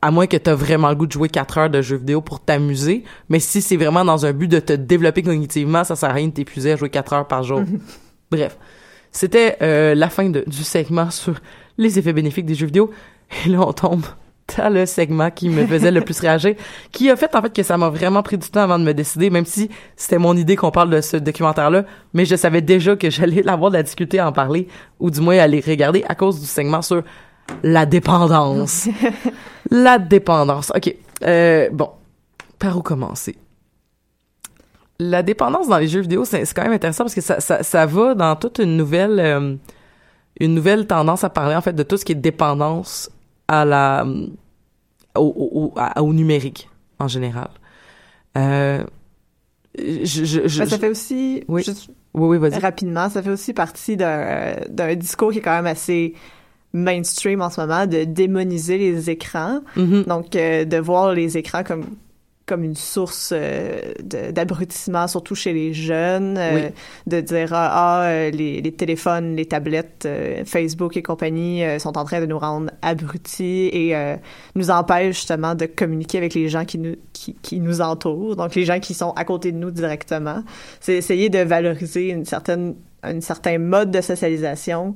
à 0.01 0.11
moins 0.11 0.27
que 0.27 0.37
tu 0.37 0.51
vraiment 0.51 0.89
le 0.91 0.95
goût 0.95 1.07
de 1.07 1.13
jouer 1.13 1.29
4 1.29 1.59
heures 1.59 1.71
de 1.71 1.83
jeux 1.83 1.97
vidéo 1.97 2.21
pour 2.21 2.41
t'amuser, 2.41 3.05
mais 3.29 3.41
si 3.41 3.61
c'est 3.61 3.77
vraiment 3.77 4.05
dans 4.05 4.27
un 4.27 4.33
but 4.33 4.49
de 4.49 4.61
te 4.61 4.73
développer 4.73 5.23
cognitivement, 5.23 5.85
ça 5.85 5.97
sert 5.97 6.11
à 6.11 6.13
rien 6.13 6.29
de 6.29 6.33
t'épuiser 6.33 6.73
à 6.73 6.77
jouer 6.77 6.91
4 6.91 7.13
heures 7.13 7.27
par 7.27 7.43
jour. 7.43 7.63
Bref, 8.31 8.57
c'était 9.11 9.57
euh, 9.63 9.95
la 9.95 10.09
fin 10.09 10.29
de- 10.29 10.45
du 10.47 10.63
segment 10.63 11.11
sur 11.11 11.35
les 11.79 11.99
effets 11.99 12.13
bénéfiques 12.13 12.47
des 12.47 12.55
jeux 12.55 12.67
vidéo. 12.67 12.91
Et 13.45 13.49
là, 13.49 13.61
on 13.67 13.73
tombe 13.73 14.05
dans 14.57 14.73
le 14.73 14.87
segment 14.87 15.31
qui 15.31 15.51
me 15.51 15.67
faisait 15.67 15.91
le 15.91 16.01
plus 16.01 16.19
réagir, 16.21 16.55
qui 16.91 17.11
a 17.11 17.17
fait 17.17 17.35
en 17.37 17.43
fait 17.43 17.53
que 17.53 17.63
ça 17.63 17.77
m'a 17.77 17.91
vraiment 17.91 18.23
pris 18.23 18.39
du 18.39 18.49
temps 18.49 18.63
avant 18.63 18.79
de 18.79 18.85
me 18.85 18.95
décider, 18.95 19.29
même 19.29 19.45
si 19.45 19.69
c'était 19.97 20.17
mon 20.19 20.35
idée 20.37 20.57
qu'on 20.57 20.71
parle 20.71 20.89
de 20.91 21.01
ce 21.03 21.19
documentaire-là, 21.19 21.85
mais 22.15 22.25
je 22.25 22.35
savais 22.35 22.63
déjà 22.63 22.97
que 22.97 23.11
j'allais 23.11 23.47
avoir 23.49 23.71
de 23.71 23.77
la 23.77 23.83
difficulté 23.83 24.19
à 24.21 24.27
en 24.29 24.33
parler, 24.33 24.69
ou 25.01 25.11
du 25.11 25.21
moins 25.21 25.37
à 25.39 25.47
les 25.47 25.61
regarder 25.61 26.03
à 26.09 26.15
cause 26.15 26.41
du 26.41 26.47
segment 26.47 26.81
sur 26.81 27.03
la 27.63 27.87
dépendance. 27.87 28.89
la 29.71 29.99
dépendance. 29.99 30.73
OK. 30.75 30.95
Euh, 31.25 31.69
bon, 31.73 31.91
par 32.59 32.77
où 32.79 32.83
commencer? 32.83 33.37
La 35.01 35.23
dépendance 35.23 35.69
dans 35.69 35.79
les 35.79 35.87
jeux 35.89 36.01
vidéo, 36.01 36.25
c'est 36.25 36.43
quand 36.55 36.63
même 36.65 36.73
intéressant 36.73 37.05
parce 37.05 37.15
que 37.15 37.21
ça, 37.21 37.39
ça, 37.41 37.63
ça 37.63 37.87
va 37.87 38.15
dans 38.15 38.35
toute 38.35 38.59
une 38.59 38.77
nouvelle 38.77 39.21
euh, 39.21 39.55
une 40.41 40.55
nouvelle 40.55 40.87
tendance 40.89 41.23
à 41.23 41.31
parler 41.31 41.55
en 41.55 41.61
fait 41.61 41.73
de 41.73 41.83
tout 41.85 41.97
ce 41.97 42.05
qui 42.05 42.13
est 42.13 42.17
dépendance 42.17 43.09
à 43.47 43.65
la 43.65 44.05
au, 45.17 45.21
au, 45.21 45.51
au, 45.67 45.73
à- 45.77 46.03
au 46.03 46.13
numérique 46.13 46.69
en 46.99 47.07
général. 47.07 47.49
Euh, 48.37 48.83
je, 49.79 50.25
je, 50.25 50.49
je- 50.49 50.59
Ben, 50.61 50.69
ça 50.69 50.79
fait 50.79 50.89
aussi, 50.89 51.45
Oui. 51.47 51.63
juste 51.63 51.91
oui, 52.15 52.37
oui, 52.37 52.39
vas-y. 52.39 52.59
rapidement, 52.59 53.09
ça 53.09 53.23
fait 53.23 53.31
aussi 53.31 53.53
partie 53.53 53.97
d'un 53.97 54.57
d'un 54.69 54.97
discours 54.97 55.31
qui 55.31 55.39
est 55.39 55.43
quand 55.43 55.55
même 55.55 55.67
assez 55.67 56.15
mainstream 56.73 57.41
en 57.41 57.51
ce 57.51 57.61
moment, 57.61 57.87
de 57.87 58.05
démoniser 58.05 58.79
les 58.79 59.11
écrans. 59.11 59.61
Mhm. 59.77 60.05
Donc, 60.05 60.37
euh, 60.37 60.65
de 60.65 60.77
voir 60.77 61.13
les 61.13 61.37
écrans 61.39 61.65
comme 61.65 61.85
comme 62.49 62.65
une 62.65 62.75
source 62.75 63.33
euh, 63.37 63.93
d'abrutissement, 64.33 65.07
surtout 65.07 65.35
chez 65.35 65.53
les 65.53 65.75
jeunes, 65.75 66.37
euh, 66.39 66.55
Oui. 66.55 66.63
de 67.07 67.21
dire 67.21 67.51
ah, 67.53 68.01
ah, 68.01 68.31
les, 68.31 68.63
les 68.63 68.73
téléphones, 68.73 69.37
les 69.37 69.45
tablettes, 69.45 70.05
euh, 70.07 70.45
Facebook 70.47 70.97
et 70.97 71.03
compagnie 71.03 71.63
sont 71.79 71.97
en 71.99 72.05
train 72.05 72.21
de 72.21 72.27
nous 72.27 72.39
rendre 72.39 72.71
abrutis 72.81 73.69
et 73.71 73.95
nous 74.55 74.71
empêchent 74.71 75.17
justement 75.17 75.55
de 75.55 75.67
communiquer 75.67 76.17
avec 76.19 76.33
les 76.35 76.49
gens 76.49 76.65
qui 76.65 76.79
nous 76.79 76.97
qui, 77.13 77.35
qui 77.35 77.61
nous 77.61 77.83
entourent, 77.83 78.35
donc 78.37 78.55
les 78.55 78.65
gens 78.65 78.81
qui 78.81 78.95
sont 78.95 79.11
à 79.11 79.25
côté 79.25 79.53
de 79.53 79.59
nous 79.59 79.71
directement. 79.71 80.43
C'est 80.81 80.95
essayer 80.95 81.29
de 81.29 81.41
valoriser 81.41 82.09
une 82.09 82.25
certaine 82.25 82.75
un 83.03 83.21
certain 83.21 83.59
mode 83.59 83.91
de 83.91 84.01
socialisation 84.01 84.95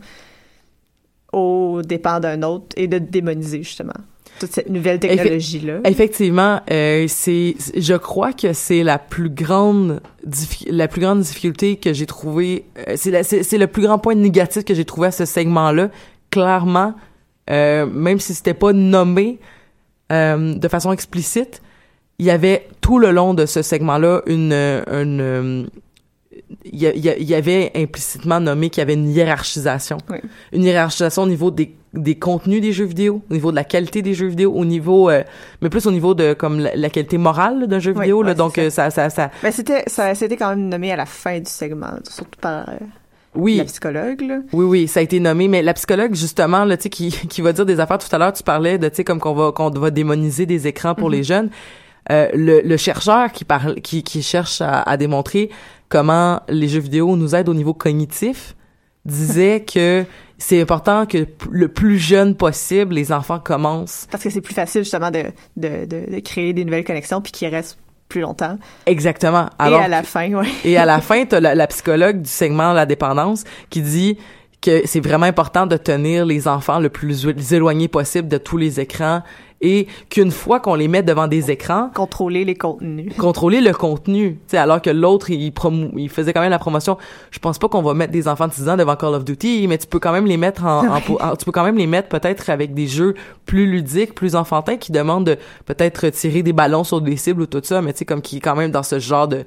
au 1.33 1.83
dépend 1.83 2.21
d'un 2.21 2.43
autre 2.43 2.67
et 2.77 2.87
de 2.87 2.99
démoniser 2.99 3.63
justement 3.63 3.95
toute 4.39 4.53
cette 4.53 4.71
nouvelle 4.71 4.99
technologie 4.99 5.61
là. 5.61 5.79
Effectivement, 5.85 6.61
euh, 6.71 7.07
c'est, 7.09 7.55
je 7.77 7.95
crois 7.95 8.33
que 8.33 8.53
c'est 8.53 8.83
la 8.83 8.99
plus 8.99 9.31
grande, 9.31 10.01
la 10.67 10.89
plus 10.89 11.01
grande 11.01 11.21
difficulté 11.21 11.77
que 11.77 11.93
j'ai 11.93 12.07
trouvée. 12.07 12.65
euh, 12.89 12.97
c'est, 12.97 13.59
le 13.59 13.67
plus 13.67 13.83
grand 13.83 13.99
point 13.99 14.15
négatif 14.15 14.65
que 14.65 14.75
j'ai 14.75 14.85
trouvé 14.85 15.09
à 15.09 15.11
ce 15.13 15.25
segment-là. 15.25 15.91
Clairement, 16.31 16.95
euh, 17.51 17.87
même 17.87 18.19
si 18.19 18.35
c'était 18.35 18.55
pas 18.55 18.73
nommé 18.73 19.39
euh, 20.11 20.55
de 20.55 20.69
façon 20.69 20.93
explicite, 20.93 21.63
il 22.19 22.27
y 22.27 22.31
avait 22.31 22.67
tout 22.81 22.99
le 22.99 23.11
long 23.11 23.35
de 23.35 23.47
ce 23.47 23.63
segment-là 23.63 24.23
une, 24.27 24.53
une 24.53 25.69
il 26.65 26.81
y, 26.81 27.35
avait 27.35 27.73
implicitement 27.75 28.39
nommé 28.41 28.71
qu'il 28.71 28.81
y 28.81 28.83
avait 28.83 28.95
une 28.95 29.09
hiérarchisation. 29.11 29.99
Oui. 30.11 30.19
Une 30.53 30.63
hiérarchisation 30.65 31.23
au 31.23 31.27
niveau 31.27 31.51
des, 31.51 31.75
des 31.93 32.15
contenus 32.17 32.61
des 32.61 32.73
jeux 32.73 32.85
vidéo, 32.85 33.23
au 33.31 33.35
niveau 33.35 33.51
de 33.51 33.57
la 33.57 33.65
qualité 33.65 34.01
des 34.03 34.15
jeux 34.15 34.29
vidéo, 34.29 34.53
au 34.53 34.65
niveau, 34.65 35.11
euh, 35.11 35.23
mais 35.61 35.69
plus 35.71 35.87
au 35.87 35.91
niveau 35.91 36.15
de 36.15 36.35
comme 36.35 36.61
la, 36.61 36.75
la 36.77 36.91
qualité 36.91 37.19
morale 37.19 37.67
d'un 37.67 37.79
jeu 37.79 37.93
Oui, 37.97 38.03
vidéo. 38.03 38.23
là, 38.23 38.35
donc 38.35 38.59
euh, 38.59 38.71
ça, 38.71 38.91
ça, 38.91 39.11
ça, 39.11 39.31
Ben 39.43 39.51
c'était 39.53 39.83
ça 39.87 40.15
c'était 40.15 40.37
quand 40.37 40.51
même 40.51 40.69
nommé 40.69 40.93
à 40.93 40.97
la 40.97 41.07
fin 41.07 41.39
du 41.39 41.51
segment, 41.51 41.95
surtout 42.09 42.39
par 42.41 42.69
euh, 42.69 42.73
oui, 43.35 43.57
la 43.57 43.65
psychologue 43.65 44.21
là. 44.21 44.39
oui, 44.53 44.65
oui, 44.65 44.89
ça 44.89 45.01
a 45.01 45.03
été 45.03 45.19
nommé. 45.19 45.49
Mais 45.49 45.63
la 45.63 45.75
psychologue 45.75 46.15
justement, 46.15 46.65
là, 46.65 46.77
tu 46.77 46.85
sais, 46.85 46.91
qui, 46.91 47.11
qui 47.29 47.41
va 47.43 47.53
dire 47.53 47.67
des 47.67 47.81
affaires 47.81 47.99
tout 47.99 48.15
à 48.15 48.19
l'heure, 48.19 48.33
tu 48.33 48.43
parlais 48.43 48.79
de, 48.79 48.89
tu 48.89 48.97
sais, 48.97 49.05
comme 49.05 49.19
qu'on 49.21 49.35
va 49.35 49.53
qu'on 49.53 49.71
va 49.71 49.91
démoniser 49.91 50.47
des 50.47 50.67
écrans 50.67 50.95
pour 50.95 51.11
les 51.11 51.25
jeunes. 51.25 51.51
Euh, 52.11 52.29
le, 52.35 52.63
le 52.63 52.77
chercheur 52.77 53.31
qui 53.31 53.45
parle, 53.45 53.77
qui, 53.81 54.03
qui 54.03 54.23
cherche 54.23 54.61
à, 54.61 54.83
à 54.83 54.97
démontrer 54.97 55.51
comment 55.93 56.41
les 56.49 56.69
jeux 56.69 56.81
vidéo 56.81 57.17
nous 57.17 57.35
aident 57.35 57.51
au 57.51 57.55
niveau 57.55 57.75
cognitif, 57.75 58.57
disait 59.05 59.63
que 59.73 60.07
c'est 60.39 60.63
important 60.63 61.05
que 61.05 61.27
le 61.51 61.69
plus 61.69 61.99
jeune 61.99 62.35
possible, 62.35 62.95
les 62.95 63.13
enfants 63.13 63.39
commencent 63.39 64.09
Parce 64.11 64.25
que 64.25 64.31
c'est 64.31 64.41
plus 64.41 64.55
facile 64.55 64.85
justement 64.85 65.11
de, 65.11 65.25
de, 65.59 65.85
de, 65.85 66.15
de 66.15 66.21
créer 66.21 66.55
des 66.55 66.65
nouvelles 66.65 66.85
connexions 66.85 67.21
puis 67.21 67.31
qui 67.31 67.47
restent 67.47 67.79
plus 68.09 68.23
longtemps. 68.23 68.59
exactement. 68.87 69.51
et 69.61 69.75
à 69.75 69.89
la 69.89 70.03
fin, 70.03 70.33
ouais. 70.33 70.49
Et 70.65 70.79
à 70.79 70.87
la 70.87 71.01
fin, 71.03 71.27
t'as 71.27 71.41
la, 71.41 71.55
la 71.55 71.67
psychologue 71.67 72.23
du 72.23 72.31
segment 72.31 72.73
La 72.73 72.87
dépendance 72.87 73.45
qui 73.69 73.83
dit 73.83 74.19
que 74.63 74.83
c'est 74.87 75.01
vraiment 75.01 75.27
important 75.27 75.67
de 75.67 75.77
tenir 75.77 76.25
les 76.25 76.49
enfants 76.49 76.79
le 76.79 76.89
plus 76.89 77.27
éloignés 77.53 77.89
possible 77.89 78.29
de 78.29 78.39
tous 78.39 78.57
les 78.57 78.81
écrans 78.81 79.23
et 79.63 79.87
qu'une 80.11 80.31
fois 80.33 80.61
qu'on 80.61 80.75
les 80.75 80.89
met 80.89 81.03
devant 81.03 81.29
des 81.29 81.51
écrans, 81.51 81.91
Contrôler 81.95 82.45
les 82.45 82.55
contenus. 82.57 83.13
contrôler 83.17 83.61
le 83.61 83.73
contenu, 83.73 84.39
tu 84.49 84.57
alors 84.57 84.83
que 84.83 84.91
l'autre 84.91 85.31
il, 85.31 85.53
il 85.97 86.09
faisait 86.11 86.33
quand 86.33 86.41
même 86.41 86.51
la 86.51 86.59
promotion. 86.59 86.99
Je 87.31 87.39
pense 87.39 87.59
pas 87.59 87.69
qu'on 87.69 87.81
va 87.81 87.95
mettre 87.95 88.13
des 88.13 88.27
enfants 88.29 88.49
de 88.49 88.53
6 88.53 88.69
ans 88.69 88.77
devant 88.77 88.97
Call 88.97 89.15
of 89.15 89.25
Duty, 89.25 89.67
mais 89.69 89.79
tu 89.79 89.87
peux 89.87 90.01
quand 90.01 90.13
même 90.13 90.27
les 90.27 90.37
mettre 90.37 90.65
en, 90.65 90.97
en 90.97 91.01
po- 91.01 91.19
en- 91.23 91.37
tu 91.37 91.45
peux 91.45 91.53
quand 91.53 91.65
même 91.65 91.79
les 91.79 91.87
mettre 91.87 92.09
peut-être 92.09 92.51
avec 92.51 92.75
des 92.75 92.87
jeux 92.89 93.15
plus 93.47 93.67
ludiques, 93.67 94.15
plus 94.15 94.35
enfantins 94.37 94.77
qui 94.77 94.91
demandent 94.93 95.27
de 95.27 95.37
peut-être 95.65 96.09
tirer 96.09 96.43
des 96.43 96.53
ballons 96.53 96.85
sur 96.85 97.01
des 97.01 97.17
cibles 97.17 97.43
ou 97.43 97.47
tout 97.47 97.61
ça, 97.63 97.81
mais 97.83 97.93
tu 97.93 98.01
sais 98.01 98.05
comme 98.05 98.21
qui 98.21 98.39
est 98.39 98.41
quand 98.41 98.57
même 98.57 98.73
dans 98.73 98.83
ce 98.83 98.99
genre 98.99 99.29
de 99.29 99.39
tu 99.39 99.45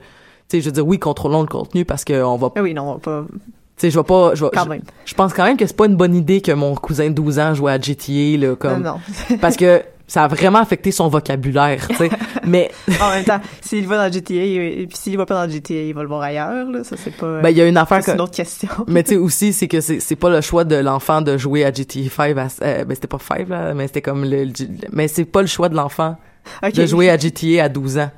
sais 0.47 0.61
je 0.61 0.65
veux 0.67 0.71
dire 0.71 0.87
oui, 0.87 0.97
contrôlons 0.99 1.41
le 1.41 1.47
contenu 1.47 1.83
parce 1.85 2.05
que 2.05 2.23
on 2.23 2.37
va 2.37 2.51
Ah 2.55 2.61
oui, 2.61 2.73
non, 2.73 2.83
on 2.83 2.93
va 2.93 2.99
pas. 2.99 3.25
tu 3.29 3.35
sais, 3.77 3.89
je 3.91 3.97
vais 3.99 4.03
pas, 4.05 4.35
je 4.35 4.45
vais, 4.45 4.51
Quand 4.53 4.63
je- 4.63 4.69
même. 4.69 4.81
je 5.03 5.13
pense 5.15 5.33
quand 5.33 5.43
même 5.43 5.57
que 5.57 5.65
c'est 5.65 5.75
pas 5.75 5.87
une 5.87 5.97
bonne 5.97 6.15
idée 6.15 6.39
que 6.39 6.51
mon 6.53 6.73
cousin 6.75 7.09
de 7.09 7.13
12 7.15 7.39
ans 7.39 7.53
joue 7.53 7.67
à 7.67 7.77
GTA, 7.79 8.37
là, 8.37 8.55
comme, 8.55 8.83
non, 8.83 8.99
non. 9.29 9.37
parce 9.41 9.57
que, 9.57 9.81
ça 10.07 10.23
a 10.25 10.27
vraiment 10.27 10.59
affecté 10.59 10.91
son 10.91 11.07
vocabulaire, 11.07 11.87
tu 11.87 11.95
sais. 11.95 12.09
mais 12.45 12.69
en 13.01 13.09
même 13.09 13.23
temps, 13.25 13.39
s'il 13.61 13.87
va 13.87 14.07
dans 14.07 14.13
GTA 14.13 14.33
et 14.35 14.85
puis 14.87 14.97
s'il 14.97 15.17
va 15.17 15.25
pas 15.25 15.45
dans 15.45 15.51
GTA, 15.51 15.73
il 15.73 15.93
va 15.93 16.01
le 16.03 16.07
voir 16.07 16.21
ailleurs 16.21 16.69
là, 16.69 16.83
ça 16.83 16.95
c'est 16.97 17.15
pas 17.15 17.41
ben 17.41 17.49
il 17.49 17.57
y 17.57 17.61
a 17.61 17.67
une 17.67 17.77
affaire 17.77 18.03
c'est 18.03 18.11
que 18.11 18.15
une 18.15 18.21
autre 18.21 18.35
question. 18.35 18.69
mais 18.87 19.03
tu 19.03 19.11
sais 19.11 19.17
aussi 19.17 19.51
c'est 19.53 19.67
que 19.67 19.81
c'est 19.81 20.15
pas 20.15 20.29
le 20.29 20.41
choix 20.41 20.63
de 20.63 20.75
l'enfant 20.75 21.21
de 21.21 21.37
jouer 21.37 21.65
à 21.65 21.73
GTA 21.73 22.09
5 22.09 22.37
à, 22.37 22.47
euh, 22.61 22.85
ben 22.85 22.93
c'était 22.95 23.07
pas 23.07 23.17
5 23.19 23.49
là, 23.49 23.73
mais 23.73 23.87
c'était 23.87 24.01
comme 24.03 24.23
le, 24.25 24.45
le- 24.45 24.51
mais 24.91 25.07
c'est 25.07 25.25
pas 25.25 25.41
le 25.41 25.47
choix 25.47 25.69
de 25.69 25.75
l'enfant 25.75 26.17
de 26.61 26.85
jouer 26.85 27.09
à 27.09 27.17
GTA 27.17 27.63
à 27.63 27.69
12 27.69 27.97
ans. 27.97 28.11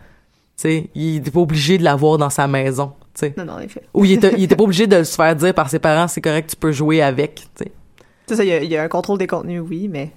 Tu 0.57 0.61
sais, 0.63 0.89
il 0.95 1.17
était 1.17 1.31
pas 1.31 1.39
obligé 1.39 1.77
de 1.77 1.83
l'avoir 1.83 2.17
dans 2.17 2.31
sa 2.31 2.47
maison, 2.47 2.93
tu 3.13 3.19
sais. 3.19 3.33
Non 3.38 3.45
non, 3.45 3.53
en 3.53 3.59
effet. 3.59 3.83
Ou 3.93 4.05
il 4.05 4.13
était, 4.13 4.33
il 4.38 4.43
était 4.43 4.55
pas 4.55 4.63
obligé 4.63 4.88
de 4.88 5.03
se 5.03 5.15
faire 5.15 5.35
dire 5.35 5.53
par 5.53 5.69
ses 5.69 5.77
parents 5.79 6.07
c'est 6.07 6.19
correct, 6.19 6.49
tu 6.49 6.55
peux 6.55 6.71
jouer 6.71 7.01
avec, 7.01 7.35
tu 7.55 7.65
sais. 8.29 8.43
Il 8.43 8.49
y, 8.49 8.51
a, 8.51 8.61
il 8.63 8.69
y 8.69 8.75
a 8.75 8.83
un 8.83 8.88
contrôle 8.89 9.19
des 9.19 9.27
contenus, 9.27 9.61
oui, 9.65 9.88
mais 9.88 10.11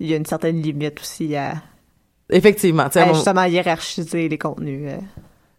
il 0.00 0.08
y 0.08 0.14
a 0.14 0.16
une 0.16 0.26
certaine 0.26 0.60
limite 0.60 1.00
aussi 1.00 1.34
à, 1.36 1.54
Effectivement, 2.30 2.84
tu 2.86 2.92
sais. 2.94 3.00
à 3.00 3.12
justement 3.12 3.44
hiérarchiser 3.44 4.28
les 4.28 4.38
contenus. 4.38 4.82
euh. 4.92 4.98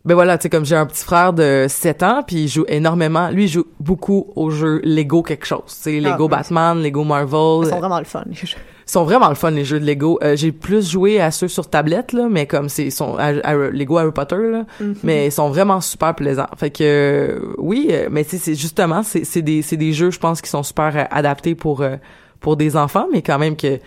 Ben 0.06 0.14
voilà, 0.16 0.38
tu 0.38 0.44
sais, 0.44 0.50
comme 0.50 0.66
j'ai 0.66 0.76
un 0.78 0.86
petit 0.86 1.04
frère 1.04 1.34
de 1.34 1.66
7 1.68 2.04
ans, 2.04 2.24
puis 2.26 2.44
il 2.44 2.48
joue 2.48 2.64
énormément. 2.70 3.30
Lui, 3.32 3.46
il 3.46 3.48
joue 3.50 3.66
beaucoup 3.82 4.32
aux 4.36 4.50
jeux 4.50 4.80
Lego 4.84 5.22
quelque 5.24 5.46
chose. 5.46 5.64
Tu 5.68 5.74
sais, 5.76 6.00
Lego 6.00 6.10
Ah, 6.12 6.22
oui. 6.22 6.28
Batman, 6.30 6.82
Lego 6.82 7.04
Marvel. 7.04 7.66
Ils 7.66 7.70
sont 7.70 7.80
vraiment 7.80 8.00
le 8.00 8.06
fun, 8.06 8.24
les 8.28 8.34
jeux. 8.36 8.58
Ils 8.88 8.92
sont 8.92 9.04
vraiment 9.04 9.28
le 9.30 9.36
fun, 9.36 9.52
les 9.52 9.66
jeux 9.66 9.80
de 9.80 9.86
Lego. 9.86 10.18
Euh, 10.24 10.36
j'ai 10.38 10.52
plus 10.54 10.90
joué 10.90 11.20
à 11.20 11.32
ceux 11.32 11.50
sur 11.50 11.70
tablette, 11.70 12.14
là, 12.14 12.28
mais 12.30 12.46
comme 12.48 12.70
c'est, 12.70 12.86
ils 12.86 12.92
sont 12.94 13.18
à, 13.18 13.26
à 13.44 13.54
Lego 13.56 13.98
Harry 13.98 14.12
Potter, 14.14 14.38
là. 14.38 14.66
Mhm. 14.80 14.96
Mais 15.04 15.28
ils 15.28 15.32
sont 15.34 15.50
vraiment 15.50 15.82
super 15.82 16.16
plaisants. 16.16 16.48
Fait 16.56 16.70
que, 16.72 16.84
euh, 16.84 17.54
oui, 17.58 17.90
euh, 17.92 18.08
mais 18.10 18.24
tu 18.24 18.32
sais, 18.32 18.38
c'est 18.38 18.56
justement, 18.56 19.04
c'est, 19.04 19.26
c'est 19.26 19.42
des, 19.42 19.62
c'est 19.62 19.78
des 19.78 19.92
jeux, 19.92 20.12
je 20.12 20.20
pense, 20.20 20.42
qui 20.42 20.50
sont 20.50 20.64
super 20.64 20.96
euh, 20.96 21.04
adaptés 21.12 21.56
pour, 21.56 21.82
euh, 21.82 21.98
pour 22.40 22.56
des 22.58 22.78
enfants, 22.78 23.08
mais 23.12 23.22
quand 23.22 23.38
même 23.38 23.58
que, 23.58 23.80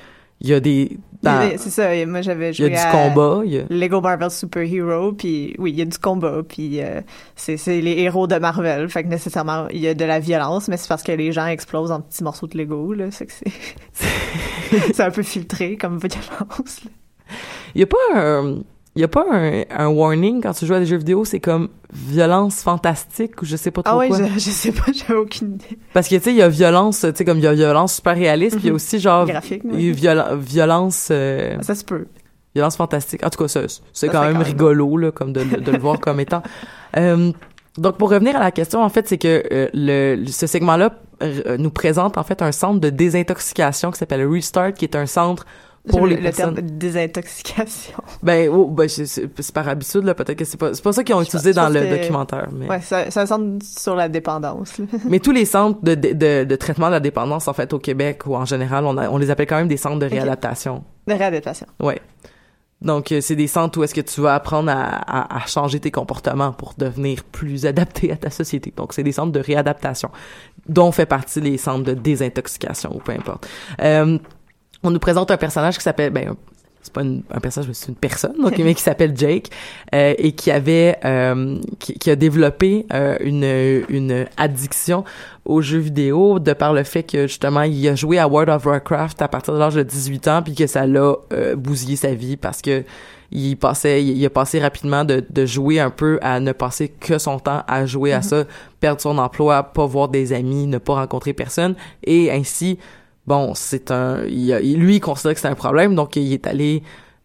il 0.43 0.49
y 0.49 0.55
a 0.55 0.61
des, 0.61 0.99
C'est 1.57 1.71
ça, 1.71 2.07
moi 2.07 2.21
j'avais 2.21 2.51
il 2.51 2.61
y 2.61 2.65
a 2.65 2.69
joué 2.69 2.71
du 2.71 2.91
combat, 2.91 3.43
il 3.45 3.53
y 3.53 3.59
a, 3.59 3.65
Lego 3.71 4.01
Marvel 4.01 4.31
Super 4.31 4.63
Hero, 4.63 5.13
puis 5.13 5.55
oui, 5.59 5.71
il 5.71 5.79
y 5.79 5.83
a 5.83 5.85
du 5.85 5.99
combat, 5.99 6.43
puis 6.47 6.83
euh, 6.83 7.01
c'est 7.37 7.57
c'est 7.57 7.81
les 7.81 8.01
héros 8.01 8.27
de 8.27 8.37
Marvel, 8.37 8.89
fait 8.89 9.05
que 9.05 9.09
nécessairement 9.09 9.69
il 9.71 9.79
y 9.79 9.87
a 9.87 9.95
de 9.95 10.05
la 10.05 10.19
violence, 10.19 10.67
mais 10.67 10.77
c'est 10.77 10.89
parce 10.89 11.05
que 11.05 11.13
les 11.13 11.31
gens 11.31 11.47
explosent 11.47 11.93
en 11.93 12.01
petits 12.01 12.25
morceaux 12.25 12.49
de 12.49 12.59
Lego, 12.59 12.93
là, 12.93 13.11
c'est 13.13 13.27
que 13.27 13.33
c'est 13.33 13.53
c'est 14.95 15.03
un 15.03 15.11
peu 15.11 15.23
filtré 15.23 15.77
comme 15.77 15.99
violence. 15.99 16.85
là. 16.85 16.91
Il 17.75 17.81
y 17.81 17.85
a 17.85 17.87
pas 17.87 17.97
un, 18.15 18.59
y 19.01 19.05
a 19.05 19.09
pas 19.09 19.25
un, 19.31 19.63
un 19.71 19.87
warning 19.89 20.43
quand 20.43 20.53
tu 20.53 20.67
joues 20.67 20.75
à 20.75 20.79
des 20.79 20.85
jeux 20.87 20.99
vidéo, 20.99 21.25
c'est 21.25 21.41
comme 21.41 21.69
violence 21.93 22.63
fantastique 22.63 23.41
ou 23.41 23.45
je 23.47 23.57
sais 23.57 23.71
pas 23.71 23.83
trop 23.83 23.95
Ah 23.95 23.99
ouais, 23.99 24.09
quoi? 24.09 24.19
je, 24.19 24.25
je 24.35 24.39
sais 24.51 24.73
pas, 24.73 24.85
j'ai 24.93 25.15
aucune 25.15 25.55
idée. 25.55 25.79
Parce 25.95 26.09
que 26.09 26.17
tu 26.17 26.23
sais, 26.23 26.31
il 26.33 26.37
y 26.37 26.43
a 26.43 26.49
violence, 26.49 27.01
tu 27.01 27.07
sais 27.15 27.25
comme 27.25 27.39
il 27.39 27.45
y 27.45 27.47
a 27.47 27.55
violence 27.55 27.95
super 27.97 28.15
réaliste, 28.15 28.57
puis 28.57 28.65
il 28.67 28.69
y 28.69 28.71
a 28.71 28.75
aussi 28.75 28.99
genre 29.01 29.27
Graphique, 29.27 29.63
il 29.73 29.81
y 29.81 29.89
a 29.91 29.93
viola- 30.15 30.37
violence 30.37 31.09
euh, 31.11 31.57
Ça 31.63 31.75
se 31.75 31.85
peut. 31.85 32.07
violence 32.55 32.77
fantastique. 32.77 33.25
En 33.25 33.31
tout 33.31 33.43
cas, 33.43 33.49
c'est 33.49 34.09
quand 34.09 34.21
même 34.23 34.33
quand 34.35 34.39
même 34.39 34.43
rigolo 34.43 34.97
là 34.99 35.11
comme 35.11 35.33
de, 35.33 35.43
de 35.43 35.71
le 35.71 35.79
voir 35.79 35.99
comme 35.99 36.21
étant. 36.21 36.43
Euh, 36.99 37.33
donc 37.79 37.97
pour 37.97 38.11
revenir 38.11 38.37
à 38.37 38.41
la 38.41 38.51
question, 38.51 38.83
en 38.83 38.89
fait, 38.91 39.09
c'est 39.09 39.17
que 39.17 39.43
euh, 39.51 39.69
le, 39.73 40.27
ce 40.27 40.47
segment-là 40.47 40.95
nous 41.57 41.71
présente 41.71 42.19
en 42.19 42.25
fait 42.25 42.43
un 42.43 42.51
centre 42.51 42.81
de 42.81 42.91
désintoxication 42.91 43.93
qui 43.93 43.99
s'appelle 43.99 44.27
Restart, 44.27 44.75
qui 44.75 44.85
est 44.85 44.97
un 44.97 45.07
centre 45.07 45.47
pour 45.89 46.03
le, 46.07 46.11
les 46.11 46.17
le 46.17 46.23
personnes. 46.23 46.55
terme 46.55 46.67
désintoxication. 46.71 47.99
Ben, 48.23 48.49
oh, 48.53 48.67
ben 48.69 48.89
c'est- 48.89 49.07
c'est 49.07 49.29
c'est 49.41 49.53
par 49.55 49.69
habitude 49.69 50.05
là, 50.05 50.15
peut-être 50.15 50.39
que 50.39 50.45
c'est 50.45 50.57
pas 50.57 50.75
c'est 50.75 50.83
pas 50.85 50.93
ça 50.93 51.03
qu'ils 51.03 51.15
ont 51.15 51.21
Je 51.21 51.27
utilisé 51.27 51.53
pense- 51.53 51.65
dans 51.65 51.69
le 51.81 51.89
documentaire, 51.89 52.49
mais 52.53 52.69
Ouais, 52.69 52.81
ça, 52.81 53.11
ça 53.11 53.27
semble 53.27 53.61
sur 53.63 53.97
la 53.97 54.09
dépendance. 54.09 54.79
là. 54.79 54.85
mais 55.09 55.19
tous 55.19 55.33
les 55.33 55.45
centres 55.45 55.81
de, 55.83 55.95
de, 55.95 56.13
de, 56.13 56.45
de 56.45 56.57
traitement 56.65 56.87
de 56.87 56.93
la 56.93 57.01
dépendance 57.01 57.49
en 57.49 57.53
fait 57.53 57.73
au 57.73 57.79
Québec 57.79 58.23
ou 58.27 58.37
en 58.37 58.45
général, 58.45 58.85
on, 58.87 58.97
a- 58.97 59.09
on 59.11 59.19
les 59.19 59.31
appelle 59.31 59.47
quand 59.49 59.57
même 59.57 59.69
des 59.69 59.77
centres 59.77 59.99
de 59.99 60.07
réadaptation. 60.07 60.85
De 61.09 61.15
réadaptation. 61.15 61.67
Ouais. 61.81 62.01
Donc 62.81 63.13
euh, 63.13 63.21
c'est 63.21 63.37
des 63.37 63.47
centres 63.47 63.79
où 63.79 63.85
est-ce 63.85 63.95
que 63.95 64.01
tu 64.01 64.21
vas 64.21 64.35
apprendre 64.35 64.71
à, 64.71 64.75
à, 64.77 65.43
à 65.43 65.47
changer 65.47 65.79
tes 65.81 65.91
comportements 65.93 66.53
pour 66.53 66.75
devenir 66.79 67.23
plus 67.25 67.65
adapté 67.67 68.11
à 68.13 68.17
ta 68.17 68.31
société. 68.31 68.73
Donc 68.77 68.93
c'est 68.93 69.05
des 69.05 69.13
centres 69.13 69.31
de 69.33 69.39
réadaptation 69.41 70.11
dont 70.69 70.91
fait 70.93 71.07
partie 71.07 71.41
les 71.41 71.59
centres 71.59 71.85
de 71.85 71.95
désintoxication 71.95 72.95
ou 72.95 72.99
peu 72.99 73.13
importe. 73.13 73.49
Euh, 73.81 74.19
on 74.83 74.91
nous 74.91 74.99
présente 74.99 75.31
un 75.31 75.37
personnage 75.37 75.77
qui 75.77 75.83
s'appelle 75.85 76.11
ben 76.11 76.35
c'est 76.85 76.93
pas 76.93 77.03
une- 77.03 77.23
un 77.31 77.39
personnage 77.39 77.69
mais 77.69 77.75
c'est 77.75 77.89
une 77.91 77.95
personne 77.95 78.35
donc 78.43 78.59
mais 78.59 78.75
qui 78.75 78.83
s'appelle 78.83 79.13
Jake 79.17 79.51
euh, 79.95 80.15
et 80.19 80.33
qui 80.33 80.51
avait 80.51 80.97
euh, 81.05 81.59
qui, 81.79 81.95
qui 81.95 82.11
a 82.11 82.17
développé 82.17 82.87
euh, 82.93 83.17
une 83.21 83.85
une 83.89 84.27
addiction 84.37 85.05
aux 85.45 85.61
jeux 85.63 85.79
vidéo 85.79 86.41
de 86.41 86.53
par 86.53 86.73
le 86.73 86.83
fait 86.83 87.05
que 87.05 87.29
justement 87.29 87.63
il 87.63 87.87
a 87.89 87.95
joué 87.95 88.19
à 88.19 88.27
World 88.27 88.51
of 88.51 88.67
Warcraft 88.67 89.23
à 89.23 89.29
partir 89.29 89.55
de 89.55 89.59
l'âge 89.61 89.75
de 89.77 89.83
18 89.85 90.27
ans 90.29 90.43
puis 90.43 90.55
que 90.57 90.67
ça 90.67 90.85
l'a 90.87 91.15
euh, 91.33 91.55
bousillé 91.55 91.95
sa 91.95 92.15
vie 92.15 92.37
parce 92.37 92.61
que 92.61 92.83
il 93.31 93.57
passait 93.57 94.03
il, 94.03 94.19
il 94.19 94.27
a 94.27 94.31
passé 94.31 94.59
rapidement 94.59 95.05
de, 95.05 95.25
de 95.31 95.47
jouer 95.47 95.79
un 95.79 95.91
peu 95.91 96.19
à 96.21 96.41
ne 96.41 96.51
passer 96.51 96.89
que 96.89 97.17
son 97.19 97.39
temps 97.39 97.63
à 97.69 97.87
jouer 97.87 98.13
à 98.13 98.23
ça 98.23 98.43
perdre 98.81 99.01
son 99.01 99.19
emploi 99.19 99.63
pas 99.63 99.87
voir 99.87 100.09
des 100.09 100.33
amis 100.33 100.67
ne 100.67 100.79
pas 100.79 100.95
rencontrer 100.95 101.33
personne 101.33 101.77
et 102.03 102.31
ainsi 102.33 102.79
bon 103.27 103.53
c'est 103.55 103.91
un 103.91 104.25
il 104.27 104.53
a- 104.53 104.61
lui 104.61 104.97
il 104.97 105.01
considère 105.01 105.35
que 105.35 105.41
c'est 105.41 105.49
un 105.49 105.55
problème 105.55 105.95
donc 105.95 106.17
il 106.17 106.33
est 106.33 106.47
allé 106.47 106.83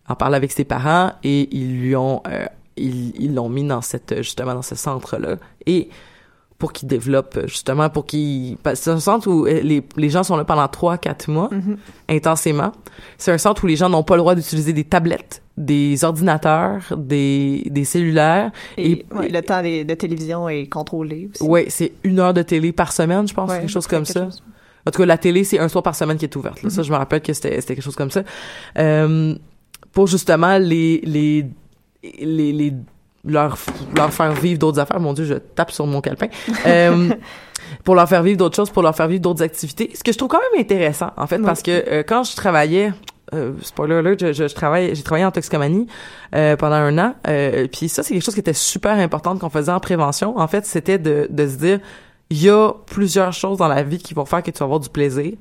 en 0.07 0.15
parler 0.15 0.35
avec 0.35 0.51
ses 0.51 0.63
parents 0.65 1.11
et 1.23 1.49
ils 1.55 1.79
lui 1.81 1.95
ont 1.95 2.21
euh, 2.27 2.45
ils 2.77 3.13
ils 3.19 3.33
l'ont 3.33 3.49
mis 3.49 3.63
dans 3.65 3.81
cette 3.81 4.15
justement 4.17 4.53
dans 4.53 4.61
ce 4.61 4.75
centre 4.75 5.17
là 5.17 5.37
et 5.65 5.89
pour 6.59 6.73
qu'il 6.73 6.87
développe 6.87 7.39
justement 7.45 7.87
pour 7.89 8.05
qu'il 8.07 8.57
c'est 8.73 8.89
un 8.89 8.99
centre 8.99 9.27
où 9.29 9.45
euh, 9.45 9.61
les, 9.61 9.83
les 9.95 10.09
gens 10.09 10.23
sont 10.23 10.35
là 10.37 10.43
pendant 10.45 10.67
trois 10.67 10.97
quatre 10.97 11.29
mois 11.29 11.49
intensément. 12.09 12.71
C'est 13.17 13.31
un 13.31 13.37
centre 13.37 13.63
où 13.63 13.67
les 13.67 13.75
gens 13.75 13.89
n'ont 13.89 14.03
pas 14.03 14.15
le 14.15 14.21
droit 14.21 14.33
d'utiliser 14.35 14.73
des 14.73 14.83
tablettes 14.83 15.41
des 15.57 16.03
ordinateurs 16.03 16.93
des 16.97 17.63
des 17.69 17.83
cellulaires. 17.83 18.51
Et, 18.77 18.91
Et- 18.91 19.05
ouais, 19.13 19.29
le 19.29 19.41
temps 19.41 19.61
de 19.61 19.93
télévision 19.95 20.47
est 20.49 20.67
contrôlé 20.67 21.29
aussi. 21.33 21.43
ouais 21.43 21.65
c'est 21.69 21.93
une 22.03 22.19
heure 22.19 22.33
de 22.33 22.41
télé 22.43 22.71
par 22.71 22.91
semaine 22.91 23.27
je 23.27 23.33
pense 23.33 23.49
Ouais, 23.51 23.59
quelque 23.59 23.69
chose 23.69 23.85
quelque 23.87 23.97
comme 23.97 24.05
ça. 24.05 24.25
chose. 24.25 24.43
En 24.87 24.91
tout 24.91 24.99
cas, 25.01 25.05
la 25.05 25.17
télé, 25.17 25.43
c'est 25.43 25.59
un 25.59 25.67
soir 25.69 25.83
par 25.83 25.95
semaine 25.95 26.17
qui 26.17 26.25
est 26.25 26.35
ouverte. 26.35 26.61
là. 26.63 26.69
Ça, 26.69 26.83
je 26.83 26.91
me 26.91 26.97
rappelle 26.97 27.21
que 27.21 27.33
c'était 27.33 27.61
quelque 27.61 27.81
chose 27.81 27.95
comme 27.95 28.11
ça. 28.11 28.23
Euh, 28.77 29.35
pour 29.93 30.07
justement 30.07 30.57
les 30.57 31.01
les 31.03 31.45
les, 32.19 32.51
les 32.53 32.73
leur 33.25 33.57
leur 33.95 34.13
faire 34.13 34.31
vivre 34.33 34.59
d'autres 34.59 34.79
affaires. 34.79 34.99
Mon 34.99 35.13
Dieu, 35.13 35.25
je 35.25 35.33
tape 35.35 35.71
sur 35.71 35.85
mon 35.87 36.01
calepin. 36.01 36.27
Euh, 36.65 37.09
pour 37.83 37.95
leur 37.95 38.07
faire 38.07 38.23
vivre 38.23 38.37
d'autres 38.37 38.55
choses, 38.55 38.69
pour 38.69 38.81
leur 38.83 38.95
faire 38.95 39.07
vivre 39.09 39.21
d'autres 39.21 39.43
activités. 39.43 39.91
Ce 39.93 40.01
que 40.03 40.11
je 40.13 40.17
trouve 40.17 40.29
quand 40.29 40.39
même 40.53 40.61
intéressant, 40.61 41.11
en 41.17 41.27
fait, 41.27 41.37
Oui. 41.37 41.43
parce 41.45 41.61
que 41.61 41.71
euh, 41.71 42.03
quand 42.07 42.23
je 42.23 42.33
travaillais 42.35 42.93
euh, 43.33 43.51
spoiler 43.61 43.95
alert, 43.95 44.19
je, 44.21 44.31
je, 44.31 44.47
je 44.47 44.55
travaille, 44.55 44.95
j'ai 44.95 45.03
travaillé 45.03 45.25
en 45.25 45.31
toxicomanie 45.31 45.85
pendant 46.31 46.75
un 46.75 46.97
an. 46.97 47.15
Puis 47.73 47.89
ça, 47.89 48.03
c'est 48.03 48.13
quelque 48.13 48.23
chose 48.23 48.35
qui 48.35 48.39
était 48.39 48.53
super 48.53 48.93
important 48.97 49.37
qu'on 49.37 49.49
faisait 49.49 49.71
en 49.71 49.81
prévention. 49.81 50.37
En 50.37 50.47
fait, 50.47 50.65
c'était 50.65 50.97
de, 50.97 51.27
de 51.29 51.47
se 51.47 51.55
dire, 51.57 51.79
il 52.29 52.43
y 52.43 52.49
a 52.49 52.73
plusieurs 52.85 53.33
choses 53.33 53.57
dans 53.57 53.67
la 53.67 53.83
vie 53.83 53.97
qui 53.97 54.13
vont 54.13 54.25
faire 54.25 54.43
que 54.43 54.51
tu 54.51 54.59
vas 54.59 54.65
avoir 54.65 54.79
du 54.79 54.89
plaisir. 54.89 55.33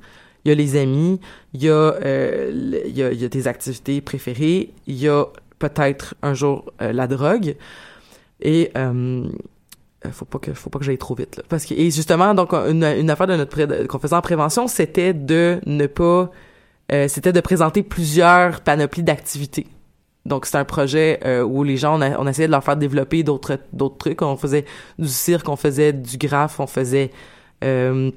Il 0.45 0.49
y 0.49 0.51
a 0.51 0.55
les 0.55 0.77
amis, 0.77 1.19
il 1.53 1.63
y 1.63 1.69
a, 1.69 1.73
euh, 1.73 2.81
il 2.85 2.95
y 2.95 3.03
a, 3.03 3.11
il 3.11 3.21
y 3.21 3.25
a 3.25 3.29
tes 3.29 3.47
activités 3.47 3.99
préférées, 4.01 4.71
il 4.85 4.95
y 4.95 5.09
a 5.09 5.25
peut-être 5.59 6.15
un 6.21 6.33
jour 6.33 6.71
euh, 6.81 6.93
la 6.93 7.07
drogue. 7.07 7.55
Et 8.39 8.71
euh, 8.77 9.27
faut 10.11 10.25
pas 10.25 10.39
que 10.39 10.53
faut 10.53 10.69
pas 10.69 10.79
que 10.79 10.85
j'aille 10.85 10.97
trop 10.97 11.15
vite 11.15 11.37
là. 11.37 11.43
parce 11.49 11.65
que 11.65 11.73
et 11.73 11.91
justement 11.91 12.33
donc 12.33 12.53
une, 12.53 12.83
une 12.83 13.09
affaire 13.09 13.27
de 13.27 13.35
notre 13.35 13.85
qu'on 13.87 13.99
faisait 13.99 14.15
en 14.15 14.21
prévention 14.21 14.67
c'était 14.67 15.13
de 15.13 15.59
ne 15.65 15.87
pas 15.87 16.31
euh, 16.91 17.07
c'était 17.07 17.33
de 17.33 17.41
présenter 17.41 17.83
plusieurs 17.83 18.61
panoplies 18.61 19.03
d'activités 19.03 19.67
donc 20.27 20.45
c'est 20.45 20.57
un 20.57 20.65
projet 20.65 21.19
euh, 21.25 21.41
où 21.41 21.63
les 21.63 21.77
gens 21.77 21.99
on, 22.01 22.27
essayait 22.27 22.47
de 22.47 22.51
leur 22.51 22.63
faire 22.63 22.75
développer 22.75 23.23
d'autres 23.23 23.59
d'autres 23.71 23.97
trucs. 23.97 24.21
On 24.21 24.35
faisait 24.35 24.65
du 24.99 25.07
cirque 25.07 25.47
on 25.47 25.55
faisait 25.55 25.93
du 25.93 26.17
graphe 26.17 26.59
on 26.59 26.67
faisait 26.67 27.11
euh, 27.63 28.11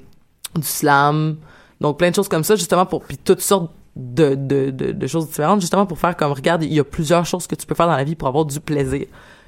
du 0.55 0.67
slam. 0.67 1.37
Donc 1.79 1.97
plein 1.97 2.09
de 2.09 2.15
choses 2.15 2.27
comme 2.27 2.43
ça 2.43 2.55
justement 2.55 2.85
pour 2.85 3.03
puis 3.03 3.17
toutes 3.17 3.41
sortes 3.41 3.71
de, 3.95 4.35
de, 4.35 4.69
de, 4.69 5.07
choses 5.07 5.27
différentes 5.27 5.59
justement 5.61 5.85
pour 5.85 5.97
faire 5.97 6.15
comme 6.15 6.31
regarde 6.31 6.63
il 6.63 6.73
y 6.73 6.79
a 6.79 6.83
plusieurs 6.83 7.25
choses 7.25 7.47
que 7.47 7.55
tu 7.55 7.65
peux 7.65 7.75
faire 7.75 7.87
dans 7.87 7.95
la 7.95 8.03
vie 8.03 8.15
pour 8.15 8.27
avoir 8.27 8.45
du 8.45 8.59
plaisir. 8.59 9.05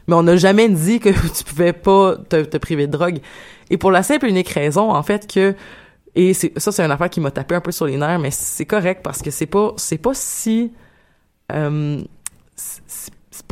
Mais 0.08 0.16
on 0.16 0.24
n'a 0.24 0.36
jamais 0.36 0.68
dit 0.70 1.00
que 1.00 1.10
tu 1.38 1.44
pouvais 1.44 1.74
pas 1.74 2.16
te, 2.18 2.58
priver 2.58 2.88
de 2.88 2.92
drogue. 2.92 3.20
Et 3.70 3.78
pour 3.78 3.92
la 3.92 4.04
simple 4.04 4.26
et 4.26 4.30
unique 4.30 4.50
raison, 4.50 4.92
en 4.92 5.04
fait, 5.04 5.32
que 5.32 5.56
et 6.16 6.34
ça 6.34 6.72
c'est 6.72 6.84
une 6.84 6.92
affaire 6.92 7.10
qui 7.10 7.20
m'a 7.20 7.32
tapé 7.32 7.56
un 7.56 7.62
peu 7.62 7.72
sur 7.72 7.88
les 7.88 7.98
nerfs, 7.98 8.20
mais 8.20 8.32
c'est 8.32 8.66
correct 8.66 9.02
parce 9.04 9.22
que 9.22 9.32
c'est 9.32 9.48
pas 9.48 9.74
c'est 9.78 9.98
pas 9.98 10.14
si 10.14 10.72
euh, 11.52 12.02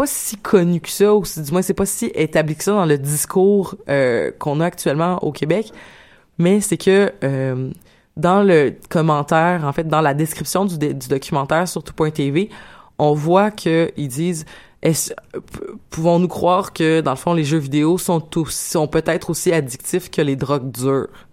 pas 0.02 0.08
si 0.08 0.36
connu 0.36 0.82
que 0.82 0.90
ça 0.90 1.14
ou 1.14 1.22
du 1.22 1.52
moins 1.52 1.62
c'est 1.62 1.76
pas 1.76 1.86
si 1.86 2.12
établi 2.16 2.56
que 2.56 2.64
ça 2.64 2.72
dans 2.72 2.88
le 2.88 2.98
discours 2.98 3.76
euh, 3.88 4.32
qu'on 4.40 4.60
a 4.60 4.66
actuellement 4.66 5.24
au 5.24 5.32
Québec, 5.32 5.72
mais 6.40 6.60
c'est 6.60 6.78
que 6.78 7.14
euh, 7.24 7.70
dans 8.18 8.42
le 8.42 8.74
commentaire, 8.90 9.64
en 9.64 9.72
fait, 9.74 9.88
dans 9.88 10.02
la 10.02 10.16
description 10.16 10.66
du, 10.66 10.80
documentaire 10.80 11.68
sur 11.68 11.84
tout.tv, 11.84 12.50
on 12.98 13.14
voit 13.14 13.52
que 13.52 13.92
ils 13.96 14.08
disent 14.08 14.46
pouvons-nous 15.92 16.28
croire 16.28 16.74
que 16.74 17.02
dans 17.02 17.12
le 17.12 17.18
fond 17.18 17.36
les 17.36 17.44
jeux 17.44 17.60
vidéo 17.60 18.00
sont 18.00 18.28
sont 18.48 18.88
peut-être 18.88 19.30
aussi 19.30 19.54
addictifs 19.54 20.10
que 20.10 20.24
les 20.24 20.36
drogues 20.36 20.72
dures? 20.72 21.28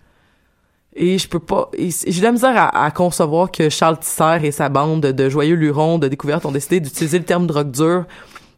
Et 0.94 1.16
je 1.16 1.26
peux 1.26 1.40
pas, 1.40 1.70
j'ai 1.78 2.20
de 2.20 2.22
la 2.22 2.32
misère 2.32 2.54
à, 2.54 2.84
à 2.84 2.90
concevoir 2.90 3.50
que 3.50 3.70
Charles 3.70 3.98
Tisser 3.98 4.40
et 4.42 4.50
sa 4.50 4.68
bande 4.68 5.00
de 5.00 5.28
joyeux 5.30 5.54
lurons 5.54 5.98
de 5.98 6.08
découverte 6.08 6.44
ont 6.44 6.52
décidé 6.52 6.80
d'utiliser 6.80 7.18
le 7.18 7.24
terme 7.24 7.46
drogue 7.46 7.70
dure 7.70 8.04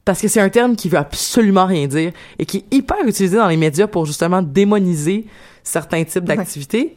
parce 0.05 0.21
que 0.21 0.29
c'est 0.29 0.41
un 0.41 0.49
terme 0.49 0.77
qui 0.77 0.89
veut 0.89 0.99
absolument 0.99 1.67
rien 1.67 1.87
dire 1.87 2.13
et 2.39 2.47
qui 2.47 2.59
est 2.59 2.75
hyper 2.75 2.99
utilisé 3.07 3.37
dans 3.37 3.49
les 3.49 3.57
médias 3.57 3.87
pour 3.87 4.07
justement 4.07 4.43
démoniser 4.43 5.27
certains 5.63 6.05
types 6.05 6.25
d'activités 6.25 6.97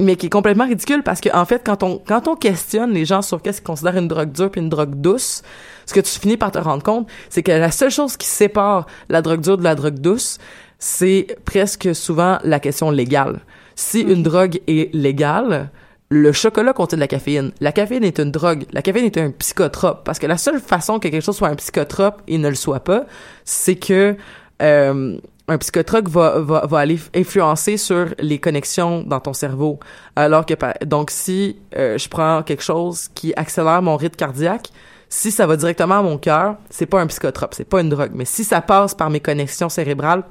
mais 0.00 0.14
qui 0.14 0.26
est 0.26 0.30
complètement 0.30 0.66
ridicule 0.66 1.02
parce 1.02 1.20
que 1.20 1.34
en 1.36 1.44
fait 1.44 1.62
quand 1.64 1.82
on 1.82 1.98
quand 1.98 2.28
on 2.28 2.36
questionne 2.36 2.92
les 2.92 3.04
gens 3.04 3.22
sur 3.22 3.42
qu'est-ce 3.42 3.60
qu'ils 3.60 3.66
considèrent 3.66 3.96
une 3.96 4.08
drogue 4.08 4.30
dure 4.30 4.50
puis 4.50 4.60
une 4.60 4.68
drogue 4.68 4.94
douce 4.94 5.42
ce 5.84 5.92
que 5.92 6.00
tu 6.00 6.18
finis 6.18 6.36
par 6.36 6.52
te 6.52 6.58
rendre 6.58 6.82
compte 6.82 7.08
c'est 7.28 7.42
que 7.42 7.50
la 7.50 7.72
seule 7.72 7.90
chose 7.90 8.16
qui 8.16 8.26
sépare 8.26 8.86
la 9.08 9.20
drogue 9.20 9.40
dure 9.40 9.58
de 9.58 9.64
la 9.64 9.74
drogue 9.74 9.98
douce 9.98 10.38
c'est 10.78 11.38
presque 11.46 11.94
souvent 11.94 12.38
la 12.44 12.60
question 12.60 12.90
légale. 12.90 13.40
Si 13.74 14.00
une 14.00 14.22
drogue 14.22 14.60
est 14.66 14.94
légale 14.94 15.70
le 16.14 16.32
chocolat 16.32 16.72
contient 16.72 16.96
de 16.96 17.00
la 17.00 17.08
caféine. 17.08 17.50
La 17.60 17.72
caféine 17.72 18.04
est 18.04 18.18
une 18.18 18.30
drogue. 18.30 18.64
La 18.72 18.82
caféine 18.82 19.06
est 19.06 19.18
un 19.18 19.30
psychotrope. 19.30 20.04
Parce 20.04 20.18
que 20.18 20.26
la 20.26 20.38
seule 20.38 20.60
façon 20.60 20.98
que 20.98 21.08
quelque 21.08 21.22
chose 21.22 21.36
soit 21.36 21.48
un 21.48 21.56
psychotrope 21.56 22.22
et 22.28 22.38
ne 22.38 22.48
le 22.48 22.54
soit 22.54 22.80
pas, 22.80 23.04
c'est 23.44 23.74
que 23.74 24.16
euh, 24.62 25.18
un 25.48 25.58
psychotrope 25.58 26.08
va, 26.08 26.38
va, 26.38 26.66
va 26.66 26.78
aller 26.78 26.98
influencer 27.14 27.76
sur 27.76 28.14
les 28.20 28.38
connexions 28.38 29.02
dans 29.02 29.18
ton 29.18 29.32
cerveau. 29.32 29.80
Alors 30.14 30.46
que, 30.46 30.54
donc, 30.84 31.10
si 31.10 31.56
euh, 31.76 31.98
je 31.98 32.08
prends 32.08 32.42
quelque 32.44 32.62
chose 32.62 33.08
qui 33.14 33.34
accélère 33.34 33.82
mon 33.82 33.96
rythme 33.96 34.16
cardiaque, 34.16 34.68
si 35.08 35.32
ça 35.32 35.46
va 35.46 35.56
directement 35.56 35.98
à 35.98 36.02
mon 36.02 36.16
cœur, 36.16 36.56
c'est 36.70 36.86
pas 36.86 37.00
un 37.00 37.06
psychotrope, 37.08 37.54
c'est 37.54 37.68
pas 37.68 37.80
une 37.80 37.88
drogue. 37.88 38.12
Mais 38.14 38.24
si 38.24 38.44
ça 38.44 38.60
passe 38.60 38.94
par 38.94 39.10
mes 39.10 39.20
connexions 39.20 39.68
cérébrales 39.68 40.22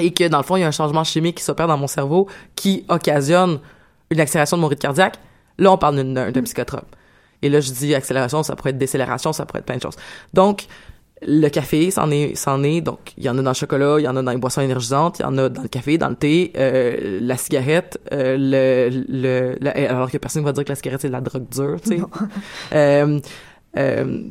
et 0.00 0.12
que, 0.12 0.26
dans 0.28 0.38
le 0.38 0.44
fond, 0.44 0.56
il 0.56 0.60
y 0.60 0.64
a 0.64 0.68
un 0.68 0.72
changement 0.72 1.04
chimique 1.04 1.36
qui 1.36 1.44
s'opère 1.44 1.66
dans 1.66 1.76
mon 1.76 1.86
cerveau 1.86 2.28
qui 2.56 2.84
occasionne 2.88 3.60
une 4.12 4.20
accélération 4.20 4.56
de 4.56 4.62
mon 4.62 4.68
rythme 4.68 4.82
cardiaque, 4.82 5.16
là, 5.58 5.72
on 5.72 5.78
parle 5.78 6.02
d'un 6.12 6.42
psychotrope. 6.42 6.96
Et 7.42 7.48
là, 7.48 7.60
je 7.60 7.72
dis 7.72 7.94
accélération, 7.94 8.42
ça 8.42 8.54
pourrait 8.56 8.70
être 8.70 8.78
décélération, 8.78 9.32
ça 9.32 9.44
pourrait 9.46 9.58
être 9.60 9.66
plein 9.66 9.76
de 9.76 9.82
choses. 9.82 9.96
Donc, 10.32 10.66
le 11.24 11.48
café, 11.48 11.90
c'en 11.92 12.10
est, 12.10 12.34
c'en 12.34 12.62
est. 12.64 12.80
Donc, 12.80 13.12
il 13.16 13.24
y 13.24 13.28
en 13.28 13.38
a 13.38 13.42
dans 13.42 13.50
le 13.50 13.54
chocolat, 13.54 13.96
il 13.98 14.02
y 14.04 14.08
en 14.08 14.16
a 14.16 14.22
dans 14.22 14.32
les 14.32 14.38
boissons 14.38 14.60
énergisantes, 14.60 15.18
il 15.20 15.22
y 15.22 15.24
en 15.24 15.38
a 15.38 15.48
dans 15.48 15.62
le 15.62 15.68
café, 15.68 15.98
dans 15.98 16.08
le 16.08 16.16
thé, 16.16 16.52
euh, 16.56 17.18
la 17.20 17.36
cigarette, 17.36 17.98
euh, 18.12 18.36
le, 18.38 19.04
le, 19.08 19.56
la- 19.60 19.70
alors 19.90 20.10
que 20.10 20.18
personne 20.18 20.44
va 20.44 20.52
dire 20.52 20.64
que 20.64 20.70
la 20.70 20.74
cigarette 20.76 21.00
c'est 21.00 21.08
de 21.08 21.12
la 21.12 21.20
drogue 21.20 21.48
dure, 21.48 21.80
tu 21.80 21.90
sais. 21.90 22.00
Euh, 22.74 23.20
euh, 23.76 24.22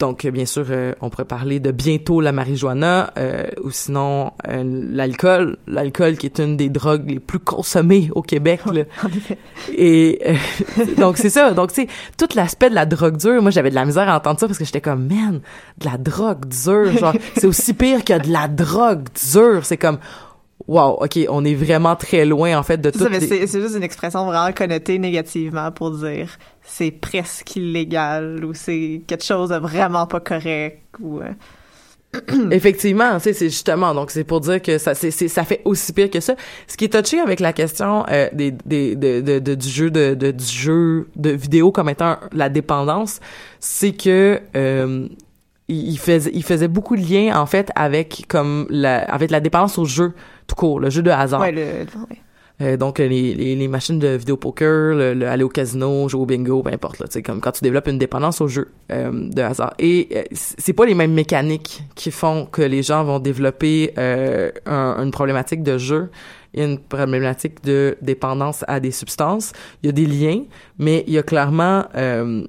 donc, 0.00 0.26
bien 0.26 0.46
sûr, 0.46 0.64
euh, 0.70 0.94
on 1.02 1.10
pourrait 1.10 1.26
parler 1.26 1.60
de 1.60 1.70
bientôt 1.72 2.22
la 2.22 2.32
marijuana, 2.32 3.12
euh, 3.18 3.44
ou 3.62 3.70
sinon 3.70 4.32
euh, 4.48 4.64
l'alcool, 4.64 5.58
l'alcool 5.66 6.16
qui 6.16 6.24
est 6.24 6.40
une 6.40 6.56
des 6.56 6.70
drogues 6.70 7.08
les 7.10 7.20
plus 7.20 7.38
consommées 7.38 8.08
au 8.14 8.22
Québec. 8.22 8.62
Là. 8.72 8.84
Et 9.76 10.20
euh, 10.26 10.84
donc 10.98 11.18
c'est 11.18 11.28
ça. 11.28 11.52
Donc 11.52 11.72
tu 11.74 11.82
sais, 11.82 11.88
tout 12.16 12.28
l'aspect 12.34 12.70
de 12.70 12.74
la 12.74 12.86
drogue 12.86 13.18
dure, 13.18 13.42
moi 13.42 13.50
j'avais 13.50 13.68
de 13.68 13.74
la 13.74 13.84
misère 13.84 14.08
à 14.08 14.16
entendre 14.16 14.40
ça 14.40 14.46
parce 14.46 14.58
que 14.58 14.64
j'étais 14.64 14.80
comme 14.80 15.06
man, 15.06 15.42
de 15.78 15.84
la 15.84 15.98
drogue 15.98 16.46
dure, 16.46 16.96
genre 16.96 17.14
c'est 17.36 17.46
aussi 17.46 17.74
pire 17.74 18.02
que 18.02 18.18
de 18.18 18.32
la 18.32 18.48
drogue 18.48 19.06
dure. 19.32 19.66
C'est 19.66 19.76
comme 19.76 19.98
wow, 20.70 20.98
ok, 21.04 21.18
on 21.28 21.44
est 21.44 21.54
vraiment 21.54 21.96
très 21.96 22.24
loin 22.24 22.56
en 22.58 22.62
fait 22.62 22.78
de 22.80 22.90
tout. 22.90 22.98
ça, 23.00 23.08
mais 23.10 23.20
c'est 23.20 23.46
juste 23.60 23.76
une 23.76 23.82
expression 23.82 24.24
vraiment 24.24 24.52
connotée 24.52 24.98
négativement 24.98 25.70
pour 25.72 25.90
dire 25.90 26.28
c'est 26.62 26.90
presque 26.92 27.56
illégal 27.56 28.44
ou 28.44 28.54
c'est 28.54 29.02
quelque 29.06 29.24
chose 29.24 29.48
de 29.50 29.56
vraiment 29.56 30.06
pas 30.06 30.20
correct 30.20 30.78
ou 31.00 31.20
euh, 31.20 31.30
Effectivement, 32.50 33.14
tu 33.18 33.24
sais, 33.24 33.32
c'est 33.32 33.48
justement, 33.50 33.94
donc 33.94 34.10
c'est 34.10 34.24
pour 34.24 34.40
dire 34.40 34.60
que 34.60 34.78
ça, 34.78 34.94
c'est- 34.96 35.12
ça 35.28 35.44
fait 35.44 35.60
aussi 35.64 35.92
pire 35.92 36.10
que 36.10 36.18
ça. 36.18 36.34
Ce 36.66 36.76
qui 36.76 36.86
est 36.86 36.88
touché 37.02 37.20
avec 37.20 37.38
la 37.38 37.52
question 37.52 38.04
euh, 38.10 38.28
des, 38.32 38.50
des, 38.66 38.96
de, 38.96 39.20
de, 39.20 39.38
de- 39.38 39.54
du 39.54 39.68
jeu 39.68 39.90
de, 39.92 40.14
de- 40.14 40.32
du 40.32 40.44
jeu 40.44 41.08
de 41.14 41.30
vidéo 41.30 41.70
comme 41.70 41.88
étant 41.88 42.16
la 42.32 42.48
dépendance, 42.48 43.20
c'est 43.60 43.92
que 43.92 44.40
euh, 44.56 45.06
il 45.74 45.98
faisait, 45.98 46.30
il 46.34 46.42
faisait 46.44 46.68
beaucoup 46.68 46.96
de 46.96 47.02
liens 47.02 47.38
en 47.40 47.46
fait 47.46 47.70
avec 47.74 48.24
comme 48.28 48.66
la, 48.70 48.98
avec 49.02 49.30
la 49.30 49.40
dépendance 49.40 49.78
au 49.78 49.84
jeu 49.84 50.12
tout 50.46 50.56
court, 50.56 50.80
le 50.80 50.90
jeu 50.90 51.02
de 51.02 51.10
hasard. 51.10 51.40
ouais, 51.40 51.52
le, 51.52 51.60
ouais. 51.60 52.18
Euh, 52.62 52.76
donc 52.76 52.98
les, 52.98 53.08
les, 53.34 53.56
les 53.56 53.68
machines 53.68 53.98
de 53.98 54.08
vidéo 54.08 54.36
poker, 54.36 54.94
le, 54.94 55.14
le 55.14 55.26
aller 55.26 55.44
au 55.44 55.48
casino, 55.48 56.06
jouer 56.10 56.20
au 56.20 56.26
bingo, 56.26 56.62
peu 56.62 56.70
importe 56.70 56.98
là, 56.98 57.06
sais 57.08 57.22
comme 57.22 57.40
quand 57.40 57.52
tu 57.52 57.62
développes 57.62 57.88
une 57.88 57.96
dépendance 57.96 58.42
au 58.42 58.48
jeu 58.48 58.68
euh, 58.92 59.10
de 59.30 59.40
hasard. 59.40 59.72
Et 59.78 60.08
euh, 60.14 60.22
c'est 60.32 60.74
pas 60.74 60.84
les 60.84 60.94
mêmes 60.94 61.14
mécaniques 61.14 61.82
qui 61.94 62.10
font 62.10 62.44
que 62.44 62.60
les 62.60 62.82
gens 62.82 63.02
vont 63.02 63.18
développer 63.18 63.94
euh, 63.96 64.50
un- 64.66 65.02
une 65.02 65.10
problématique 65.10 65.62
de 65.62 65.78
jeu 65.78 66.10
et 66.52 66.62
une 66.64 66.78
problématique 66.78 67.64
de 67.64 67.96
dépendance 68.02 68.62
à 68.68 68.78
des 68.78 68.90
substances. 68.90 69.52
Il 69.82 69.86
y 69.86 69.88
a 69.88 69.92
des 69.92 70.04
liens, 70.06 70.42
mais 70.78 71.02
il 71.06 71.14
y 71.14 71.18
a 71.18 71.22
clairement 71.22 71.84
euh, 71.96 72.44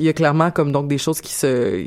il 0.00 0.06
y 0.06 0.08
a 0.08 0.12
clairement 0.12 0.50
comme 0.50 0.72
donc 0.72 0.88
des 0.88 0.98
choses 0.98 1.20
qui 1.20 1.32
se 1.32 1.84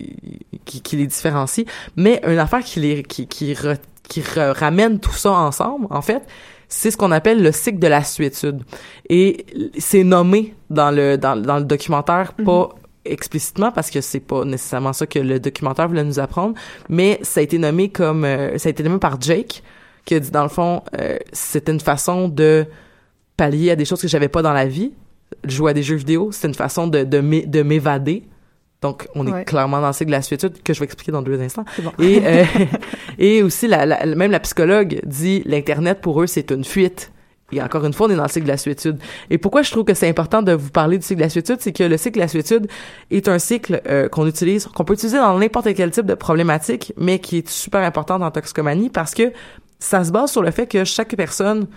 qui, 0.66 0.82
qui 0.82 0.96
les 0.96 1.08
différencient, 1.08 1.66
mais 1.98 2.22
une 2.26 2.40
affaire 2.40 2.64
qui 2.64 2.80
les 2.80 3.04
qui 3.04 3.28
qui, 3.28 3.54
re- 3.54 3.78
qui 4.08 4.22
re- 4.22 4.52
ramène 4.58 5.00
tout 5.00 5.12
ça 5.12 5.32
ensemble 5.32 5.88
en 5.90 6.02
fait, 6.02 6.24
c'est 6.70 6.90
ce 6.92 6.98
qu'on 6.98 7.12
appelle 7.12 7.44
le 7.44 7.52
cycle 7.52 7.80
de 7.80 7.88
la 7.88 8.04
suétude. 8.04 8.62
Et 9.10 9.46
c'est 9.78 10.04
nommé 10.04 10.56
dans 10.70 10.90
le, 10.92 11.18
dans, 11.18 11.36
dans 11.36 11.58
le 11.58 11.66
documentaire, 11.66 12.34
pas 12.34 12.70
explicitement 13.06 13.72
parce 13.72 13.90
que 13.92 14.02
c'est 14.02 14.22
pas 14.22 14.46
nécessairement 14.46 14.94
ça 14.94 15.06
que 15.06 15.20
le 15.20 15.40
documentaire 15.40 15.88
voulait 15.88 16.04
nous 16.06 16.20
apprendre, 16.20 16.56
mais 16.90 17.20
ça 17.22 17.42
a 17.42 17.44
été 17.44 17.58
nommé 17.58 17.90
comme, 17.90 18.24
euh, 18.26 18.58
ça 18.58 18.70
a 18.70 18.72
été 18.72 18.82
nommé 18.84 18.98
par 18.98 19.20
Jake, 19.22 19.62
qui 20.06 20.16
a 20.16 20.20
dit 20.20 20.32
dans 20.32 20.44
le 20.44 20.50
fond, 20.50 20.82
euh, 21.00 21.18
c'était 21.32 21.72
une 21.74 21.80
façon 21.82 22.28
de 22.28 22.66
pallier 23.38 23.72
à 23.72 23.76
des 23.76 23.86
choses 23.86 24.02
que 24.02 24.08
j'avais 24.08 24.30
pas 24.30 24.42
dans 24.42 24.54
la 24.54 24.66
vie. 24.66 24.94
Jouer 25.46 25.72
à 25.72 25.74
des 25.74 25.84
jeux 25.84 25.96
vidéo, 25.96 26.30
c'est 26.32 26.48
une 26.48 26.54
façon 26.54 26.88
de, 26.88 27.04
de 27.04 27.20
m'é- 27.20 27.46
de 27.46 27.64
m'évader. 27.64 28.24
Donc, 28.82 29.08
on 29.16 29.26
est 29.28 29.32
Ouais. 29.32 29.46
clairement 29.46 29.80
dans 29.80 29.88
le 29.88 29.94
cycle 29.94 30.08
de 30.08 30.16
la 30.16 30.22
suétude 30.22 30.62
que 30.62 30.74
je 30.74 30.80
vais 30.80 30.86
expliquer 30.86 31.12
dans 31.12 31.22
deux 31.22 31.40
instants. 31.42 31.64
Bon. 31.82 31.92
Et, 32.00 32.22
euh, 32.26 32.44
et 33.18 33.42
aussi, 33.44 33.68
la, 33.68 33.86
la- 33.86 34.06
même 34.06 34.32
la 34.32 34.40
psychologue 34.42 35.00
dit 35.06 35.42
l'Internet, 35.46 36.00
pour 36.02 36.22
eux, 36.22 36.28
c'est 36.28 36.52
une 36.52 36.64
fuite. 36.66 37.12
Et 37.52 37.62
encore 37.62 37.86
une 37.86 37.94
fois, 37.94 38.08
on 38.08 38.10
est 38.10 38.16
dans 38.16 38.24
le 38.24 38.30
cycle 38.30 38.46
de 38.46 38.52
la 38.52 38.58
suétude. 38.58 38.98
Et 39.30 39.38
pourquoi 39.38 39.62
je 39.62 39.70
trouve 39.72 39.84
que 39.84 39.94
c'est 39.94 40.10
important 40.10 40.42
de 40.42 40.54
vous 40.54 40.70
parler 40.72 40.98
du 40.98 41.06
cycle 41.06 41.20
de 41.20 41.26
la 41.26 41.30
suétude, 41.30 41.58
c'est 41.60 41.72
que 41.72 41.84
le 41.84 41.98
cycle 41.98 42.16
de 42.16 42.22
la 42.22 42.28
suétude 42.28 42.68
est 43.12 43.28
un 43.28 43.38
cycle 43.38 43.82
euh, 43.88 44.10
qu'on 44.10 44.26
utilise, 44.28 44.66
qu'on 44.68 44.84
peut 44.86 44.94
utiliser 44.96 45.18
dans 45.18 45.38
n'importe 45.38 45.72
quel 45.76 45.92
type 45.92 46.06
de 46.08 46.16
problématique, 46.16 46.94
mais 46.98 47.20
qui 47.20 47.38
est 47.40 47.48
super 47.50 47.82
important 47.82 48.18
dans 48.18 48.26
la 48.26 48.32
toxicomanie 48.32 48.90
parce 48.90 49.14
que 49.14 49.32
ça 49.78 50.04
se 50.04 50.12
base 50.12 50.32
sur 50.32 50.42
le 50.42 50.50
fait 50.52 50.66
que 50.68 50.84
chaque 50.84 51.16
personne, 51.16 51.68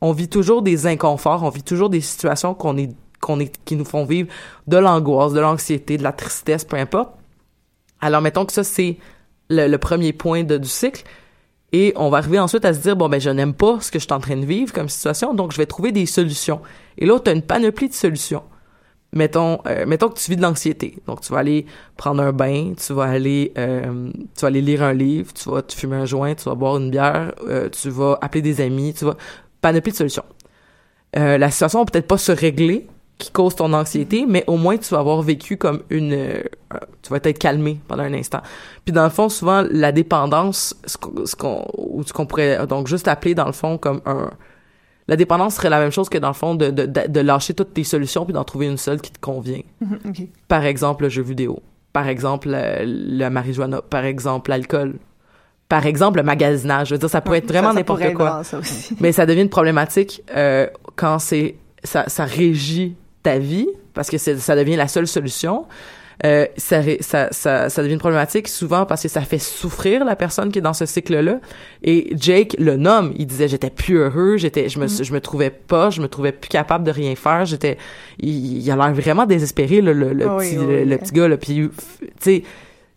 on 0.00 0.12
vit 0.12 0.28
toujours 0.28 0.62
des 0.62 0.86
inconforts, 0.86 1.42
on 1.42 1.50
vit 1.50 1.62
toujours 1.62 1.90
des 1.90 2.00
situations 2.00 2.54
qu'on 2.54 2.76
est, 2.78 2.90
qu'on 3.20 3.40
est, 3.40 3.52
qui 3.64 3.76
nous 3.76 3.84
font 3.84 4.04
vivre 4.04 4.28
de 4.66 4.76
l'angoisse, 4.76 5.32
de 5.32 5.40
l'anxiété, 5.40 5.98
de 5.98 6.02
la 6.02 6.12
tristesse, 6.12 6.64
peu 6.64 6.76
importe. 6.76 7.10
Alors, 8.00 8.20
mettons 8.20 8.44
que 8.44 8.52
ça, 8.52 8.64
c'est 8.64 8.98
le, 9.48 9.76
premier 9.76 10.12
point 10.12 10.42
du 10.42 10.68
cycle. 10.68 11.04
Et 11.72 11.92
on 11.96 12.10
va 12.10 12.18
arriver 12.18 12.38
ensuite 12.38 12.64
à 12.64 12.72
se 12.72 12.78
dire, 12.78 12.96
bon, 12.96 13.08
ben, 13.08 13.20
je 13.20 13.30
n'aime 13.30 13.54
pas 13.54 13.80
ce 13.80 13.90
que 13.90 13.98
je 13.98 14.04
suis 14.04 14.12
en 14.12 14.20
train 14.20 14.36
de 14.36 14.46
vivre 14.46 14.72
comme 14.72 14.88
situation, 14.88 15.34
donc 15.34 15.52
je 15.52 15.56
vais 15.56 15.66
trouver 15.66 15.92
des 15.92 16.06
solutions. 16.06 16.60
Et 16.96 17.06
là, 17.06 17.18
tu 17.18 17.30
as 17.30 17.34
une 17.34 17.42
panoplie 17.42 17.88
de 17.88 17.94
solutions. 17.94 18.44
Mettons, 19.12 19.60
euh, 19.66 19.84
mettons 19.86 20.08
que 20.08 20.18
tu 20.18 20.30
vis 20.30 20.36
de 20.36 20.42
l'anxiété. 20.42 20.98
Donc, 21.06 21.22
tu 21.22 21.32
vas 21.32 21.38
aller 21.40 21.66
prendre 21.96 22.22
un 22.22 22.32
bain, 22.32 22.74
tu 22.74 22.92
vas 22.92 23.04
aller, 23.04 23.52
euh, 23.58 24.10
tu 24.34 24.40
vas 24.42 24.48
aller 24.48 24.60
lire 24.60 24.82
un 24.82 24.92
livre, 24.92 25.32
tu 25.32 25.50
vas 25.50 25.62
te 25.62 25.74
fumer 25.74 25.96
un 25.96 26.06
joint, 26.06 26.34
tu 26.34 26.44
vas 26.44 26.54
boire 26.54 26.76
une 26.76 26.90
bière, 26.90 27.34
euh, 27.48 27.68
tu 27.68 27.90
vas 27.90 28.18
appeler 28.20 28.42
des 28.42 28.60
amis, 28.60 28.94
tu 28.94 29.04
vas... 29.04 29.16
Panoplie 29.60 29.90
de 29.90 29.96
solutions. 29.96 30.24
La 31.14 31.50
situation 31.50 31.78
va 31.78 31.86
peut-être 31.86 32.06
pas 32.06 32.18
se 32.18 32.30
régler, 32.30 32.86
qui 33.18 33.30
cause 33.30 33.56
ton 33.56 33.72
anxiété, 33.72 34.26
mais 34.28 34.44
au 34.46 34.56
moins 34.56 34.76
tu 34.76 34.92
vas 34.92 35.00
avoir 35.00 35.22
vécu 35.22 35.56
comme 35.56 35.82
une, 35.88 36.12
euh, 36.12 36.42
tu 37.02 37.10
vas 37.10 37.16
être 37.22 37.38
calmé 37.38 37.80
pendant 37.88 38.02
un 38.02 38.12
instant. 38.12 38.40
Puis 38.84 38.92
dans 38.92 39.04
le 39.04 39.10
fond, 39.10 39.28
souvent 39.28 39.64
la 39.70 39.92
dépendance, 39.92 40.74
ce 40.84 41.36
qu'on, 41.36 41.66
ou 41.78 42.02
ce 42.04 42.12
qu'on 42.12 42.26
pourrait 42.26 42.66
donc 42.66 42.88
juste 42.88 43.08
appeler 43.08 43.34
dans 43.34 43.46
le 43.46 43.52
fond 43.52 43.78
comme 43.78 44.02
un, 44.04 44.30
la 45.08 45.16
dépendance 45.16 45.54
serait 45.54 45.70
la 45.70 45.78
même 45.78 45.92
chose 45.92 46.08
que 46.08 46.18
dans 46.18 46.28
le 46.28 46.34
fond 46.34 46.54
de, 46.54 46.70
de, 46.70 46.86
de, 46.86 47.20
lâcher 47.20 47.54
toutes 47.54 47.72
tes 47.72 47.84
solutions 47.84 48.24
puis 48.24 48.34
d'en 48.34 48.44
trouver 48.44 48.66
une 48.66 48.76
seule 48.76 49.00
qui 49.00 49.12
te 49.12 49.20
convient. 49.20 49.62
Par 50.48 50.64
exemple, 50.64 51.04
le 51.04 51.08
jeu 51.08 51.22
vidéo. 51.22 51.62
Par 51.92 52.08
exemple, 52.08 52.48
le, 52.50 52.84
le 52.84 53.28
marijuana. 53.30 53.82
Par 53.82 54.04
exemple, 54.04 54.50
l'alcool. 54.50 54.96
Par 55.68 55.86
exemple, 55.86 56.18
le 56.18 56.24
magasinage. 56.24 56.88
Je 56.88 56.94
veux 56.94 56.98
dire, 56.98 57.08
ça 57.08 57.20
pourrait 57.20 57.38
être 57.38 57.48
vraiment 57.48 57.72
n'importe 57.72 58.02
être 58.02 58.14
quoi. 58.14 58.26
vraiment 58.26 58.42
ça 58.42 58.58
aussi. 58.58 58.96
Mais 59.00 59.12
ça 59.12 59.26
devient 59.26 59.42
une 59.42 59.48
problématique 59.48 60.22
euh, 60.36 60.66
quand 60.96 61.18
c'est 61.18 61.56
ça, 61.84 62.08
ça 62.08 62.24
régit 62.24 62.96
ta 63.26 63.38
vie 63.38 63.68
parce 63.92 64.08
que 64.08 64.18
ça 64.18 64.54
devient 64.54 64.76
la 64.76 64.86
seule 64.86 65.08
solution. 65.08 65.66
Euh, 66.24 66.46
ça, 66.56 66.80
ça, 67.00 67.28
ça, 67.30 67.68
ça 67.68 67.82
devient 67.82 67.94
une 67.94 67.98
problématique 67.98 68.48
souvent 68.48 68.86
parce 68.86 69.02
que 69.02 69.08
ça 69.08 69.20
fait 69.20 69.38
souffrir 69.40 70.04
la 70.04 70.16
personne 70.16 70.50
qui 70.50 70.60
est 70.60 70.62
dans 70.62 70.72
ce 70.72 70.86
cycle-là. 70.86 71.40
Et 71.82 72.14
Jake 72.16 72.54
le 72.58 72.76
nomme. 72.76 73.12
Il 73.18 73.26
disait 73.26 73.48
j'étais 73.48 73.68
plus 73.68 73.96
heureux, 73.96 74.36
j'étais, 74.36 74.68
je 74.68 74.78
me, 74.78 74.86
je 74.86 75.12
me 75.12 75.20
trouvais 75.20 75.50
pas, 75.50 75.90
je 75.90 76.00
me 76.00 76.08
trouvais 76.08 76.32
plus 76.32 76.48
capable 76.48 76.84
de 76.84 76.92
rien 76.92 77.14
faire. 77.16 77.44
J'étais, 77.44 77.76
il, 78.20 78.58
il 78.62 78.70
a 78.70 78.76
l'air 78.76 78.94
vraiment 78.94 79.26
désespéré 79.26 79.80
le, 79.80 79.92
le, 79.92 80.12
le 80.12 80.26
oui, 80.28 80.50
petit, 80.50 80.58
oui, 80.58 80.66
le, 80.66 80.78
oui. 80.78 80.84
le 80.84 80.98
petit 80.98 81.12
gars 81.12 81.28
là. 81.28 81.36
Puis 81.36 81.68
tu 82.00 82.06
sais. 82.20 82.42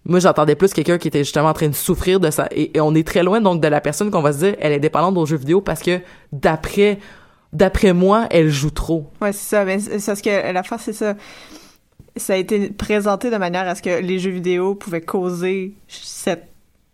Moi, 0.05 0.19
j'entendais 0.19 0.55
plus 0.55 0.73
quelqu'un 0.73 0.97
qui 0.97 1.09
était 1.09 1.25
justement 1.25 1.49
en 1.49 1.53
train 1.53 1.67
de 1.67 1.75
souffrir 1.75 2.21
de 2.21 2.31
ça. 2.31 2.47
Et, 2.51 2.77
et 2.77 2.81
on 2.81 2.95
est 2.95 3.05
très 3.05 3.21
loin, 3.21 3.41
donc, 3.41 3.61
de 3.61 3.67
la 3.67 3.81
personne 3.81 4.09
qu'on 4.09 4.21
va 4.21 4.31
se 4.31 4.39
dire, 4.39 4.55
elle 4.59 4.71
est 4.71 4.79
dépendante 4.79 5.17
aux 5.17 5.25
jeux 5.25 5.35
vidéo 5.37 5.59
parce 5.59 5.81
que, 5.81 5.99
d'après 6.31 6.99
d'après 7.53 7.93
moi, 7.93 8.27
elle 8.31 8.49
joue 8.49 8.71
trop. 8.71 9.09
Ouais, 9.21 9.31
c'est 9.33 9.49
ça. 9.55 9.65
Mais 9.65 9.79
c'est 9.79 10.05
parce 10.05 10.21
que 10.21 10.51
l'affaire, 10.51 10.79
c'est 10.79 10.93
ça. 10.93 11.15
Ça 12.15 12.33
a 12.33 12.35
été 12.35 12.69
présenté 12.69 13.29
de 13.29 13.37
manière 13.37 13.67
à 13.67 13.75
ce 13.75 13.81
que 13.81 14.01
les 14.01 14.19
jeux 14.19 14.31
vidéo 14.31 14.75
pouvaient 14.75 15.01
causer 15.01 15.73
cette 15.87 16.45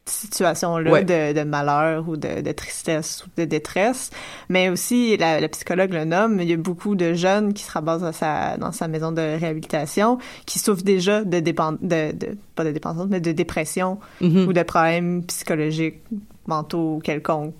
situation-là 0.07 0.91
Ouais. 0.91 1.03
de, 1.03 1.33
de 1.33 1.43
malheur 1.43 2.07
ou 2.07 2.15
de, 2.15 2.41
de 2.41 2.51
tristesse 2.51 3.25
ou 3.25 3.29
de 3.41 3.45
détresse. 3.45 4.11
Mais 4.49 4.69
aussi, 4.69 5.17
la, 5.17 5.39
la 5.39 5.47
psychologue 5.49 5.91
le 5.93 6.05
nomme, 6.05 6.39
il 6.41 6.47
y 6.49 6.53
a 6.53 6.57
beaucoup 6.57 6.93
de 6.95 7.13
jeunes 7.13 7.53
qui 7.53 7.63
se 7.63 7.71
ramassent 7.71 8.01
dans 8.01 8.11
sa, 8.11 8.55
dans 8.57 8.71
sa 8.71 8.87
maison 8.87 9.11
de 9.11 9.21
réhabilitation 9.21 10.19
qui 10.45 10.59
souffrent 10.59 10.83
déjà 10.83 11.23
de, 11.23 11.39
dépend, 11.39 11.71
de, 11.71 12.11
de 12.11 12.37
pas 12.53 12.63
de 12.63 12.71
dépendance, 12.71 13.07
mais 13.09 13.19
de 13.19 13.31
dépression 13.31 13.99
Mhm. 14.21 14.47
ou 14.47 14.53
de 14.53 14.61
problèmes 14.61 15.23
psychologiques, 15.23 16.01
mentaux 16.45 16.99
quelconques 17.03 17.55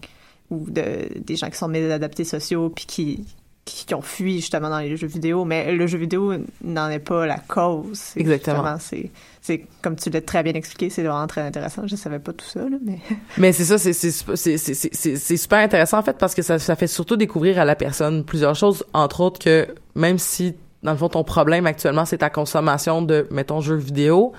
ou 0.52 0.66
de 0.70 0.84
des 1.20 1.36
gens 1.36 1.50
qui 1.50 1.58
sont 1.58 1.68
mésadaptés 1.68 2.24
sociaux 2.24 2.70
puis 2.70 2.86
qui, 2.86 3.26
qui 3.66 3.96
ont 3.96 4.02
fui 4.02 4.36
justement 4.41 4.70
dans 4.70 4.78
les 4.80 4.96
jeux 4.96 5.08
vidéo 5.08 5.43
mais 5.43 5.72
le 5.74 5.88
jeu 5.88 5.98
vidéo 5.98 6.34
n'en 6.64 6.88
est 6.89 7.00
pas 7.00 7.26
la 7.26 7.39
cause 7.39 8.12
Exactement. 8.16 8.78
c'est 8.80 9.10
c'est 9.41 9.66
comme 9.82 9.96
tu 9.96 10.12
l'as 10.12 10.22
très 10.22 10.43
bien 10.43 10.54
expliqué 10.54 10.91
c'est 10.91 11.02
vraiment 11.02 11.26
très 11.26 11.41
intéressant 11.41 11.88
je 11.88 11.96
savais 11.96 12.20
pas 12.20 12.32
tout 12.34 12.46
ça 12.46 12.60
là, 12.62 12.78
mais 12.86 13.00
Mais 13.39 13.52
c'est 13.54 13.66
ça, 13.66 13.80
c'est 13.80 13.93
c'est 13.93 14.12
c'est 14.12 14.36
c'est 14.36 14.58
c'est- 14.76 14.93
c'est- 14.93 15.16
c'est 15.16 15.38
super 15.38 15.60
intéressant 15.60 15.98
en 15.98 16.04
fait 16.04 16.18
parce 16.20 16.36
que 16.36 16.43
ça 16.43 16.60
ça 16.60 16.76
fait 16.76 16.86
surtout 16.88 17.18
découvrir 17.18 17.60
à 17.60 17.66
la 17.66 17.76
personne 17.76 18.24
plusieurs 18.24 18.54
choses, 18.56 18.84
entre 18.93 19.22
autres 19.22 19.39
que 19.39 19.68
même 19.96 20.20
si 20.20 20.54
dans 20.84 20.91
le 20.91 20.98
fond 21.00 21.10
ton 21.10 21.24
problème 21.24 21.66
actuellement 21.66 22.06
c'est 22.06 22.20
ta 22.20 22.30
consommation 22.30 23.02
de 23.02 23.28
mettons 23.32 23.62
jeux 23.62 23.78
vidéo 23.78 24.34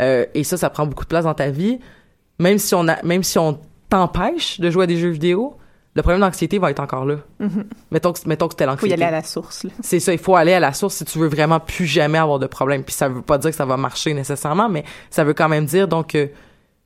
euh, 0.00 0.24
et 0.34 0.44
ça 0.44 0.56
ça 0.56 0.70
prend 0.70 0.86
beaucoup 0.86 1.02
de 1.02 1.08
place 1.08 1.24
dans 1.24 1.34
ta 1.34 1.50
vie, 1.50 1.80
même 2.38 2.58
si 2.58 2.76
on 2.76 2.86
a 2.86 3.02
même 3.02 3.24
si 3.24 3.38
on 3.40 3.58
t'empêche 3.88 4.60
de 4.60 4.70
jouer 4.70 4.84
à 4.84 4.86
des 4.86 4.96
jeux 4.96 5.10
vidéo, 5.10 5.56
le 5.94 6.02
problème 6.02 6.20
d'anxiété 6.20 6.58
va 6.58 6.70
être 6.70 6.80
encore 6.80 7.04
là. 7.04 7.16
Mettons 7.90 8.12
que 8.12 8.20
mettons 8.26 8.46
que 8.46 8.52
c'était 8.52 8.64
faut 8.64 8.70
y 8.70 8.72
l'anxiété. 8.74 8.94
aller 8.94 9.04
à 9.04 9.10
la 9.10 9.22
source. 9.22 9.66
C'est 9.82 9.98
ça, 10.00 10.12
il 10.12 10.18
faut 10.18 10.36
aller 10.36 10.52
à 10.52 10.60
la 10.60 10.72
source 10.72 10.94
si 10.96 11.04
tu 11.04 11.18
veux 11.18 11.26
vraiment 11.28 11.58
plus 11.58 11.86
jamais 11.86 12.18
avoir 12.18 12.38
de 12.38 12.46
problème. 12.46 12.84
Puis 12.84 12.94
ça 12.94 13.08
veut 13.08 13.22
pas 13.22 13.38
dire 13.38 13.50
que 13.50 13.56
ça 13.56 13.64
va 13.64 13.76
marcher 13.76 14.14
nécessairement, 14.14 14.68
mais 14.68 14.84
ça 15.10 15.24
veut 15.24 15.34
quand 15.34 15.48
même 15.48 15.64
dire 15.64 15.88
donc 15.88 16.08
que 16.08 16.30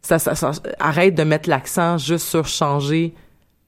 ça, 0.01 0.19
ça, 0.19 0.35
ça- 0.35 0.53
arrête 0.81 1.15
de 1.15 1.25
mettre 1.25 1.49
l'accent 1.49 1.99
juste 1.99 2.27
sur 2.27 2.47
changer 2.47 3.15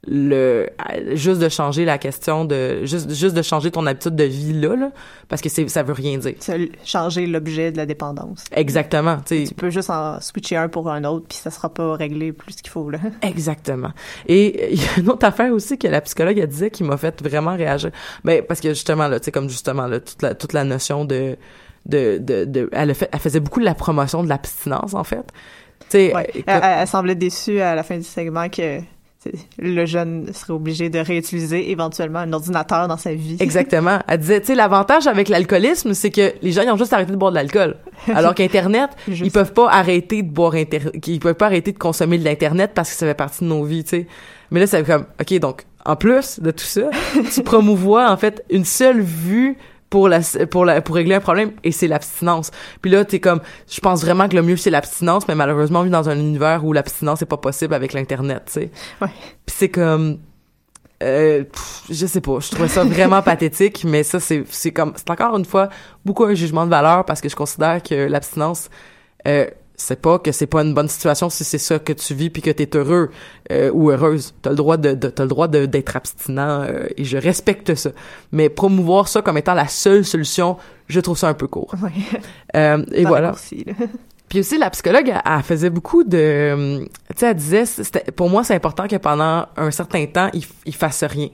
le 0.07 0.69
juste 1.15 1.41
de 1.41 1.49
changer 1.49 1.85
la 1.85 1.99
question 1.99 2.45
de 2.45 2.85
juste 2.85 3.13
juste 3.15 3.35
de 3.35 3.43
changer 3.43 3.71
ton 3.71 3.87
habitude 3.87 4.15
de 4.17 4.25
vie 4.25 4.53
là, 4.53 4.77
là 4.77 4.91
parce 5.29 5.41
que 5.43 5.49
c'est 5.49 5.67
ça 5.69 5.83
veut 5.83 5.93
rien 5.93 6.19
dire. 6.19 6.35
C'est 6.41 6.71
changer 6.85 7.27
l'objet 7.27 7.73
de 7.73 7.77
la 7.77 7.87
dépendance 7.87 8.45
Exactement, 8.53 9.19
tu 9.27 9.47
peux 9.57 9.71
juste 9.71 9.91
en 9.91 10.21
switcher 10.21 10.57
un 10.57 10.69
pour 10.69 10.91
un 10.91 11.05
autre 11.05 11.27
puis 11.29 11.39
ça 11.39 11.51
sera 11.51 11.73
pas 11.73 11.95
réglé 11.95 12.33
plus 12.33 12.57
qu'il 12.57 12.71
faut 12.71 12.91
là 12.91 12.99
Exactement. 13.23 13.91
Et 14.27 14.57
euh, 14.61 14.67
il 14.73 14.83
y 14.83 14.85
a 14.87 15.01
une 15.01 15.09
autre 15.11 15.27
affaire 15.27 15.53
aussi 15.53 15.79
que 15.79 15.89
la 15.89 16.01
psychologue 16.01 16.39
elle 16.39 16.49
disait 16.49 16.71
qui 16.71 16.85
m'a 16.85 16.97
fait 16.97 17.23
vraiment 17.23 17.57
réagir. 17.57 17.91
Ben 18.25 18.43
parce 18.47 18.61
que 18.61 18.71
justement 18.71 19.09
là, 19.09 19.19
tu 19.21 19.27
sais 19.27 19.33
comme 19.33 19.49
justement 19.49 19.87
là 19.87 20.01
toute 20.01 20.23
la 20.23 20.35
toute 20.35 20.53
la 20.53 20.65
notion 20.65 21.05
de 21.05 21.37
de 21.87 22.19
de, 22.19 22.45
de 22.45 22.69
elle, 22.73 22.91
a 22.91 22.95
fait, 22.95 23.09
elle 23.13 23.19
faisait 23.21 23.41
beaucoup 23.41 23.61
de 23.61 23.65
la 23.65 23.75
promotion 23.75 24.23
de 24.23 24.29
l'abstinence 24.29 24.95
en 24.95 25.05
fait. 25.05 25.25
Tu 25.81 25.87
sais 25.99 26.15
Ouais. 26.15 26.25
écoute, 26.31 26.45
Elle, 26.47 26.61
elle- 26.63 26.77
elle 26.81 26.87
semblait 26.89 27.15
déçue 27.15 27.61
à 27.61 27.75
la 27.75 27.83
fin 27.83 27.97
du 27.99 28.05
segment 28.05 28.49
que 28.49 28.81
le 29.59 29.87
jeune 29.87 30.33
serait 30.33 30.53
obligé 30.53 30.91
de 30.91 30.99
réutiliser 30.99 31.71
éventuellement 31.71 32.21
un 32.21 32.33
ordinateur 32.33 32.89
dans 32.89 32.97
sa 32.97 33.15
vie. 33.15 33.37
Exactement. 33.41 33.99
Elle 34.09 34.19
disait, 34.19 34.41
tu 34.41 34.49
sais, 34.49 34.55
l'avantage 34.55 35.07
avec 35.07 35.29
l'alcoolisme, 35.29 35.95
c'est 35.95 36.11
que 36.11 36.33
les 36.43 36.53
gens, 36.53 36.63
ils 36.63 36.71
ont 36.71 36.77
juste 36.77 36.93
arrêté 36.93 37.13
de 37.13 37.17
boire 37.17 37.31
de 37.31 37.37
l'alcool. 37.37 37.77
Alors 38.15 38.35
qu'Internet, 38.35 38.91
ils 39.09 39.31
peuvent 39.31 39.53
pas 39.53 39.71
arrêter 39.71 40.23
de 40.23 40.31
boire 40.31 40.55
Inter... 40.55 40.81
ils 41.07 41.21
peuvent 41.21 41.35
pas 41.35 41.47
arrêter 41.47 41.73
de 41.73 41.79
consommer 41.79 42.19
de 42.19 42.25
l'Internet 42.25 42.73
parce 42.75 42.91
que 42.91 42.97
ça 42.97 43.07
fait 43.07 43.15
partie 43.15 43.45
de 43.45 43.49
nos 43.49 43.65
vies, 43.65 43.85
tu 43.85 43.91
sais. 43.91 44.07
Mais 44.51 44.61
là, 44.61 44.67
c'est 44.67 44.85
comme, 44.85 45.07
OK, 45.21 45.39
donc, 45.39 45.63
en 45.85 45.97
plus 45.97 46.41
de 46.41 46.51
tout 46.51 46.65
ça, 46.65 46.91
tu 47.35 47.43
promouvois, 47.43 48.11
en 48.11 48.17
fait, 48.17 48.45
une 48.51 48.65
seule 48.65 49.01
vue 49.01 49.57
pour 49.95 50.09
la, 50.09 50.19
pour 50.51 50.65
la, 50.65 50.83
pour 50.83 50.97
régler 50.97 51.15
un 51.15 51.21
problème, 51.21 51.53
et 51.63 51.71
c'est 51.71 51.87
l'abstinence. 51.87 52.51
Puis 52.83 52.91
là, 52.91 53.05
t'es 53.05 53.21
comme, 53.21 53.41
je 53.71 53.79
pense 53.79 54.03
vraiment 54.03 54.29
que 54.29 54.35
le 54.35 54.43
mieux, 54.43 54.57
c'est 54.57 54.71
l'abstinence, 54.71 55.29
mais 55.29 55.37
malheureusement, 55.37 55.81
on 55.81 55.83
vit 55.85 55.91
dans 55.91 56.09
un 56.09 56.19
univers 56.19 56.65
où 56.65 56.73
l'abstinence 56.73 57.23
est 57.23 57.27
pas 57.27 57.37
possible 57.37 57.75
avec 57.75 57.93
l'Internet, 57.93 58.43
tu 58.47 58.53
sais. 58.55 58.71
Ouais. 59.01 59.07
Puis 59.47 59.55
c'est 59.57 59.69
comme, 59.69 60.19
euh, 61.05 61.45
pff, 61.45 61.83
je 61.91 62.07
sais 62.07 62.21
pas, 62.21 62.41
je 62.41 62.51
trouvais 62.51 62.67
ça 62.67 62.83
vraiment 62.83 63.23
pathétique, 63.33 63.85
mais 63.85 64.03
ça 64.03 64.19
c'est 64.19 64.43
c'est 64.51 64.73
comme 64.73 64.95
c'est 64.97 65.09
encore 65.11 65.39
une 65.39 65.45
fois 65.45 65.69
beaucoup 66.05 66.25
un 66.25 66.35
jugement 66.35 66.65
de 66.65 66.71
valeur 66.71 67.05
parce 67.05 67.21
que 67.21 67.29
je 67.29 67.37
considère 67.37 67.81
que 67.81 67.95
l'abstinence 67.95 68.71
euh, 69.29 69.47
c'est 69.77 70.01
pas 70.01 70.19
que 70.19 70.31
c'est 70.33 70.47
pas 70.47 70.63
une 70.63 70.73
bonne 70.73 70.89
situation 70.89 71.29
si 71.31 71.45
c'est 71.45 71.59
ça 71.59 71.79
que 71.79 71.93
tu 71.93 72.15
vis 72.15 72.31
puis 72.31 72.43
que 72.43 72.51
t'es 72.51 72.77
heureux 72.77 73.11
euh, 73.51 73.71
ou 73.73 73.91
heureuse. 73.91 74.35
T'as 74.43 74.51
le 74.51 74.57
droit 74.57 74.77
de, 74.77 74.95
de 74.95 75.09
t'as 75.09 75.25
le 75.25 75.29
droit 75.29 75.49
d'être 75.49 75.97
abstinent 75.97 76.63
euh, 76.63 76.87
et 76.97 77.05
je 77.05 77.19
respecte 77.19 77.75
ça. 77.75 77.91
Mais 78.33 78.49
promouvoir 78.49 79.09
ça 79.09 79.23
comme 79.23 79.37
étant 79.37 79.55
la 79.55 79.69
seule 79.69 80.05
solution, 80.05 80.57
je 80.89 81.01
trouve 81.01 81.19
ça 81.19 81.29
un 81.29 81.35
peu 81.35 81.49
court. 81.49 81.75
Ouais. 81.83 81.91
Euh, 82.57 82.85
et 82.93 83.03
Dans 83.05 83.09
voilà. 83.09 83.33
Puis 84.29 84.41
aussi, 84.41 84.59
la 84.59 84.71
psychologue, 84.71 85.09
elle, 85.09 85.21
elle 85.25 85.43
faisait 85.43 85.71
beaucoup 85.71 86.03
de... 86.03 86.81
Tu 86.85 86.91
sais, 87.17 87.27
elle 87.27 87.37
disait, 87.37 87.65
pour 88.17 88.31
moi, 88.31 88.43
c'est 88.43 88.55
important 88.55 88.89
que 88.89 88.97
pendant 88.97 89.47
un 89.57 89.71
certain 89.71 90.07
temps, 90.07 90.31
ils, 90.33 90.45
ils 90.65 90.75
fassent 90.75 91.05
rien. 91.05 91.29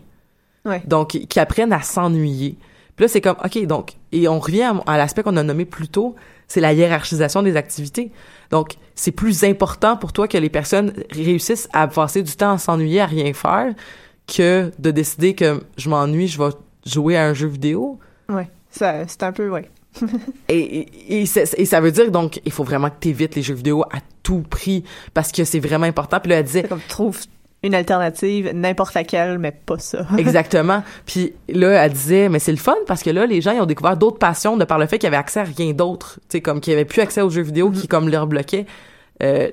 Ouais. 0.64 0.82
Donc, 0.86 1.11
qu'ils 1.11 1.41
apprennent 1.41 1.72
à 1.72 1.82
s'ennuyer. 1.82 2.59
Puis 3.01 3.05
là, 3.07 3.09
c'est 3.09 3.22
comme, 3.22 3.36
OK, 3.42 3.64
donc, 3.64 3.92
et 4.12 4.28
on 4.28 4.38
revient 4.38 4.64
à, 4.64 4.74
à 4.86 4.98
l'aspect 4.98 5.22
qu'on 5.22 5.38
a 5.38 5.42
nommé 5.42 5.64
plus 5.64 5.88
tôt, 5.88 6.16
c'est 6.48 6.61
la 6.61 6.74
hiérarchisation 6.74 7.42
des 7.42 7.57
activités. 7.57 8.12
Donc, 8.51 8.74
c'est 8.94 9.11
plus 9.11 9.42
important 9.44 9.96
pour 9.96 10.12
toi 10.12 10.28
que 10.28 10.36
les 10.36 10.51
personnes 10.51 10.92
réussissent 11.11 11.66
à 11.72 11.88
passer 11.88 12.22
du 12.22 12.36
temps 12.36 12.53
à 12.53 12.59
s'ennuyer, 12.59 13.01
à 13.01 13.07
rien 13.07 13.32
faire, 13.32 13.72
que 14.26 14.70
de 14.78 14.90
décider 14.90 15.34
que 15.34 15.62
je 15.78 15.88
m'ennuie, 15.88 16.28
je 16.28 16.36
vais 16.42 16.51
jouer 16.84 17.16
à 17.16 17.24
un 17.24 17.32
jeu 17.32 17.46
vidéo. 17.48 17.98
Ouais. 18.28 18.51
Ça, 18.70 19.07
c'est 19.09 19.22
un 19.22 19.32
peu, 19.32 19.48
ouais. 19.48 19.70
Et, 20.51 20.59
et, 20.59 21.22
et, 21.22 21.26
c'est- 21.26 21.59
et 21.59 21.64
ça 21.64 21.80
veut 21.80 21.90
dire 21.92 22.11
donc 22.12 22.40
il 22.44 22.53
faut 22.53 22.62
vraiment 22.64 22.90
que 22.90 22.96
tu 23.01 23.09
évites 23.09 23.34
les 23.34 23.42
jeux 23.42 23.55
vidéo 23.55 23.82
à 23.84 23.98
tout 24.22 24.42
prix 24.42 24.84
parce 25.14 25.32
que 25.32 25.42
c'est 25.44 25.59
vraiment 25.59 25.86
important. 25.86 26.20
Puis 26.20 26.30
là 26.30 26.36
elle 26.38 26.44
disait 26.44 26.62
comme, 26.62 26.78
trouve 26.86 27.18
une 27.62 27.74
alternative, 27.74 28.52
n'importe 28.54 28.94
laquelle, 28.94 29.38
mais 29.38 29.52
pas 29.52 29.78
ça. 29.78 30.06
exactement. 30.18 30.82
Puis 31.06 31.34
là 31.48 31.84
elle 31.84 31.92
disait 31.92 32.28
mais 32.28 32.38
c'est 32.38 32.52
le 32.52 32.58
fun 32.58 32.76
parce 32.86 33.02
que 33.02 33.11
là 33.11 33.26
les 33.26 33.40
gens 33.40 33.52
ils 33.52 33.61
ont 33.61 33.66
découvert 33.66 33.96
d'autres 33.96 34.18
passions 34.18 34.56
de 34.56 34.64
par 34.64 34.78
le 34.78 34.86
fait 34.86 34.98
qu'ils 34.98 35.08
avaient 35.08 35.16
accès 35.16 35.40
à 35.40 35.44
rien 35.44 35.72
d'autre, 35.72 36.20
tu 36.22 36.38
sais 36.38 36.40
comme 36.40 36.61
qu'ils 36.61 36.72
avaient 36.72 36.84
plus 36.84 37.02
accès 37.02 37.20
aux 37.20 37.30
jeux 37.30 37.42
vidéo 37.42 37.70
qui 37.70 37.86
comme 37.86 38.08
leur 38.08 38.26
bloquaient 38.26 38.66
euh, 39.22 39.50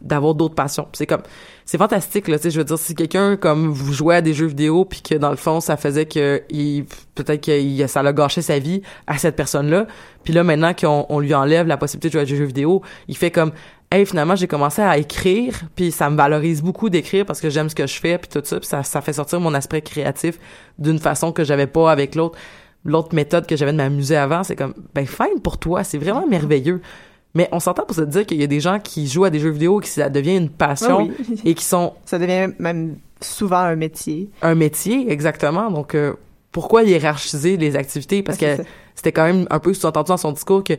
d'avoir 0.00 0.34
d'autres 0.34 0.54
passions. 0.54 0.88
C'est 0.94 1.06
comme 1.06 1.20
c'est 1.66 1.76
fantastique 1.76 2.26
là, 2.28 2.38
tu 2.38 2.44
sais 2.44 2.50
je 2.50 2.58
veux 2.58 2.64
dire 2.64 2.78
si 2.78 2.94
quelqu'un 2.94 3.36
comme 3.36 3.68
vous 3.68 3.92
jouez 3.92 4.16
à 4.16 4.22
des 4.22 4.32
jeux 4.32 4.46
vidéo 4.46 4.86
puis 4.86 5.02
que 5.02 5.14
dans 5.14 5.30
le 5.30 5.36
fond 5.36 5.60
ça 5.60 5.76
faisait 5.76 6.06
que 6.06 6.42
il 6.48 6.86
peut-être 7.14 7.44
que 7.44 7.86
ça 7.86 8.02
l'a 8.02 8.14
gâché 8.14 8.40
sa 8.40 8.58
vie 8.58 8.80
à 9.06 9.18
cette 9.18 9.36
personne-là, 9.36 9.86
puis 10.24 10.32
là 10.32 10.42
maintenant 10.44 10.72
qu'on 10.72 11.04
on 11.10 11.20
lui 11.20 11.34
enlève 11.34 11.66
la 11.66 11.76
possibilité 11.76 12.08
de 12.08 12.12
jouer 12.12 12.22
à 12.22 12.24
des 12.24 12.36
jeux 12.36 12.44
vidéo, 12.44 12.80
il 13.08 13.16
fait 13.18 13.30
comme 13.30 13.52
hey 13.92 14.06
finalement 14.06 14.36
j'ai 14.36 14.46
commencé 14.46 14.80
à 14.82 14.96
écrire 14.98 15.60
puis 15.74 15.90
ça 15.90 16.08
me 16.10 16.16
valorise 16.16 16.62
beaucoup 16.62 16.88
d'écrire 16.90 17.26
parce 17.26 17.40
que 17.40 17.50
j'aime 17.50 17.68
ce 17.68 17.74
que 17.74 17.86
je 17.86 17.98
fais 17.98 18.18
puis 18.18 18.28
tout 18.28 18.40
ça 18.44 18.58
puis 18.60 18.68
ça 18.68 18.82
ça 18.82 19.00
fait 19.00 19.12
sortir 19.14 19.40
mon 19.40 19.52
aspect 19.54 19.82
créatif 19.82 20.38
d'une 20.78 20.98
façon 20.98 21.32
que 21.32 21.42
j'avais 21.44 21.66
pas 21.66 21.90
avec 21.90 22.14
l'autre. 22.14 22.38
L'autre 22.84 23.14
méthode 23.14 23.46
que 23.46 23.56
j'avais 23.56 23.72
de 23.72 23.76
m'amuser 23.76 24.16
avant 24.16 24.42
c'est 24.44 24.56
comme 24.56 24.74
ben 24.94 25.06
fine 25.06 25.40
pour 25.42 25.58
toi 25.58 25.84
c'est 25.84 25.98
vraiment 25.98 26.26
merveilleux. 26.26 26.80
Mais 27.34 27.48
on 27.52 27.60
s'entend 27.60 27.84
pour 27.84 27.94
se 27.94 28.00
dire 28.02 28.26
qu'il 28.26 28.40
y 28.40 28.42
a 28.42 28.48
des 28.48 28.58
gens 28.60 28.80
qui 28.80 29.06
jouent 29.06 29.24
à 29.24 29.30
des 29.30 29.38
jeux 29.38 29.50
vidéo 29.50 29.80
et 29.80 29.82
que 29.84 29.88
ça 29.88 30.08
devient 30.08 30.36
une 30.36 30.50
passion 30.50 31.08
Ah 31.10 31.22
oui. 31.28 31.40
et 31.44 31.54
qui 31.54 31.64
sont 31.64 31.92
Ça 32.04 32.18
devient 32.18 32.52
même 32.58 32.96
souvent 33.20 33.58
un 33.58 33.76
métier. 33.76 34.30
un 34.42 34.54
métier 34.54 35.10
exactement. 35.12 35.70
Donc 35.70 35.94
euh, 35.94 36.14
pourquoi 36.52 36.82
hiérarchiser 36.84 37.56
les 37.56 37.76
activités? 37.76 38.22
Parce 38.22 38.38
que 38.38 38.56
c'était 38.94 39.12
quand 39.12 39.24
même 39.24 39.46
un 39.50 39.58
peu 39.60 39.74
sous-entendu 39.74 40.08
dans 40.08 40.16
son 40.16 40.32
discours 40.32 40.64
que 40.64 40.74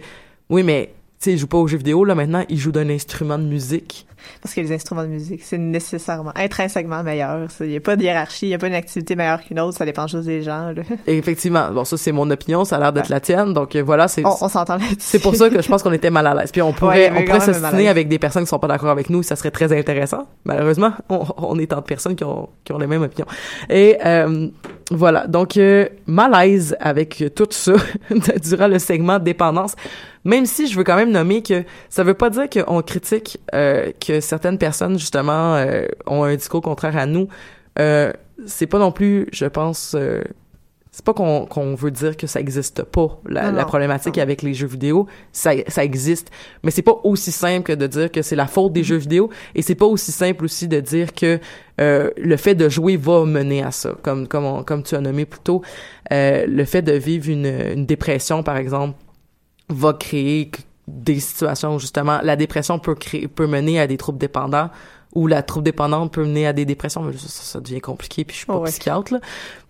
oui 0.49 0.63
mais 0.63 0.93
sais 1.21 1.33
il 1.33 1.37
joue 1.37 1.47
pas 1.47 1.57
aux 1.57 1.67
jeux 1.67 1.77
vidéo 1.77 2.03
là 2.05 2.15
maintenant 2.15 2.43
il 2.49 2.57
joue 2.57 2.71
d'un 2.71 2.89
instrument 2.89 3.37
de 3.37 3.43
musique 3.45 4.05
Parce 4.41 4.53
que 4.53 4.61
les 4.61 4.71
instruments 4.71 5.01
de 5.03 5.07
musique, 5.07 5.41
c'est 5.43 5.57
nécessairement, 5.57 6.31
intrinsèquement 6.35 7.01
meilleur. 7.03 7.47
Il 7.59 7.67
n'y 7.69 7.77
a 7.77 7.79
pas 7.79 7.95
de 7.95 8.03
hiérarchie, 8.03 8.45
il 8.45 8.49
n'y 8.49 8.53
a 8.55 8.59
pas 8.59 8.67
une 8.67 8.75
activité 8.75 9.15
meilleure 9.15 9.41
qu'une 9.41 9.59
autre, 9.59 9.75
ça 9.77 9.83
dépend 9.85 10.05
juste 10.05 10.25
des 10.27 10.43
gens. 10.43 10.71
là. 10.71 10.83
Et 11.07 11.17
effectivement 11.21 11.71
bon 11.71 11.83
ça 11.85 11.97
c'est 11.97 12.11
mon 12.11 12.29
opinion 12.29 12.63
ça 12.65 12.75
a 12.75 12.79
l'air 12.79 12.93
d'être 12.93 13.09
la 13.09 13.19
tienne 13.19 13.53
donc 13.53 13.75
euh, 13.75 13.81
voilà 13.83 14.07
c'est 14.07 14.23
On, 14.25 14.35
on 14.41 14.47
s'entend 14.49 14.75
là-dessus. 14.77 14.95
c'est 14.99 15.19
pour 15.19 15.35
ça 15.35 15.49
que 15.49 15.59
je 15.61 15.67
pense 15.67 15.81
qu'on 15.83 15.91
était 15.91 16.11
mal 16.11 16.27
à 16.27 16.33
l'aise. 16.35 16.51
Puis 16.51 16.61
on 16.61 16.67
Ouais, 16.69 16.73
pourrait, 16.73 17.05
avait 17.07 17.21
on 17.21 17.25
pourrait 17.25 17.39
s'ostiner 17.53 17.89
avec 17.89 18.07
des 18.07 18.19
personnes 18.19 18.43
qui 18.43 18.49
sont 18.49 18.59
pas 18.59 18.67
d'accord 18.67 18.89
avec 18.91 19.09
nous, 19.09 19.23
ça 19.23 19.35
serait 19.35 19.51
très 19.51 19.75
intéressant. 19.77 20.27
Malheureusement, 20.45 20.91
on, 21.09 21.25
on 21.37 21.57
est 21.59 21.67
tant 21.67 21.77
de 21.77 21.81
personnes 21.81 22.15
qui 22.15 22.23
ont, 22.23 22.47
qui 22.63 22.71
ont 22.73 22.77
les 22.77 22.87
mêmes 22.87 23.01
opinions. 23.03 23.27
Et 23.69 23.97
euh, 24.05 24.47
voilà, 24.91 25.25
donc 25.27 25.57
euh, 25.57 25.87
malaise 26.05 26.75
avec 26.79 27.23
tout 27.35 27.47
ça 27.49 27.73
durant 28.43 28.67
le 28.67 28.77
segment 28.79 29.17
dépendance. 29.19 29.75
Même 30.23 30.45
si 30.45 30.67
je 30.67 30.77
veux 30.77 30.83
quand 30.83 30.95
même 30.95 31.11
nommer 31.11 31.41
que 31.41 31.63
ça 31.89 32.03
veut 32.03 32.13
pas 32.13 32.29
dire 32.29 32.47
qu'on 32.49 32.81
critique 32.81 33.39
euh, 33.55 33.91
que 34.05 34.19
certaines 34.19 34.57
personnes 34.57 34.99
justement 34.99 35.55
euh, 35.55 35.85
ont 36.05 36.23
un 36.23 36.35
discours 36.35 36.61
contraire 36.61 36.95
à 36.97 37.05
nous. 37.05 37.27
Euh, 37.79 38.11
c'est 38.45 38.67
pas 38.67 38.79
non 38.79 38.91
plus, 38.91 39.27
je 39.31 39.45
pense, 39.45 39.95
euh, 39.95 40.21
c'est 40.91 41.05
pas 41.05 41.13
qu'on 41.13 41.73
veut 41.75 41.89
dire 41.91 42.17
que 42.17 42.27
ça 42.27 42.39
existe 42.41 42.83
pas 42.83 43.19
la, 43.25 43.43
Non, 43.49 43.55
la 43.55 43.61
non. 43.61 43.67
problématique 43.67 44.17
avec 44.17 44.41
les 44.41 44.53
jeux 44.53 44.67
vidéo. 44.67 45.07
Ça 45.31 45.51
ça 45.69 45.83
existe. 45.85 46.29
Mais 46.63 46.71
c'est 46.71 46.81
pas 46.81 46.99
aussi 47.03 47.31
simple 47.31 47.63
que 47.63 47.71
de 47.73 47.87
dire 47.87 48.11
que 48.11 48.21
c'est 48.21 48.35
la 48.35 48.45
faute 48.47 48.73
des 48.73 48.83
jeux 48.83 48.97
vidéo. 48.97 49.29
Et 49.55 49.61
c'est 49.61 49.75
pas 49.75 49.85
aussi 49.85 50.11
simple 50.11 50.43
aussi 50.45 50.67
de 50.67 50.79
dire 50.81 51.13
que 51.13 51.39
euh, 51.79 52.11
le 52.17 52.35
fait 52.35 52.55
de 52.55 52.67
jouer 52.67 52.97
va 52.97 53.23
mener 53.25 53.63
à 53.63 53.71
ça 53.71 53.95
comme 54.03 54.27
comme 54.27 54.43
on- 54.45 54.63
comme 54.63 54.83
tu 54.83 54.95
as 54.95 55.01
nommé 55.01 55.25
plus 55.25 55.39
tôt. 55.39 55.61
Euh, 56.11 56.45
le 56.45 56.65
fait 56.65 56.81
de 56.81 56.91
vivre 56.93 57.29
une, 57.29 57.45
une 57.45 57.85
dépression 57.85 58.43
par 58.43 58.57
exemple 58.57 58.95
va 59.71 59.93
créer 59.93 60.51
des 60.87 61.19
situations 61.19 61.75
où 61.75 61.79
justement 61.79 62.19
la 62.23 62.35
dépression 62.35 62.79
peut 62.79 62.95
créer 62.95 63.27
peut 63.27 63.47
mener 63.47 63.79
à 63.79 63.87
des 63.87 63.97
troubles 63.97 64.17
dépendants 64.17 64.69
ou 65.13 65.27
la 65.27 65.43
trouble 65.43 65.63
dépendante 65.65 66.11
peut 66.13 66.23
mener 66.25 66.47
à 66.47 66.53
des 66.53 66.65
dépressions 66.65 67.01
mais 67.03 67.13
ça, 67.17 67.59
devient 67.59 67.81
compliqué 67.81 68.23
puis 68.25 68.33
je 68.33 68.37
suis 68.39 68.47
pas 68.47 68.57
ouais. 68.57 68.69
psychiatre 68.69 69.13
là 69.13 69.19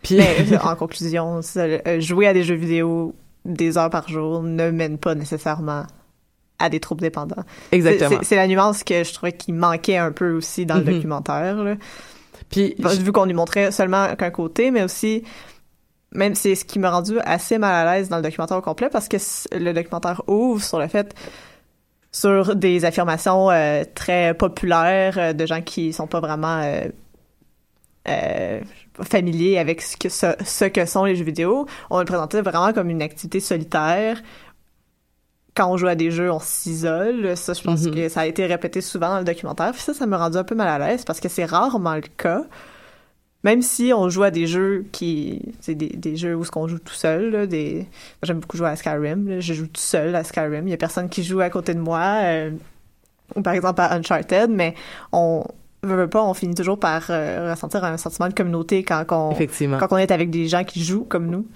puis 0.01 0.17
Mais 0.17 0.57
en 0.63 0.75
conclusion, 0.75 1.41
ça, 1.41 1.61
euh, 1.61 1.99
jouer 1.99 2.27
à 2.27 2.33
des 2.33 2.43
jeux 2.43 2.55
vidéo 2.55 3.13
des 3.45 3.77
heures 3.77 3.89
par 3.89 4.07
jour 4.07 4.41
ne 4.43 4.71
mène 4.71 4.97
pas 4.97 5.15
nécessairement 5.15 5.85
à 6.59 6.69
des 6.69 6.79
troubles 6.79 7.01
dépendants. 7.01 7.43
Exactement 7.71 8.19
C'est 8.21 8.35
la 8.35 8.47
nuance 8.47 8.83
que 8.83 9.03
je 9.03 9.13
trouvais 9.13 9.31
qui 9.31 9.51
manquait 9.51 9.97
un 9.97 10.11
peu 10.11 10.33
aussi 10.33 10.65
dans 10.65 10.75
le 10.75 10.83
Mhm. 10.83 10.93
documentaire. 10.93 11.55
Là. 11.55 11.75
puis 12.49 12.75
vu 12.99 13.11
qu'on 13.11 13.25
lui 13.25 13.33
montrait 13.33 13.71
seulement 13.71 14.15
qu'un 14.15 14.29
côté, 14.29 14.69
mais 14.71 14.83
aussi, 14.83 15.23
même 16.13 16.35
c'est 16.35 16.55
ce 16.55 16.65
qui 16.65 16.79
m'a 16.79 16.91
rendu 16.91 17.19
assez 17.23 17.57
mal 17.57 17.87
à 17.87 17.93
l'aise 17.93 18.09
dans 18.09 18.17
le 18.17 18.21
documentaire 18.23 18.57
au 18.57 18.61
complet 18.61 18.89
parce 18.89 19.07
que 19.07 19.17
le 19.57 19.71
documentaire 19.73 20.21
ouvre 20.27 20.61
sur 20.63 20.79
le 20.79 20.87
fait 20.87 21.13
sur 22.11 22.55
des 22.55 22.83
affirmations 22.83 23.49
euh, 23.49 23.83
très 23.95 24.33
populaires 24.33 25.17
euh, 25.17 25.33
de 25.33 25.45
gens 25.45 25.61
qui 25.61 25.93
sont 25.93 26.07
pas 26.07 26.19
vraiment 26.19 26.59
euh, 26.61 26.81
euh, 28.09 28.59
familiers 29.01 29.57
avec 29.57 29.81
ce 29.81 29.95
que, 29.95 30.09
ce, 30.09 30.27
ce 30.43 30.65
que 30.65 30.85
sont 30.85 31.05
les 31.05 31.15
jeux 31.15 31.23
vidéo. 31.23 31.67
On 31.89 31.99
le 31.99 32.05
présentait 32.05 32.41
vraiment 32.41 32.73
comme 32.73 32.89
une 32.89 33.01
activité 33.01 33.39
solitaire. 33.39 34.21
Quand 35.55 35.69
on 35.71 35.77
joue 35.77 35.87
à 35.87 35.95
des 35.95 36.11
jeux, 36.11 36.31
on 36.31 36.39
s'isole. 36.39 37.35
Ça, 37.37 37.53
je 37.53 37.61
pense 37.61 37.81
Mhm. 37.83 37.95
que 37.95 38.09
ça 38.09 38.21
a 38.21 38.25
été 38.25 38.45
répété 38.45 38.81
souvent 38.81 39.09
dans 39.09 39.19
le 39.19 39.25
documentaire. 39.25 39.71
Puis 39.71 39.81
ça, 39.81 39.93
ça 39.93 40.05
m'a 40.05 40.17
rendu 40.17 40.37
un 40.37 40.43
peu 40.43 40.55
mal 40.55 40.67
à 40.67 40.79
l'aise 40.87 41.05
parce 41.05 41.19
que 41.19 41.29
c'est 41.29 41.45
rarement 41.45 41.95
le 41.95 42.01
cas. 42.01 42.43
Même 43.43 43.61
si 43.61 43.91
on 43.95 44.07
joue 44.09 44.23
à 44.23 44.31
des 44.31 44.45
jeux 44.45 44.85
qui, 44.91 45.41
c'est 45.61 45.73
des, 45.75 45.89
des 45.89 46.15
jeux 46.15 46.35
où 46.35 46.43
ce 46.43 46.51
qu'on 46.51 46.67
joue 46.67 46.77
tout 46.79 46.93
seul, 46.93 47.31
là, 47.31 47.47
des, 47.47 47.75
moi, 47.75 47.85
j'aime 48.23 48.39
beaucoup 48.39 48.57
jouer 48.57 48.69
à 48.69 48.75
Skyrim. 48.75 49.27
là. 49.27 49.39
Je 49.39 49.53
joue 49.53 49.65
tout 49.65 49.81
seul 49.81 50.15
à 50.15 50.23
Skyrim. 50.23 50.67
Il 50.67 50.71
y 50.71 50.73
a 50.73 50.77
personne 50.77 51.09
qui 51.09 51.23
joue 51.23 51.39
à 51.39 51.49
côté 51.49 51.73
de 51.73 51.79
moi. 51.79 52.19
euh, 52.23 52.51
ou 53.35 53.41
par 53.41 53.53
exemple 53.53 53.79
à 53.81 53.93
Uncharted, 53.93 54.49
mais 54.49 54.75
on 55.13 55.43
veut, 55.83 55.95
veut 55.95 56.09
pas, 56.09 56.21
on 56.23 56.33
finit 56.33 56.53
toujours 56.53 56.77
par 56.77 57.05
euh, 57.09 57.49
ressentir 57.51 57.83
un 57.83 57.97
sentiment 57.97 58.27
de 58.27 58.33
communauté 58.33 58.83
quand 58.83 59.05
on, 59.11 59.31
effectivement 59.31 59.77
quand 59.77 59.87
on 59.91 59.97
est 59.97 60.11
avec 60.11 60.29
des 60.29 60.47
gens 60.49 60.63
qui 60.65 60.83
jouent 60.83 61.05
comme 61.05 61.27
nous. 61.27 61.47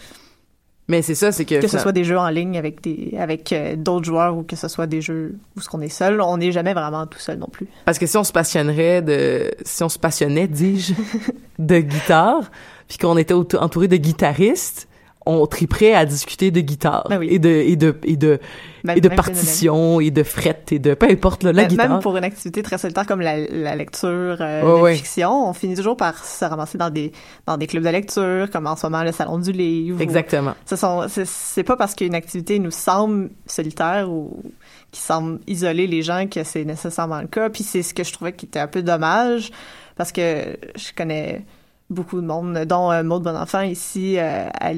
Mais 0.88 1.02
c'est 1.02 1.16
ça 1.16 1.32
c'est 1.32 1.46
que 1.46 1.62
Que 1.62 1.68
ce 1.68 1.80
soit 1.80 1.92
des 1.92 2.04
jeux 2.04 2.18
en 2.18 2.30
ligne 2.30 2.58
avec 2.58 2.82
des 2.82 3.16
avec 3.20 3.52
euh, 3.52 3.76
d'autres 3.76 4.06
joueurs 4.06 4.38
ou 4.38 4.44
que 4.44 4.56
ce 4.56 4.68
soit 4.68 4.88
des 4.88 5.02
jeux 5.02 5.36
où 5.56 5.62
ce 5.62 5.70
qu'on 5.70 5.82
est 5.82 5.90
seul, 5.90 6.22
on 6.22 6.38
n'est 6.38 6.52
jamais 6.52 6.74
vraiment 6.74 7.08
tout 7.08 7.20
seul 7.20 7.38
non 7.38 7.48
plus. 7.52 7.68
Parce 7.86 7.98
que 7.98 8.06
si 8.06 8.18
on 8.18 8.24
se 8.24 8.32
passionnerait 8.32 9.02
de, 9.02 9.52
si 9.64 9.84
on 9.84 9.90
se 9.90 10.00
passionnait, 10.00 10.48
dis-je, 10.48 10.94
de 11.60 11.80
guitare, 11.80 12.52
puis 12.88 12.98
qu'on 12.98 13.18
était 13.18 13.34
entouré 13.34 13.88
de 13.88 13.98
guitaristes, 13.98 14.88
on 15.26 15.46
triperait 15.48 15.94
à 15.96 16.06
discuter 16.06 16.52
de 16.52 16.62
guitare 16.62 17.06
Ben 17.10 17.18
oui. 17.20 17.28
et 17.32 17.40
de 17.40 17.50
et 17.50 17.76
de 17.76 17.96
et 18.04 18.16
de 18.18 18.40
Même- 18.84 18.98
et 18.98 19.02
de 19.02 19.10
partitions 19.10 20.00
et 20.00 20.12
de 20.12 20.22
frettes 20.22 20.72
et 20.72 20.78
de 20.80 20.94
peu 20.94 21.08
importe 21.10 21.42
là, 21.44 21.52
la 21.52 21.64
Même- 21.64 21.70
guitare. 21.72 21.90
Même 21.90 22.00
pour 22.00 22.16
une 22.18 22.24
activité 22.24 22.62
très 22.62 22.78
solitaire 22.78 23.08
comme 23.08 23.22
la, 23.22 23.38
la 23.48 23.76
lecture, 23.76 24.38
euh, 24.40 24.80
ouais. 24.82 24.96
fiction, 24.96 25.50
on 25.50 25.54
finit 25.54 25.76
toujours 25.76 25.98
par 25.98 26.24
se 26.24 26.46
ramasser 26.46 26.78
dans 26.78 26.92
des 26.92 27.12
dans 27.48 27.58
des 27.58 27.66
clubs 27.68 27.84
de 27.84 27.90
lecture, 27.90 28.50
comme 28.52 28.68
en 28.68 28.76
ce 28.76 28.86
moment 28.86 29.04
le 29.04 29.12
salon 29.12 29.40
du 29.40 29.52
livre. 29.52 30.00
Exactement. 30.02 30.54
Ce 30.66 30.76
sont 30.76 31.06
c'est- 31.10 31.26
c'est 31.26 31.64
pas 31.64 31.76
parce 31.78 31.96
qu'une 31.96 32.14
activité 32.16 32.60
nous 32.60 32.72
semble 32.72 33.32
solitaire 33.48 34.12
ou 34.12 34.44
qui 34.92 35.02
semble 35.02 35.40
isoler 35.48 35.88
les 35.88 36.04
gens 36.04 36.28
que 36.28 36.44
c'est 36.44 36.64
nécessairement 36.66 37.22
le 37.22 37.28
cas. 37.28 37.50
Puis 37.50 37.64
c'est 37.64 37.82
ce 37.82 37.94
que 37.94 38.04
je 38.04 38.14
trouvais 38.14 38.34
qui 38.34 38.46
était 38.46 38.60
un 38.60 38.68
peu 38.68 38.84
dommage 38.84 39.50
parce 39.96 40.12
que 40.12 40.56
je 40.76 40.92
connais 40.96 41.44
beaucoup 41.90 42.20
de 42.22 42.26
monde, 42.26 42.58
dont 42.66 42.92
euh, 42.92 43.04
Maud 43.04 43.24
Bonenfant 43.24 43.62
ici, 43.62 44.18
euh, 44.18 44.48
à 44.60 44.72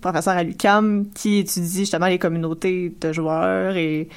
professeur 0.00 0.34
à 0.34 0.42
l'UCAM, 0.42 1.10
qui 1.14 1.38
étudie 1.38 1.80
justement 1.80 2.06
les 2.06 2.18
communautés 2.18 2.94
de 3.00 3.12
joueurs 3.12 3.76
et 3.76 4.08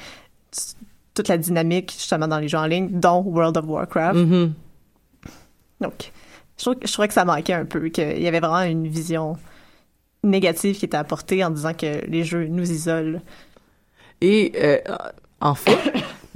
toute 1.14 1.28
la 1.28 1.38
dynamique 1.38 1.92
justement 1.92 2.28
dans 2.28 2.38
les 2.38 2.48
jeux 2.48 2.58
en 2.58 2.66
ligne, 2.66 2.88
dont 2.90 3.22
World 3.22 3.56
of 3.56 3.66
Warcraft. 3.66 4.18
Mhm. 4.18 4.52
Donc, 5.80 6.12
je, 6.56 6.64
trouve, 6.64 6.76
je 6.84 6.92
trouvais 6.92 7.08
que 7.08 7.14
ça 7.14 7.24
manquait 7.24 7.52
un 7.52 7.64
peu, 7.64 7.88
qu'il 7.88 8.20
y 8.20 8.26
avait 8.26 8.40
vraiment 8.40 8.62
une 8.62 8.88
vision 8.88 9.36
négative 10.24 10.76
qui 10.76 10.86
était 10.86 10.96
apportée 10.96 11.44
en 11.44 11.50
disant 11.50 11.74
que 11.74 12.04
les 12.06 12.24
jeux 12.24 12.46
nous 12.46 12.70
isolent. 12.70 13.20
Et 14.20 14.52
euh, 14.56 14.78
en 15.40 15.54
fait, 15.54 15.78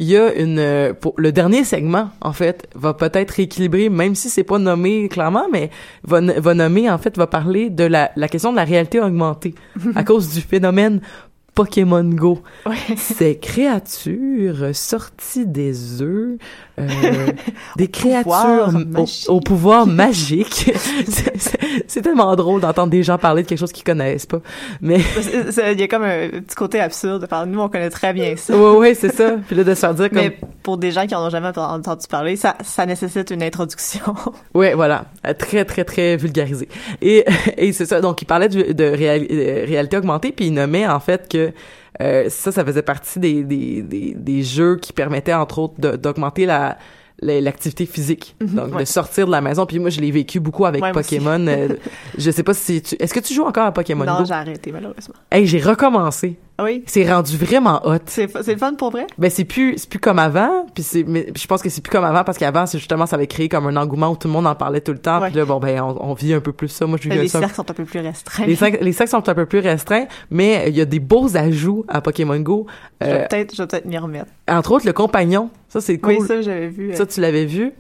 il 0.03 0.09
y 0.09 0.16
a 0.16 0.34
une 0.34 0.59
euh, 0.59 0.92
pour 0.92 1.14
le 1.16 1.30
dernier 1.30 1.62
segment 1.62 2.11
en 2.20 2.32
fait 2.32 2.68
va 2.74 2.92
peut-être 2.92 3.30
rééquilibrer 3.30 3.88
même 3.88 4.16
si 4.16 4.30
c'est 4.30 4.42
pas 4.42 4.59
nommé 4.59 5.09
clairement 5.09 5.46
mais 5.53 5.70
va 6.03 6.20
va 6.20 6.55
nommer 6.55 6.90
en 6.90 6.98
fait 6.98 7.16
va 7.16 7.28
parler 7.28 7.70
de 7.70 7.84
la 7.84 8.11
la 8.16 8.26
question 8.26 8.50
de 8.50 8.57
la 8.57 8.64
réalité 8.64 9.00
augmentée 9.00 9.55
à 9.94 10.03
cause 10.03 10.34
du 10.34 10.40
phénomène 10.40 11.00
Pokémon 11.55 12.05
Go. 12.05 12.42
Ces 12.96 13.36
créatures 13.36 14.74
sorties 14.74 15.46
des 15.46 16.00
œufs, 16.00 16.38
euh, 16.78 16.88
des 17.76 17.88
créatures 17.88 18.72
au, 19.28 19.40
pouvoir 19.40 19.86
magique. 19.86 20.72
C'est- 21.88 22.03
tellement 22.03 22.34
drôle 22.36 22.61
d'entendre 22.61 22.90
des 22.90 23.03
gens 23.05 23.16
parler 23.18 23.42
de 23.44 23.48
quelque 23.48 23.59
chose 23.59 23.70
qu'ils 23.70 23.84
connaissent 23.84 24.26
pas. 24.26 24.40
Mais 24.80 24.98
Il 25.72 25.80
y 25.80 25.82
a 25.84 25.88
comme 25.88 26.03
un 26.03 26.28
petit 26.28 26.57
côté 26.57 26.80
absurde. 26.80 27.22
Enfin, 27.24 27.46
nous, 27.46 27.61
on 27.61 27.68
connaît 27.68 27.90
très 27.90 28.12
bien 28.12 28.34
ça. 28.36 28.57
ouais 28.57 28.76
ouais 28.78 28.94
c'est 28.94 29.14
ça. 29.14 29.36
Puis 29.46 29.55
là 29.55 29.62
de 29.62 29.74
se 29.74 29.80
faire 29.80 29.94
dire 29.94 30.09
comme 30.09 30.18
Mais 30.18 30.36
pour 30.62 30.78
des 30.78 30.90
gens 30.90 31.07
qui 31.07 31.14
en 31.14 31.24
ont 31.26 31.30
jamais 31.30 31.50
entendu 31.57 32.07
parler, 32.09 32.36
ça, 32.36 32.57
ça 32.64 32.86
nécessite 32.86 33.30
une 33.30 33.42
introduction. 33.42 34.00
Ouais, 34.55 34.74
voilà, 34.74 35.05
Euh, 35.26 35.34
très 35.34 35.64
très 35.64 35.84
très 35.84 36.16
vulgarisé. 36.16 36.68
Et 37.00 37.24
et 37.57 37.72
c'est 37.72 37.86
ça. 37.86 38.00
Donc 38.00 38.22
il 38.22 38.24
parlait 38.26 38.48
de, 38.48 38.64
euh, 38.82 39.64
réalité 39.66 39.96
augmentée, 39.96 40.32
puis 40.32 40.46
il 40.46 40.55
nommait 40.55 40.86
en 40.86 41.00
fait 41.00 41.28
que 41.28 41.41
euh, 42.01 42.28
ça, 42.28 42.53
ça 42.53 42.64
faisait 42.64 42.82
partie 42.82 43.18
des 43.18 43.43
des, 43.45 43.82
des, 43.82 44.14
des 44.16 44.43
jeux 44.43 44.76
qui 44.76 44.93
permettaient 44.93 45.34
entre 45.34 45.59
autres 45.59 45.74
d'augmenter 45.97 46.47
la 46.47 46.78
la- 47.20 47.40
l'activité 47.40 47.86
physique. 47.86 48.34
Donc 48.40 48.76
de 48.76 48.84
sortir 48.84 49.26
de 49.26 49.30
la 49.32 49.40
maison. 49.40 49.64
Puis 49.64 49.78
moi 49.78 49.90
je 49.90 50.01
l'ai 50.01 50.11
vécu 50.11 50.40
beaucoup 50.40 50.64
avec 50.66 50.82
Ouais. 50.82 50.90
Pokémon 50.93 51.47
euh, 51.47 51.68
je 52.18 52.30
sais 52.32 52.43
pas 52.43 52.55
si 52.55 52.82
tu 52.82 52.97
est-ce 52.99 53.14
que 53.14 53.20
tu 53.20 53.32
joues 53.34 53.45
encore 53.45 53.66
à 53.66 53.72
Pokémon 53.72 54.05
non, 54.05 54.24
j'ai 54.24 54.32
arrêté, 54.34 54.72
malheureusement. 54.72 55.14
hey 55.30 55.47
j'ai 55.47 55.61
recommencé 55.61 56.36
oui? 56.61 56.82
c'est 56.86 57.11
rendu 57.11 57.36
vraiment 57.36 57.80
hot 57.86 57.98
C'est 58.07 58.26
le 58.34 58.57
fun 58.59 58.74
pour 58.74 58.90
vrai? 58.90 59.07
ben 59.18 59.30
c'est 59.30 59.44
plus 59.44 59.78
c'est 59.78 59.88
plus 59.88 59.98
comme 59.98 60.18
avant 60.18 60.66
puis 60.74 60.82
c'est 60.82 61.03
mais 61.05 61.26
je 61.36 61.46
pense 61.46 61.62
que 61.62 61.68
c'est 61.68 61.80
plus 61.80 61.90
comme 61.90 62.05
avant 62.05 62.24
parce 62.24 62.38
qu'avant 62.38 62.66
c'est 62.66 62.78
justement 62.78 63.07
ça 63.07 63.16
avait 63.16 63.26
créé 63.26 63.48
comme 63.48 63.66
un 63.66 63.76
engouement 63.76 64.11
où 64.11 64.16
tout 64.16 64.28
le 64.28 64.32
monde 64.34 64.46
en 64.46 64.55
parlait 64.55 64.80
tout 64.80 64.92
le 64.92 64.98
temps 64.98 65.20
puis 65.22 65.32
là 65.34 65.44
bon 65.44 65.59
ben 65.59 65.80
on, 65.80 66.11
on 66.11 66.14
vit 66.14 66.34
un 66.34 66.40
peu 66.40 66.53
plus 66.53 66.68
ça 66.68 66.86
moi 66.86 66.98
je 67.03 67.09
vis 67.09 67.16
Les 67.18 67.28
ça 67.28 67.38
cercles 67.40 67.55
sont 67.55 67.70
un 67.70 67.74
peu 67.74 67.84
plus 67.84 68.00
restreints. 68.00 68.46
les 68.46 68.57
sacs 68.57 68.80
les 68.80 68.92
sacs 68.92 69.09
sont 69.09 69.28
un 69.28 69.34
peu 69.34 69.46
plus 69.46 69.61
restreints 69.61 70.07
mais 70.30 70.64
il 70.68 70.76
y 70.76 70.80
a 70.80 70.84
des 70.84 71.00
beaux 71.00 71.36
ajouts 71.36 71.84
à 71.88 72.00
Pokémon 72.00 72.38
Go 72.40 72.66
Je 73.00 73.07
vais 73.07 73.12
Euh, 73.12 73.26
peut-être 73.28 73.55
je 73.57 73.62
vais 73.62 73.66
peut-être 73.68 73.86
m'y 73.86 73.98
remettre. 73.98 74.30
entre 74.48 74.72
autres 74.72 74.86
le 74.86 74.92
compagnon 74.92 75.50
ça 75.68 75.80
c'est 75.80 75.98
cool 75.98 76.16
Oui, 76.20 76.26
ça, 76.26 76.42
j'avais 76.42 76.68
vu. 76.68 76.92
euh, 76.92 76.96
ça 76.96 77.07
tu 77.07 77.20
l'avais 77.20 77.46
vu 77.46 77.72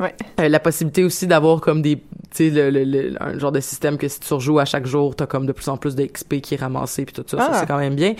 Ouais. 0.00 0.14
Euh, 0.40 0.48
la 0.48 0.58
possibilité 0.60 1.04
aussi 1.04 1.26
d'avoir 1.26 1.60
comme 1.60 1.82
des 1.82 1.96
tu 1.96 2.02
sais 2.32 2.50
le, 2.50 2.70
le- 2.70 2.84
le- 2.84 3.22
un 3.22 3.38
genre 3.38 3.52
de 3.52 3.60
système 3.60 3.98
que 3.98 4.08
si 4.08 4.18
tu 4.20 4.32
rejoues 4.32 4.58
à 4.60 4.64
chaque 4.64 4.86
jour 4.86 5.14
t'as 5.14 5.26
comme 5.26 5.46
de 5.46 5.52
plus 5.52 5.68
en 5.68 5.76
plus 5.76 5.94
d'XP 5.96 6.40
qui 6.40 6.54
est 6.54 6.58
ramassé 6.58 7.04
puis 7.04 7.12
tout 7.12 7.24
ça, 7.26 7.36
ça 7.38 7.48
Ah. 7.52 7.56
c'est 7.60 7.66
quand 7.66 7.76
même 7.78 7.94
bien 7.96 8.14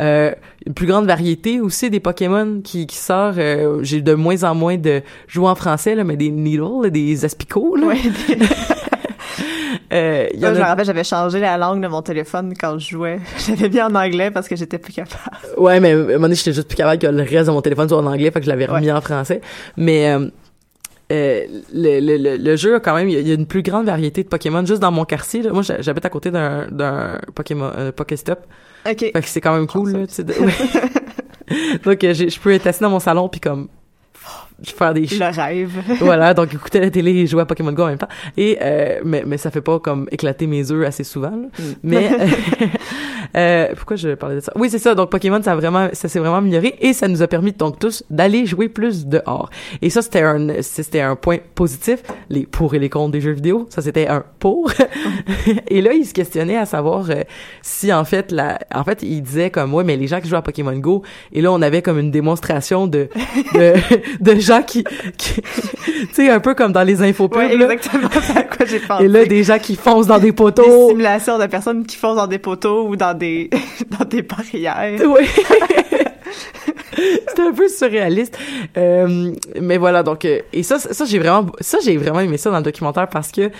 euh, 0.00 0.32
une 0.66 0.74
plus 0.74 0.86
grande 0.86 1.06
variété 1.06 1.60
aussi 1.60 1.90
des 1.90 1.98
Pokémon 2.00 2.60
qui 2.62 2.86
qui 2.86 2.96
sort 2.96 3.34
euh, 3.38 3.80
j'ai 3.82 4.00
de 4.02 4.14
moins 4.14 4.44
en 4.44 4.54
moins 4.54 4.76
de 4.76 5.02
jouer 5.26 5.48
en 5.48 5.54
français 5.54 5.94
là 5.94 6.04
mais 6.04 6.16
des 6.16 6.30
Needle 6.30 6.82
là, 6.84 6.90
des 6.90 7.24
Aspicots 7.24 7.74
là 7.76 7.86
Ouais. 7.88 7.96
Euh, 9.92 10.28
y 10.34 10.40
je 10.40 10.46
me 10.46 10.60
rappelle, 10.60 10.84
j'avais 10.86 11.04
changé 11.04 11.38
la 11.40 11.56
langue 11.56 11.80
de 11.82 11.86
mon 11.88 12.02
téléphone 12.02 12.54
quand 12.58 12.78
je 12.78 12.90
jouais. 12.90 13.20
J'avais 13.46 13.68
mis 13.68 13.80
en 13.80 13.94
anglais 13.94 14.30
parce 14.30 14.48
que 14.48 14.56
j'étais 14.56 14.78
plus 14.78 14.92
capable. 14.92 15.20
Ouais, 15.56 15.78
mais 15.78 15.92
à 15.92 15.94
un 15.94 16.02
moment 16.04 16.20
donné, 16.20 16.34
j'étais 16.34 16.52
juste 16.52 16.68
plus 16.68 16.76
capable 16.76 17.00
que 17.00 17.06
le 17.06 17.22
reste 17.22 17.46
de 17.46 17.52
mon 17.52 17.60
téléphone 17.60 17.88
soit 17.88 17.98
en 17.98 18.06
anglais, 18.06 18.30
fait 18.32 18.40
que 18.40 18.44
je 18.46 18.50
l'avais 18.50 18.66
remis 18.66 18.90
en 18.90 19.00
français. 19.00 19.40
Mais 19.76 20.08
euh, 20.10 20.28
euh, 21.14 21.46
le, 21.72 22.00
le, 22.00 22.16
le, 22.16 22.36
le 22.36 22.56
jeu, 22.56 22.78
quand 22.80 22.94
même, 22.94 23.08
il 23.08 23.14
y, 23.14 23.18
a, 23.18 23.20
y 23.20 23.30
a 23.30 23.34
une 23.34 23.46
plus 23.46 23.62
grande 23.62 23.86
variété 23.86 24.22
de 24.22 24.28
Pokémon 24.28 24.64
juste 24.66 24.80
dans 24.80 24.92
mon 24.92 25.04
quartier. 25.04 25.42
là. 25.42 25.52
Moi, 25.52 25.62
j'ha- 25.62 25.80
j'habite 25.80 26.04
à 26.04 26.10
côté 26.10 26.30
d'un 26.30 26.66
d'un 26.70 27.18
Pokémon 27.34 27.70
euh, 27.76 27.92
Pokéstop, 27.92 28.40
OK. 28.88 28.98
fait 28.98 29.12
que 29.12 29.28
c'est 29.28 29.40
quand 29.40 29.54
même 29.54 29.66
cool. 29.66 29.92
Là, 29.92 29.98
de- 30.06 30.32
ouais. 30.44 30.52
Donc, 31.84 32.02
euh, 32.04 32.14
je 32.14 32.40
peux 32.40 32.52
être 32.52 32.66
assis 32.66 32.80
dans 32.80 32.90
mon 32.90 33.00
salon 33.00 33.28
puis 33.28 33.40
comme 33.40 33.68
faire 34.72 34.94
des 34.94 35.02
Le 35.02 35.34
rêve. 35.34 35.70
voilà, 36.00 36.34
donc 36.34 36.52
écouter 36.54 36.80
la 36.80 36.90
télé 36.90 37.12
et 37.12 37.26
jouer 37.26 37.42
à 37.42 37.46
Pokémon 37.46 37.72
Go 37.72 37.82
en 37.82 37.88
même 37.88 37.98
temps. 37.98 38.08
Et 38.36 38.58
euh, 38.60 39.00
mais 39.04 39.22
mais 39.26 39.36
ça 39.36 39.50
fait 39.50 39.60
pas 39.60 39.78
comme 39.78 40.08
éclater 40.10 40.46
mes 40.46 40.70
œufs 40.70 40.86
assez 40.86 41.04
souvent. 41.04 41.30
là. 41.30 41.48
Mm. 41.58 41.62
Mais 41.82 42.10
euh, 43.36 43.68
pourquoi 43.76 43.96
je 43.96 44.14
parlais 44.14 44.36
de 44.36 44.40
ça? 44.40 44.52
Oui, 44.56 44.70
c'est 44.70 44.78
ça. 44.78 44.94
Donc 44.94 45.10
Pokémon, 45.10 45.42
ça 45.42 45.52
a 45.52 45.56
vraiment, 45.56 45.88
ça 45.92 46.08
s'est 46.08 46.18
vraiment 46.18 46.36
amélioré 46.36 46.76
et 46.80 46.92
ça 46.92 47.08
nous 47.08 47.22
a 47.22 47.26
permis 47.26 47.52
donc 47.52 47.78
tous 47.78 48.04
d'aller 48.10 48.46
jouer 48.46 48.68
plus 48.68 49.06
dehors. 49.06 49.50
Et 49.82 49.90
ça, 49.90 50.02
c'était 50.02 50.22
un, 50.22 50.62
c'était 50.62 51.00
un 51.00 51.16
point 51.16 51.38
positif. 51.54 52.02
Les 52.30 52.46
pour 52.46 52.74
et 52.74 52.78
les 52.78 52.88
contre 52.88 53.12
des 53.12 53.20
jeux 53.20 53.32
vidéo, 53.32 53.66
ça 53.70 53.82
c'était 53.82 54.08
un 54.08 54.24
pour. 54.38 54.70
et 55.68 55.80
là, 55.82 55.92
il 55.92 56.06
se 56.06 56.14
questionnait 56.14 56.56
à 56.56 56.66
savoir 56.66 57.10
euh, 57.10 57.22
si 57.62 57.92
en 57.92 58.04
fait 58.04 58.32
la, 58.32 58.58
en 58.74 58.84
fait, 58.84 59.02
il 59.02 59.22
disait 59.22 59.50
comme 59.50 59.74
ouais, 59.74 59.84
mais 59.84 59.96
les 59.96 60.06
gens 60.06 60.20
qui 60.20 60.28
jouent 60.28 60.36
à 60.36 60.42
Pokémon 60.42 60.76
Go. 60.76 61.02
Et 61.32 61.40
là, 61.40 61.52
on 61.52 61.62
avait 61.62 61.82
comme 61.82 61.98
une 61.98 62.10
démonstration 62.10 62.86
de 62.86 63.08
de, 63.54 63.74
de 64.20 64.40
gens 64.40 64.53
qui, 64.62 64.84
qui 65.16 65.42
tu 65.84 66.08
sais, 66.12 66.30
un 66.30 66.40
peu 66.40 66.54
comme 66.54 66.72
dans 66.72 66.82
les 66.82 67.02
infopubs. 67.02 67.38
Ouais, 67.38 67.56
là. 67.56 67.72
exactement 67.72 68.08
c'est 68.22 68.38
à 68.38 68.42
quoi 68.42 68.66
j'ai 68.66 68.80
pensé. 68.80 69.04
Et 69.04 69.08
là, 69.08 69.24
des 69.24 69.42
gens 69.42 69.58
qui 69.58 69.76
foncent 69.76 70.06
dans 70.06 70.18
des 70.18 70.26
des 70.26 70.32
poteaux. 70.32 70.88
simulations 70.88 71.38
de 71.38 71.46
personnes 71.46 71.86
qui 71.86 71.96
foncent 71.96 72.16
dans 72.16 72.26
des 72.26 72.38
poteaux 72.38 72.88
ou 72.88 72.96
dans 72.96 73.16
des 73.16 73.50
dans 73.98 74.04
des 74.04 74.22
barrières. 74.22 75.00
Oui. 75.06 75.26
C'était 76.96 77.42
un 77.42 77.52
peu 77.52 77.68
surréaliste. 77.68 78.38
Euh, 78.76 79.32
mais 79.60 79.78
voilà, 79.78 80.02
donc 80.02 80.24
euh, 80.24 80.40
et 80.52 80.62
ça 80.62 80.78
ça 80.78 81.04
j'ai 81.04 81.18
vraiment 81.18 81.46
ça 81.60 81.78
j'ai 81.84 81.96
vraiment 81.96 82.20
aimé 82.20 82.36
ça 82.36 82.50
dans 82.50 82.58
le 82.58 82.62
documentaire 82.62 83.08
parce 83.08 83.32
que 83.32 83.50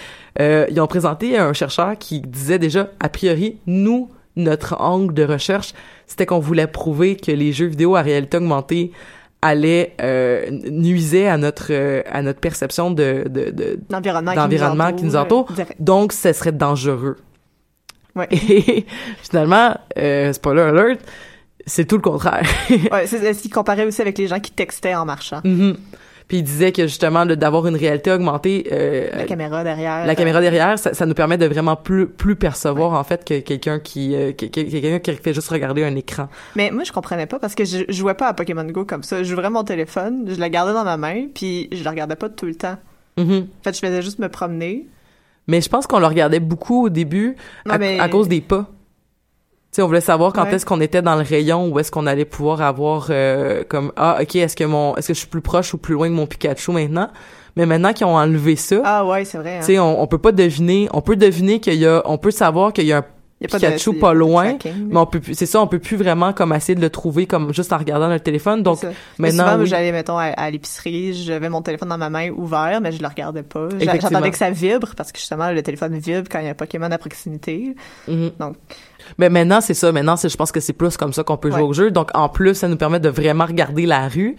euh, 0.40 0.66
ils 0.70 0.80
ont 0.80 0.86
présenté 0.86 1.36
un 1.36 1.53
chercheur 1.53 1.99
qui 1.99 2.20
disait 2.20 2.59
déjà 2.59 2.88
a 3.01 3.09
priori 3.09 3.59
nous 3.66 4.11
notre 4.36 4.80
angle 4.80 5.14
de 5.14 5.24
recherche 5.24 5.74
c'était 6.07 6.26
qu'on 6.26 6.40
voulait 6.40 6.66
prouver 6.66 7.16
que 7.16 7.30
les 7.30 7.53
jeux 7.53 7.66
vidéo 7.66 7.97
à 7.97 8.03
réalité 8.03 8.36
augmentée 8.36 8.92
allaient 9.45 9.95
euh, 10.01 10.51
nuisaient 10.70 11.28
à 11.28 11.36
notre 11.36 11.66
euh, 11.70 12.03
à 12.11 12.22
notre 12.22 12.40
perception 12.40 12.90
de 12.90 13.24
de, 13.28 13.51
de 13.51 13.78
L'environnement 13.90 14.34
d'environnement 14.34 14.92
qui 14.92 15.05
nous 15.05 15.16
entoure. 15.16 15.49
euh, 15.59 15.64
donc 15.78 16.12
ce 16.12 16.32
serait 16.32 16.53
dangereux. 16.53 17.16
Ouais. 18.16 18.28
Et 18.30 18.86
finalement, 19.22 19.76
euh, 19.99 20.32
spoiler 20.32 20.62
alert, 20.62 21.01
c'est 21.66 21.84
tout 21.84 21.97
le 21.97 22.03
contraire. 22.03 22.47
Ouais, 22.92 23.07
c'est 23.07 23.34
ce 23.34 23.42
qu'il 23.42 23.51
comparait 23.53 23.84
aussi 23.86 24.01
avec 24.01 24.16
les 24.18 24.26
gens 24.28 24.40
qui 24.40 24.53
textaient 24.53 24.95
en 24.95 25.05
marchant. 25.05 25.40
Mhm. 25.45 25.76
Puis 26.27 26.39
il 26.39 26.43
disait 26.43 26.72
que 26.72 26.83
justement 26.87 27.27
d'avoir 27.27 27.66
une 27.66 27.77
réalité 27.77 28.11
augmentée, 28.11 28.66
euh, 28.72 29.11
La 29.14 29.25
caméra 29.25 29.62
derrière. 29.62 30.07
la 30.07 30.14
caméra 30.14 30.41
derrière, 30.41 30.79
ça, 30.79 30.95
ça 30.95 31.05
nous 31.05 31.12
permet 31.14 31.37
de 31.37 31.45
vraiment 31.47 31.77
plus 31.77 32.07
plus 32.07 32.35
percevoir 32.35 32.93
en 32.95 33.05
fait 33.05 33.25
que 33.27 33.41
quelqu'un 33.41 33.79
qui 33.79 34.14
euh, 34.14 34.33
que- 34.33 34.47
que- 34.47 34.61
quelqu'un 34.62 34.99
qui 35.01 35.14
fait 35.22 35.35
juste 35.35 35.49
regarder 35.51 35.85
un 35.85 35.95
écran. 35.97 36.29
Mais 36.57 36.70
moi, 36.70 36.85
je 36.85 36.93
comprenais 36.93 37.27
pas 37.27 37.39
parce 37.39 37.55
que 37.55 37.64
je, 37.66 37.85
jouais 37.91 38.14
pas 38.14 38.29
à 38.29 38.33
Pokémon 38.35 38.64
Go 38.64 38.87
comme 38.87 39.03
ça. 39.03 39.22
J'ouvrais 39.22 39.51
mon 39.51 39.64
téléphone, 39.64 40.25
je 40.27 40.41
le 40.41 40.49
gardais 40.49 40.72
dans 40.72 40.85
ma 40.85 40.97
main, 40.97 41.27
puis 41.35 41.68
je 41.72 41.85
le 41.85 41.91
regardais 41.91 42.16
pas 42.16 42.31
tout 42.31 42.47
le 42.47 42.55
temps. 42.55 42.77
Mhm. 43.18 43.47
En 43.61 43.62
fait, 43.62 43.75
je 43.75 43.81
faisais 43.87 44.01
juste 44.03 44.18
me 44.18 44.29
promener. 44.29 44.87
Mais 45.47 45.61
je 45.61 45.68
pense 45.68 45.87
qu'on 45.87 45.99
le 45.99 46.07
regardait 46.07 46.41
beaucoup 46.41 46.87
au 46.87 46.89
début 46.89 47.37
Non, 47.66 47.75
à, 47.75 47.79
mais- 47.79 48.01
à 48.01 48.09
cause 48.09 48.29
des 48.29 48.41
pas. 48.41 48.70
Sais, 49.75 49.83
on 49.83 49.87
voulait 49.89 50.01
savoir 50.01 50.33
quand 50.33 50.45
Ouais. 50.45 50.55
est-ce 50.55 50.64
qu'on 50.64 50.81
était 50.81 51.03
dans 51.03 51.16
le 51.16 51.22
rayon 51.22 51.68
où 51.68 51.79
est-ce 51.81 51.91
qu'on 51.91 52.07
allait 52.07 52.25
pouvoir 52.25 52.62
avoir 52.62 53.09
euh, 53.11 53.64
comme 53.68 53.91
ah 53.97 54.18
ok 54.22 54.37
est-ce 54.37 54.55
que 54.55 54.62
mon 54.62 54.95
est-ce 54.97 55.09
que 55.09 55.14
je 55.14 55.18
suis 55.18 55.27
plus 55.29 55.41
proche 55.41 55.75
ou 55.75 55.79
plus 55.79 55.95
loin 55.95 56.09
de 56.09 56.14
mon 56.14 56.27
Pikachu 56.27 56.70
maintenant. 56.70 57.09
Mais 57.57 57.66
maintenant 57.66 57.93
qu'ils 57.93 58.07
ont 58.07 58.16
enlevé 58.16 58.55
ça, 58.55 58.77
Ah 58.85 59.05
ouais, 59.05 59.25
c'est 59.25 59.39
vrai. 59.39 59.57
hein. 59.57 59.61
tu 59.61 59.66
sais, 59.66 59.79
on, 59.81 60.01
on 60.01 60.07
peut 60.07 60.18
pas 60.18 60.31
deviner, 60.33 60.89
on 60.93 61.01
peut 61.01 61.16
deviner 61.16 61.59
qu'il 61.59 61.75
y 61.75 61.87
a, 61.87 62.03
on 62.05 62.18
peut 62.18 62.31
savoir 62.31 62.72
qu'il 62.72 62.85
y 62.87 62.93
a 62.93 62.99
un 62.99 63.05
Y 63.41 63.47
a 63.47 63.49
pas 63.49 63.59
de- 63.59 63.66
Pikachu 63.66 63.95
pas 63.99 64.14
loin, 64.14 64.45
tracking. 64.55 64.89
mais 64.91 64.97
on 64.97 65.07
peut 65.07 65.20
c'est 65.33 65.45
ça, 65.47 65.61
on 65.61 65.66
peut 65.66 65.81
plus 65.81 65.97
vraiment 65.97 66.33
comme 66.33 66.53
essayer 66.53 66.77
de 66.77 66.81
le 66.81 66.89
trouver 66.91 67.27
comme 67.27 67.53
juste 67.53 67.72
en 67.72 67.79
regardant 67.79 68.09
le 68.09 68.20
téléphone. 68.20 68.62
Donc 68.62 68.79
maintenant, 69.18 69.45
souvent, 69.51 69.59
oui. 69.62 69.66
j'allais, 69.66 69.91
mettons, 69.93 70.16
à, 70.18 70.27
à 70.27 70.51
l'épicerie, 70.53 71.14
j'avais 71.14 71.49
mon 71.49 71.62
téléphone 71.62 71.89
dans 71.89 71.99
ma 71.99 72.11
main 72.11 72.31
ouvert, 72.31 72.81
mais 72.81 72.93
je 72.93 73.03
le 73.03 73.09
regardais 73.09 73.43
pas. 73.43 73.68
J'attendais 73.81 74.31
que 74.31 74.37
ça 74.39 74.51
vibre, 74.51 74.95
parce 74.97 75.11
que 75.11 75.18
justement, 75.18 75.51
le 75.51 75.62
téléphone 75.62 75.97
vibre 75.99 76.29
quand 76.31 76.39
il 76.39 76.45
y 76.45 76.49
a 76.49 76.53
un 76.53 76.55
Pokémon 76.55 76.91
à 76.91 76.99
proximité. 76.99 77.75
Mhm. 78.07 78.31
Donc, 78.39 78.55
Mais 79.18 79.28
maintenant, 79.28 79.61
c'est 79.61 79.74
ça. 79.74 79.92
Maintenant, 79.92 80.16
c'est, 80.16 80.28
je 80.28 80.36
pense 80.36 80.52
que 80.52 80.61
c'est 80.61 80.72
plus 80.72 80.96
comme 80.96 81.12
ça 81.12 81.22
qu'on 81.24 81.36
peut 81.36 81.50
jouer 81.50 81.61
Ouais. 81.62 81.68
au 81.68 81.72
jeu. 81.72 81.90
Donc, 81.90 82.11
en 82.14 82.28
plus, 82.28 82.55
ça 82.55 82.68
nous 82.68 82.76
permet 82.76 83.00
de 83.00 83.09
vraiment 83.09 83.46
regarder 83.46 83.86
la 83.86 84.09
rue. 84.09 84.36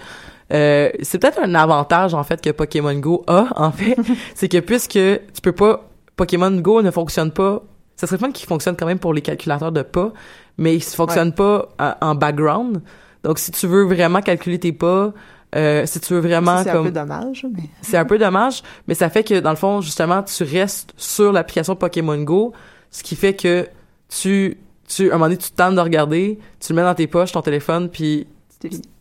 Euh, 0.53 0.89
c'est 1.01 1.17
peut-être 1.19 1.39
un 1.43 1.55
avantage, 1.55 2.13
en 2.13 2.23
fait, 2.23 2.41
que 2.41 2.49
Pokémon 2.51 2.93
Go 2.95 3.23
a, 3.27 3.47
en 3.55 3.71
fait. 3.71 3.95
c'est 4.35 4.47
que 4.47 4.59
puisque 4.59 4.91
tu 4.93 5.41
peux 5.41 5.51
pas, 5.53 5.87
Pokémon 6.15 6.51
Go 6.51 6.81
ne 6.81 6.91
fonctionne 6.91 7.31
pas, 7.31 7.63
ça 7.95 8.07
serait 8.07 8.17
fun 8.19 8.31
qu'il 8.31 8.47
fonctionne 8.47 8.75
quand 8.75 8.85
même 8.85 8.99
pour 8.99 9.13
les 9.13 9.21
calculateurs 9.21 9.71
de 9.71 9.81
pas, 9.81 10.11
mais 10.57 10.75
il 10.75 10.83
fonctionne 10.83 11.31
pas 11.33 11.69
en, 11.79 11.93
en 12.01 12.15
background. 12.15 12.81
Donc, 13.23 13.39
si 13.39 13.51
tu 13.51 13.65
veux 13.67 13.85
vraiment 13.85 14.21
calculer 14.21 14.59
tes 14.59 14.71
pas, 14.71 15.13
euh, 15.55 15.85
si 15.85 15.99
tu 15.99 16.13
veux 16.13 16.19
vraiment 16.19 16.61
c'est 16.61 16.69
un 16.69 16.73
comme 16.73 16.85
peu 16.85 16.91
dommage, 16.91 17.45
mais... 17.51 17.63
c'est 17.81 17.97
un 17.97 18.05
peu 18.05 18.17
dommage, 18.17 18.61
mais 18.87 18.93
ça 18.93 19.09
fait 19.09 19.23
que 19.23 19.39
dans 19.39 19.49
le 19.51 19.55
fond, 19.55 19.81
justement, 19.81 20.21
tu 20.21 20.43
restes 20.43 20.93
sur 20.97 21.31
l'application 21.31 21.75
Pokémon 21.75 22.17
Go, 22.21 22.53
ce 22.91 23.01
qui 23.03 23.15
fait 23.15 23.33
que 23.35 23.67
tu, 24.09 24.57
tu, 24.87 25.03
à 25.11 25.15
un 25.15 25.17
moment 25.17 25.25
donné, 25.25 25.37
tu 25.37 25.49
te 25.51 25.55
tentes 25.55 25.75
de 25.75 25.81
regarder, 25.81 26.39
tu 26.59 26.73
le 26.73 26.75
mets 26.77 26.83
dans 26.83 26.95
tes 26.95 27.07
poches, 27.07 27.31
ton 27.31 27.41
téléphone, 27.41 27.89
puis 27.89 28.27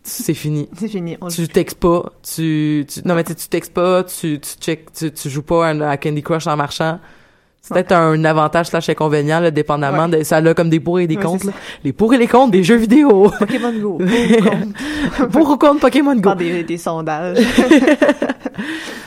C'est 0.02 0.34
fini. 0.34 0.68
c'est 0.74 0.88
fini. 0.88 1.16
On 1.20 1.28
Tu 1.28 1.48
textes 1.48 1.78
pas, 1.78 2.12
tu, 2.22 2.84
tu 2.88 3.00
non 3.06 3.14
mais 3.14 3.24
tu 3.24 3.34
textes 3.34 3.72
pas, 3.72 4.04
tu, 4.04 4.38
tu 4.40 4.50
check, 4.60 4.92
tu, 4.92 5.12
tu 5.12 5.30
joues 5.30 5.42
pas 5.42 5.68
à, 5.68 5.90
à 5.90 5.96
Candy 5.96 6.22
Crush 6.22 6.46
en 6.46 6.56
marchant. 6.56 6.98
C'est 7.62 7.72
peut-être 7.72 7.92
un 7.92 8.22
avantage 8.26 8.66
slash 8.66 8.90
inconvénient, 8.90 9.40
là, 9.40 9.50
dépendamment 9.50 10.04
Ouais. 10.04 10.18
de, 10.18 10.22
ça 10.22 10.36
a 10.36 10.52
comme 10.54 10.68
des 10.68 10.80
pour 10.80 11.00
et 11.00 11.06
des 11.06 11.16
Ouais, 11.16 11.22
contre. 11.22 11.46
Les 11.82 11.94
pour 11.94 12.12
et 12.12 12.18
les 12.18 12.26
contre 12.28 12.50
des 12.50 12.62
jeux 12.62 12.76
vidéo. 12.76 13.30
Pokémon 13.38 13.72
Go. 13.80 13.98
pour 15.32 15.48
ou 15.48 15.56
contre? 15.56 15.80
Pokémon 15.80 16.14
Go. 16.16 16.34
Des, 16.34 16.62
des 16.62 16.76
sondages. 16.76 17.38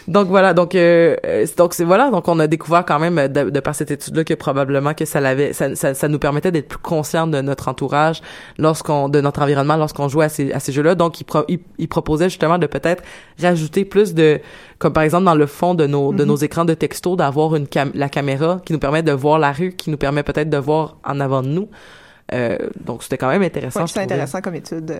Donc 0.08 0.28
voilà, 0.28 0.54
donc 0.54 0.74
euh, 0.74 1.18
euh, 1.26 1.46
donc 1.58 1.74
c'est 1.74 1.84
voilà, 1.84 2.10
donc 2.12 2.28
on 2.30 2.40
a 2.40 2.48
découvert 2.48 2.86
quand 2.86 2.98
même 2.98 3.18
euh, 3.18 3.28
de, 3.28 3.50
de 3.50 3.60
par 3.60 3.76
cette 3.76 3.92
étude-là 3.92 4.24
que 4.24 4.34
probablement 4.36 4.94
que 4.94 5.04
ça 5.04 5.20
l'avait, 5.20 5.52
ça, 5.52 5.76
ça, 5.76 5.94
ça 5.94 6.08
nous 6.08 6.18
permettait 6.20 6.50
d'être 6.52 6.70
plus 6.70 6.78
conscients 6.80 7.28
de 7.28 7.42
notre 7.42 7.68
entourage 7.68 8.22
lorsqu'on, 8.58 9.10
de 9.10 9.20
notre 9.20 9.42
environnement 9.42 9.76
lorsqu'on 9.76 10.08
jouait 10.08 10.26
à 10.26 10.30
ces, 10.30 10.54
à 10.54 10.60
ces 10.60 10.72
jeux-là. 10.72 10.96
Donc 10.96 11.20
il, 11.20 11.26
pro, 11.26 11.44
il, 11.50 11.60
il 11.78 11.90
proposait 11.90 12.30
justement 12.30 12.58
de 12.58 12.68
peut-être 12.68 13.04
rajouter 13.42 13.84
plus 13.84 14.14
de, 14.14 14.40
comme 14.80 14.94
par 14.94 15.04
exemple 15.04 15.26
dans 15.26 15.36
le 15.36 15.46
fond 15.46 15.74
de 15.76 15.86
nos 15.88 16.14
de 16.14 16.24
Mhm. 16.24 16.28
nos 16.30 16.36
écrans 16.38 16.66
de 16.66 16.74
texto, 16.74 17.16
d'avoir 17.18 17.56
une 17.56 17.68
cam 17.68 17.92
la 17.94 18.08
caméra 18.08 18.62
qui 18.66 18.72
nous 18.72 18.80
permet 18.80 19.04
de 19.04 19.12
voir 19.12 19.40
la 19.40 19.52
rue, 19.52 19.74
qui 19.74 19.90
nous 19.90 19.98
permet 19.98 20.24
peut-être 20.24 20.50
de 20.50 20.58
voir 20.58 20.98
en 21.04 21.20
avant 21.20 21.42
de 21.42 21.50
nous. 21.50 21.68
Euh, 22.34 22.58
donc 22.86 23.04
c'était 23.04 23.18
quand 23.18 23.30
même 23.30 23.44
intéressant. 23.44 23.82
Ouais, 23.82 23.88
c'est 23.88 24.02
intéressant 24.02 24.40
comme 24.42 24.56
étude. 24.56 24.94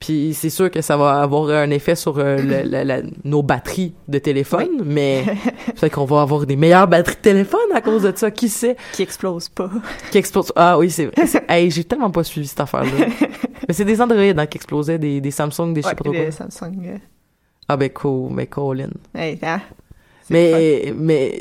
Puis 0.00 0.32
c'est 0.32 0.50
sûr 0.50 0.70
que 0.70 0.80
ça 0.80 0.96
va 0.96 1.20
avoir 1.22 1.48
un 1.50 1.70
effet 1.70 1.96
sur 1.96 2.18
euh, 2.18 2.36
le- 2.38 2.62
la- 2.70 2.84
la- 2.84 3.02
nos 3.24 3.42
batteries 3.42 3.94
de 4.06 4.18
téléphone, 4.18 4.82
mais 4.84 5.24
peut-être 5.74 5.92
qu'on 5.94 6.04
va 6.04 6.22
avoir 6.22 6.46
des 6.46 6.54
meilleures 6.54 6.86
batteries 6.86 7.16
de 7.16 7.20
téléphone 7.20 7.60
à 7.74 7.80
cause 7.80 8.02
de 8.02 8.12
ça. 8.14 8.30
Qui 8.30 8.48
sait? 8.48 8.76
Qui 8.92 9.02
explose 9.02 9.48
pas. 9.48 9.68
Qui 10.12 10.18
explose. 10.18 10.52
Ah 10.54 10.78
oui, 10.78 10.90
c'est 10.90 11.06
vrai. 11.06 11.24
Hey, 11.48 11.70
j'ai 11.70 11.82
tellement 11.84 12.10
pas 12.10 12.22
suivi 12.22 12.46
cette 12.46 12.60
affaire-là. 12.60 12.90
mais 13.68 13.74
c'est 13.74 13.84
des 13.84 14.00
Android 14.00 14.20
hein, 14.20 14.46
qui 14.46 14.56
explosaient, 14.58 14.98
des, 14.98 15.20
des 15.20 15.30
Samsung, 15.32 15.72
des 15.72 15.82
je 15.82 15.86
sais 15.86 15.88
Ouais, 15.88 15.94
pas 15.96 16.04
trop 16.04 16.12
quoi. 16.12 16.24
le 16.24 16.30
Samsung. 16.30 16.78
euh, 16.86 16.98
Ah 17.68 17.76
ben 17.76 17.90
cool, 17.90 18.30
mais 18.32 18.46
Colin. 18.46 18.90
Hey, 19.14 19.36
hein? 19.42 19.60
C'est 20.22 20.32
Mais, 20.34 20.94
mais... 20.96 21.38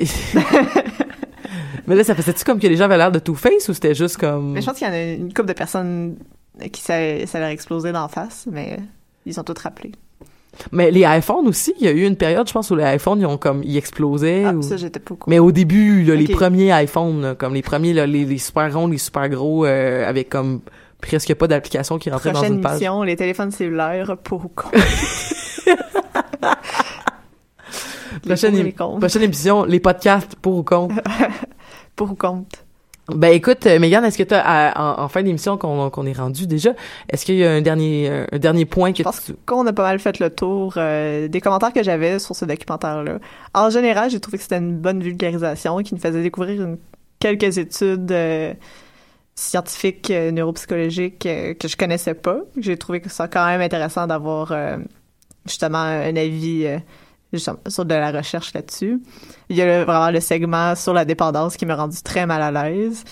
mais 1.85 1.95
là, 1.95 2.03
ça 2.03 2.15
faisait-tu 2.15 2.43
comme 2.43 2.59
que 2.59 2.67
les 2.67 2.75
gens 2.75 2.85
avaient 2.85 2.97
l'air 2.97 3.11
de 3.11 3.19
Two-Face 3.19 3.69
ou 3.69 3.73
c'était 3.73 3.93
juste 3.95 4.17
comme... 4.17 4.53
Mais 4.53 4.61
je 4.61 4.65
pense 4.65 4.77
qu'il 4.77 4.87
y 4.87 4.89
en 4.89 4.93
a 4.93 5.01
une 5.03 5.27
couple 5.33 5.45
de 5.49 5.53
personnes 5.53 6.17
qui 6.71 6.81
ça, 6.81 6.95
ça 7.25 7.39
leur 7.39 7.49
a 7.49 7.51
explosé 7.51 7.91
d'en 7.91 8.07
face, 8.07 8.47
mais 8.51 8.77
ils 9.25 9.33
sont 9.33 9.43
tous 9.43 9.59
rappelés. 9.61 9.91
Mais 10.71 10.89
les 10.89 11.01
iPhones 11.01 11.47
aussi, 11.47 11.73
il 11.79 11.85
y 11.85 11.87
a 11.87 11.91
eu 11.91 12.05
une 12.05 12.15
période, 12.15 12.47
je 12.47 12.53
pense, 12.53 12.71
où 12.71 12.75
les 12.75 12.95
iPhones, 12.95 13.19
ils 13.21 13.25
ont 13.27 13.37
comme... 13.37 13.61
Ils 13.63 13.77
explosaient. 13.77 14.43
Ah, 14.43 14.53
ou- 14.53 14.63
ça, 14.63 14.75
j'étais 14.75 14.99
pas. 14.99 15.13
Mais 15.27 15.37
au 15.37 15.51
début, 15.51 16.03
là, 16.03 16.15
les 16.15 16.27
premiers 16.27 16.71
iPhones, 16.83 17.21
là, 17.21 17.35
comme 17.35 17.53
les 17.53 17.61
premiers, 17.61 17.93
là, 17.93 18.07
les, 18.07 18.25
les 18.25 18.37
super 18.39 18.73
ronds, 18.73 18.87
les 18.87 18.97
super 18.97 19.29
gros, 19.29 19.65
euh, 19.67 20.07
avec 20.09 20.29
comme 20.29 20.61
presque 20.99 21.31
pas 21.35 21.45
d'application 21.47 21.99
qui 21.99 22.09
rentrait 22.09 22.31
dans 22.31 22.39
Prochaine 22.39 22.55
une 22.55 22.61
page. 22.61 22.71
émission, 22.77 23.03
les 23.03 23.15
téléphones 23.15 23.51
cellulaires 23.51 24.17
pour 24.23 24.49
Prochaine, 28.25 28.73
prochaine 28.99 29.21
émission, 29.23 29.63
les 29.63 29.79
podcasts 29.79 30.35
pour 30.37 30.57
ou 30.57 30.63
contre. 30.63 30.95
Pour 31.95 32.11
ou 32.11 32.15
contre. 32.15 32.59
Ben 33.09 33.29
écoute, 33.29 33.65
euh, 33.65 33.79
Megan, 33.79 34.03
est-ce 34.03 34.17
que 34.17 34.23
tu 34.23 34.33
as, 34.33 34.73
en, 34.75 35.03
en 35.03 35.07
fin 35.07 35.23
d'émission 35.23 35.57
qu'on 35.57 36.05
est 36.05 36.17
rendu 36.17 36.45
déjà, 36.45 36.73
est-ce 37.09 37.23
qu'il 37.25 37.35
y 37.35 37.45
a 37.45 37.51
un 37.51 37.61
dernier, 37.61 38.09
un 38.31 38.37
dernier 38.37 38.65
point 38.65 38.91
que 38.91 38.97
Je 38.99 39.03
pense 39.03 39.23
tu... 39.23 39.33
qu'on 39.45 39.65
a 39.65 39.71
pas 39.73 39.83
mal 39.83 39.99
fait 39.99 40.19
le 40.19 40.29
tour 40.29 40.73
euh, 40.77 41.27
des 41.29 41.39
commentaires 41.39 41.71
que 41.71 41.83
j'avais 41.83 42.19
sur 42.19 42.35
ce 42.35 42.43
documentaire-là. 42.45 43.19
En 43.53 43.69
général, 43.69 44.09
j'ai 44.09 44.19
trouvé 44.19 44.37
que 44.37 44.43
c'était 44.43 44.57
une 44.57 44.77
bonne 44.77 45.01
vulgarisation 45.01 45.77
qui 45.77 45.93
nous 45.95 46.01
faisait 46.01 46.21
découvrir 46.21 46.61
une- 46.61 46.77
quelques 47.19 47.57
études 47.57 48.11
euh, 48.11 48.53
scientifiques, 49.35 50.11
euh, 50.11 50.31
neuropsychologiques 50.31 51.19
que 51.19 51.67
je 51.67 51.77
connaissais 51.77 52.13
pas. 52.13 52.39
J'ai 52.57 52.75
trouvé 52.77 52.99
que 52.99 53.09
ça 53.09 53.27
quand 53.27 53.45
même 53.45 53.61
intéressant 53.61 54.05
d'avoir 54.07 54.53
justement 55.45 55.77
un 55.77 56.15
avis 56.15 56.67
sur 57.36 57.86
de 57.86 57.93
la 57.93 58.11
recherche 58.11 58.53
là-dessus. 58.53 59.01
Il 59.49 59.55
y 59.57 59.61
a 59.61 59.65
le- 59.80 59.84
vraiment 59.86 60.11
le 60.11 60.19
segment 60.21 60.75
sur 60.75 60.93
la 60.93 61.03
dépendance 61.05 61.57
qui 61.57 61.65
m'a 61.65 61.75
rendu 61.75 62.01
très 62.01 62.25
mal 62.25 62.41
à 62.41 62.51
l'aise. 62.69 63.03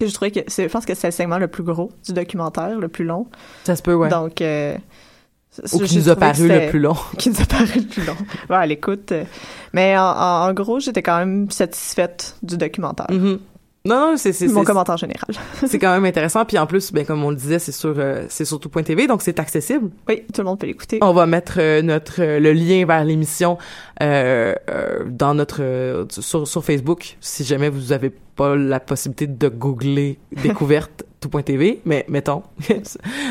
Et 0.00 0.08
je 0.08 0.14
trouvais 0.14 0.30
que 0.30 0.40
c'est, 0.48 0.64
je 0.64 0.68
pense 0.68 0.86
que 0.86 0.94
c'est 0.94 1.08
le 1.08 1.12
segment 1.12 1.38
le 1.38 1.48
plus 1.48 1.62
gros 1.62 1.92
du 2.06 2.12
documentaire, 2.14 2.78
le 2.78 2.88
plus 2.88 3.04
long. 3.04 3.26
Ça 3.64 3.76
se 3.76 3.82
peut, 3.82 3.94
ouais. 3.94 4.08
Donc, 4.08 4.40
euh, 4.40 4.76
Ou 5.74 5.80
qui 5.84 5.98
nous 5.98 6.08
a 6.08 6.16
paru 6.16 6.48
le 6.48 6.70
plus 6.70 6.78
long. 6.80 6.96
qui 7.18 7.28
nous 7.28 7.40
a 7.40 7.44
paru 7.44 7.66
le 7.76 7.86
plus 7.86 8.04
long. 8.06 8.16
Ouais, 8.48 8.56
à 8.56 8.66
l'écoute. 8.66 9.12
Mais 9.74 9.96
en, 9.98 10.02
en, 10.02 10.48
en 10.48 10.52
gros, 10.54 10.80
j'étais 10.80 11.02
quand 11.02 11.18
même 11.18 11.50
satisfaite 11.50 12.36
du 12.42 12.56
documentaire. 12.56 13.06
Mhm. 13.10 13.38
Non, 13.84 14.12
non, 14.12 14.16
c'est 14.16 14.32
c'est 14.32 14.46
Mon 14.46 14.62
commentaire 14.62 14.96
général. 14.96 15.28
c'est 15.66 15.78
quand 15.78 15.92
même 15.92 16.04
intéressant. 16.04 16.44
Puis 16.44 16.56
en 16.56 16.66
plus, 16.66 16.92
ben 16.92 17.04
comme 17.04 17.24
on 17.24 17.30
le 17.30 17.36
disait, 17.36 17.58
c'est 17.58 17.72
sur 17.72 17.94
euh, 17.98 18.24
c'est 18.28 18.44
sur 18.44 18.60
tout.tv, 18.60 19.08
donc 19.08 19.22
c'est 19.22 19.40
accessible. 19.40 19.90
Oui, 20.08 20.22
tout 20.32 20.40
le 20.40 20.44
monde 20.44 20.58
peut 20.60 20.68
l'écouter. 20.68 20.98
On 21.02 21.12
va 21.12 21.26
mettre 21.26 21.54
euh, 21.58 21.82
notre 21.82 22.22
euh, 22.22 22.38
le 22.38 22.52
lien 22.52 22.86
vers 22.86 23.04
l'émission 23.04 23.58
euh, 24.00 24.54
dans 25.06 25.34
notre 25.34 26.06
sur, 26.10 26.46
sur 26.46 26.64
Facebook 26.64 27.16
si 27.20 27.44
jamais 27.44 27.68
vous 27.68 27.92
avez 27.92 28.10
pas 28.10 28.54
la 28.54 28.78
possibilité 28.78 29.26
de 29.26 29.48
googler 29.48 30.18
découverte 30.42 31.04
tout.tv, 31.22 31.80
mais 31.84 32.04
mettons. 32.08 32.42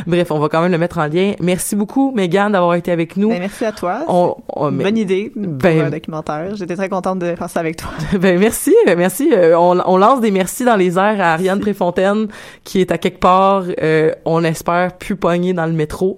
Bref, 0.08 0.32
on 0.32 0.39
va 0.39 0.50
quand 0.50 0.62
même 0.62 0.72
le 0.72 0.78
mettre 0.78 0.98
en 0.98 1.06
lien. 1.08 1.34
Merci 1.39 1.76
beaucoup, 1.76 2.12
Megan, 2.16 2.52
d'avoir 2.52 2.76
été 2.76 2.92
avec 2.92 3.18
nous. 3.18 3.30
Ben, 3.30 3.39
merci 3.39 3.66
à 3.66 3.72
toi. 3.72 4.02
On, 4.08 4.36
on- 4.56 4.72
Bonne 4.72 4.98
idée 4.98 5.32
pour 5.34 5.44
Ben- 5.48 5.82
un 5.86 5.89
documentaire. 5.89 6.56
J'étais 6.56 6.76
très 6.76 6.89
contente 6.89 7.20
de 7.20 7.36
faire 7.36 7.50
ça 7.50 7.60
avec 7.60 7.76
toi. 7.78 7.89
Ben 8.20 8.39
merci, 8.39 8.74
euh, 8.88 8.96
merci. 8.98 9.30
Euh, 9.34 9.58
on, 9.58 9.80
on 9.86 9.98
lance 9.98 10.22
des 10.22 10.32
merci 10.32 10.64
dans 10.66 10.76
les 10.76 10.98
airs 10.98 11.20
à 11.22 11.34
Ariane 11.34 11.60
Préfontaine 11.60 12.28
qui 12.64 12.82
est 12.82 12.92
à 12.92 12.98
quelque 12.98 13.20
part, 13.20 13.64
euh, 13.82 14.12
on 14.26 14.44
espère, 14.44 14.94
plus 14.98 15.16
pognée 15.16 15.54
dans 15.54 15.66
le 15.66 15.74
métro. 15.74 16.18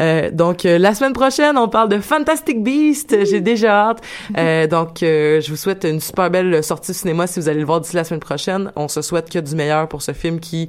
Euh, 0.00 0.30
donc 0.30 0.64
euh, 0.66 0.78
la 0.78 0.94
semaine 0.94 1.12
prochaine, 1.12 1.56
on 1.58 1.68
parle 1.68 1.88
de 1.88 1.98
Fantastic 1.98 2.62
Beast. 2.62 3.24
J'ai 3.24 3.40
déjà 3.40 3.88
hâte. 3.88 4.00
Euh, 4.36 4.66
donc 4.66 5.02
euh, 5.02 5.40
je 5.40 5.50
vous 5.50 5.56
souhaite 5.56 5.84
une 5.84 6.00
super 6.00 6.28
belle 6.30 6.62
sortie 6.64 6.90
au 6.90 6.94
cinéma 6.94 7.26
si 7.26 7.38
vous 7.40 7.48
allez 7.48 7.60
le 7.60 7.66
voir 7.66 7.80
d'ici 7.80 7.94
la 7.94 8.04
semaine 8.04 8.20
prochaine. 8.20 8.72
On 8.74 8.88
se 8.88 9.00
souhaite 9.00 9.30
que 9.30 9.38
du 9.38 9.54
meilleur 9.54 9.86
pour 9.88 10.02
ce 10.02 10.12
film 10.12 10.40
qui 10.40 10.68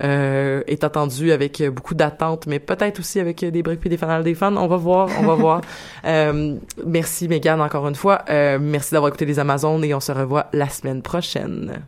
est 0.00 0.84
attendu 0.84 1.32
avec 1.32 1.60
euh, 1.60 1.70
beaucoup 1.70 1.94
d'attentes, 1.94 2.46
mais 2.46 2.58
peut-être 2.58 3.00
aussi 3.00 3.20
avec 3.20 3.42
euh, 3.42 3.50
des 3.50 3.62
briques 3.62 3.84
et 3.84 3.88
des 3.88 3.96
fanales 3.96 4.24
des 4.24 4.34
fans. 4.34 4.56
On 4.56 4.66
va 4.66 4.76
voir, 4.76 5.08
on 5.20 5.26
va 5.26 5.34
voir. 5.46 5.60
Euh, 6.04 6.56
merci 6.84 7.28
Megan 7.28 7.60
encore 7.60 7.86
une 7.88 7.94
fois. 7.94 8.24
Euh, 8.28 8.58
merci 8.60 8.92
d'avoir 8.92 9.08
écouté 9.08 9.24
les 9.24 9.38
Amazones 9.38 9.84
et 9.84 9.94
on 9.94 10.00
se 10.00 10.12
revoit 10.12 10.46
la 10.52 10.68
semaine 10.68 11.02
prochaine. 11.02 11.86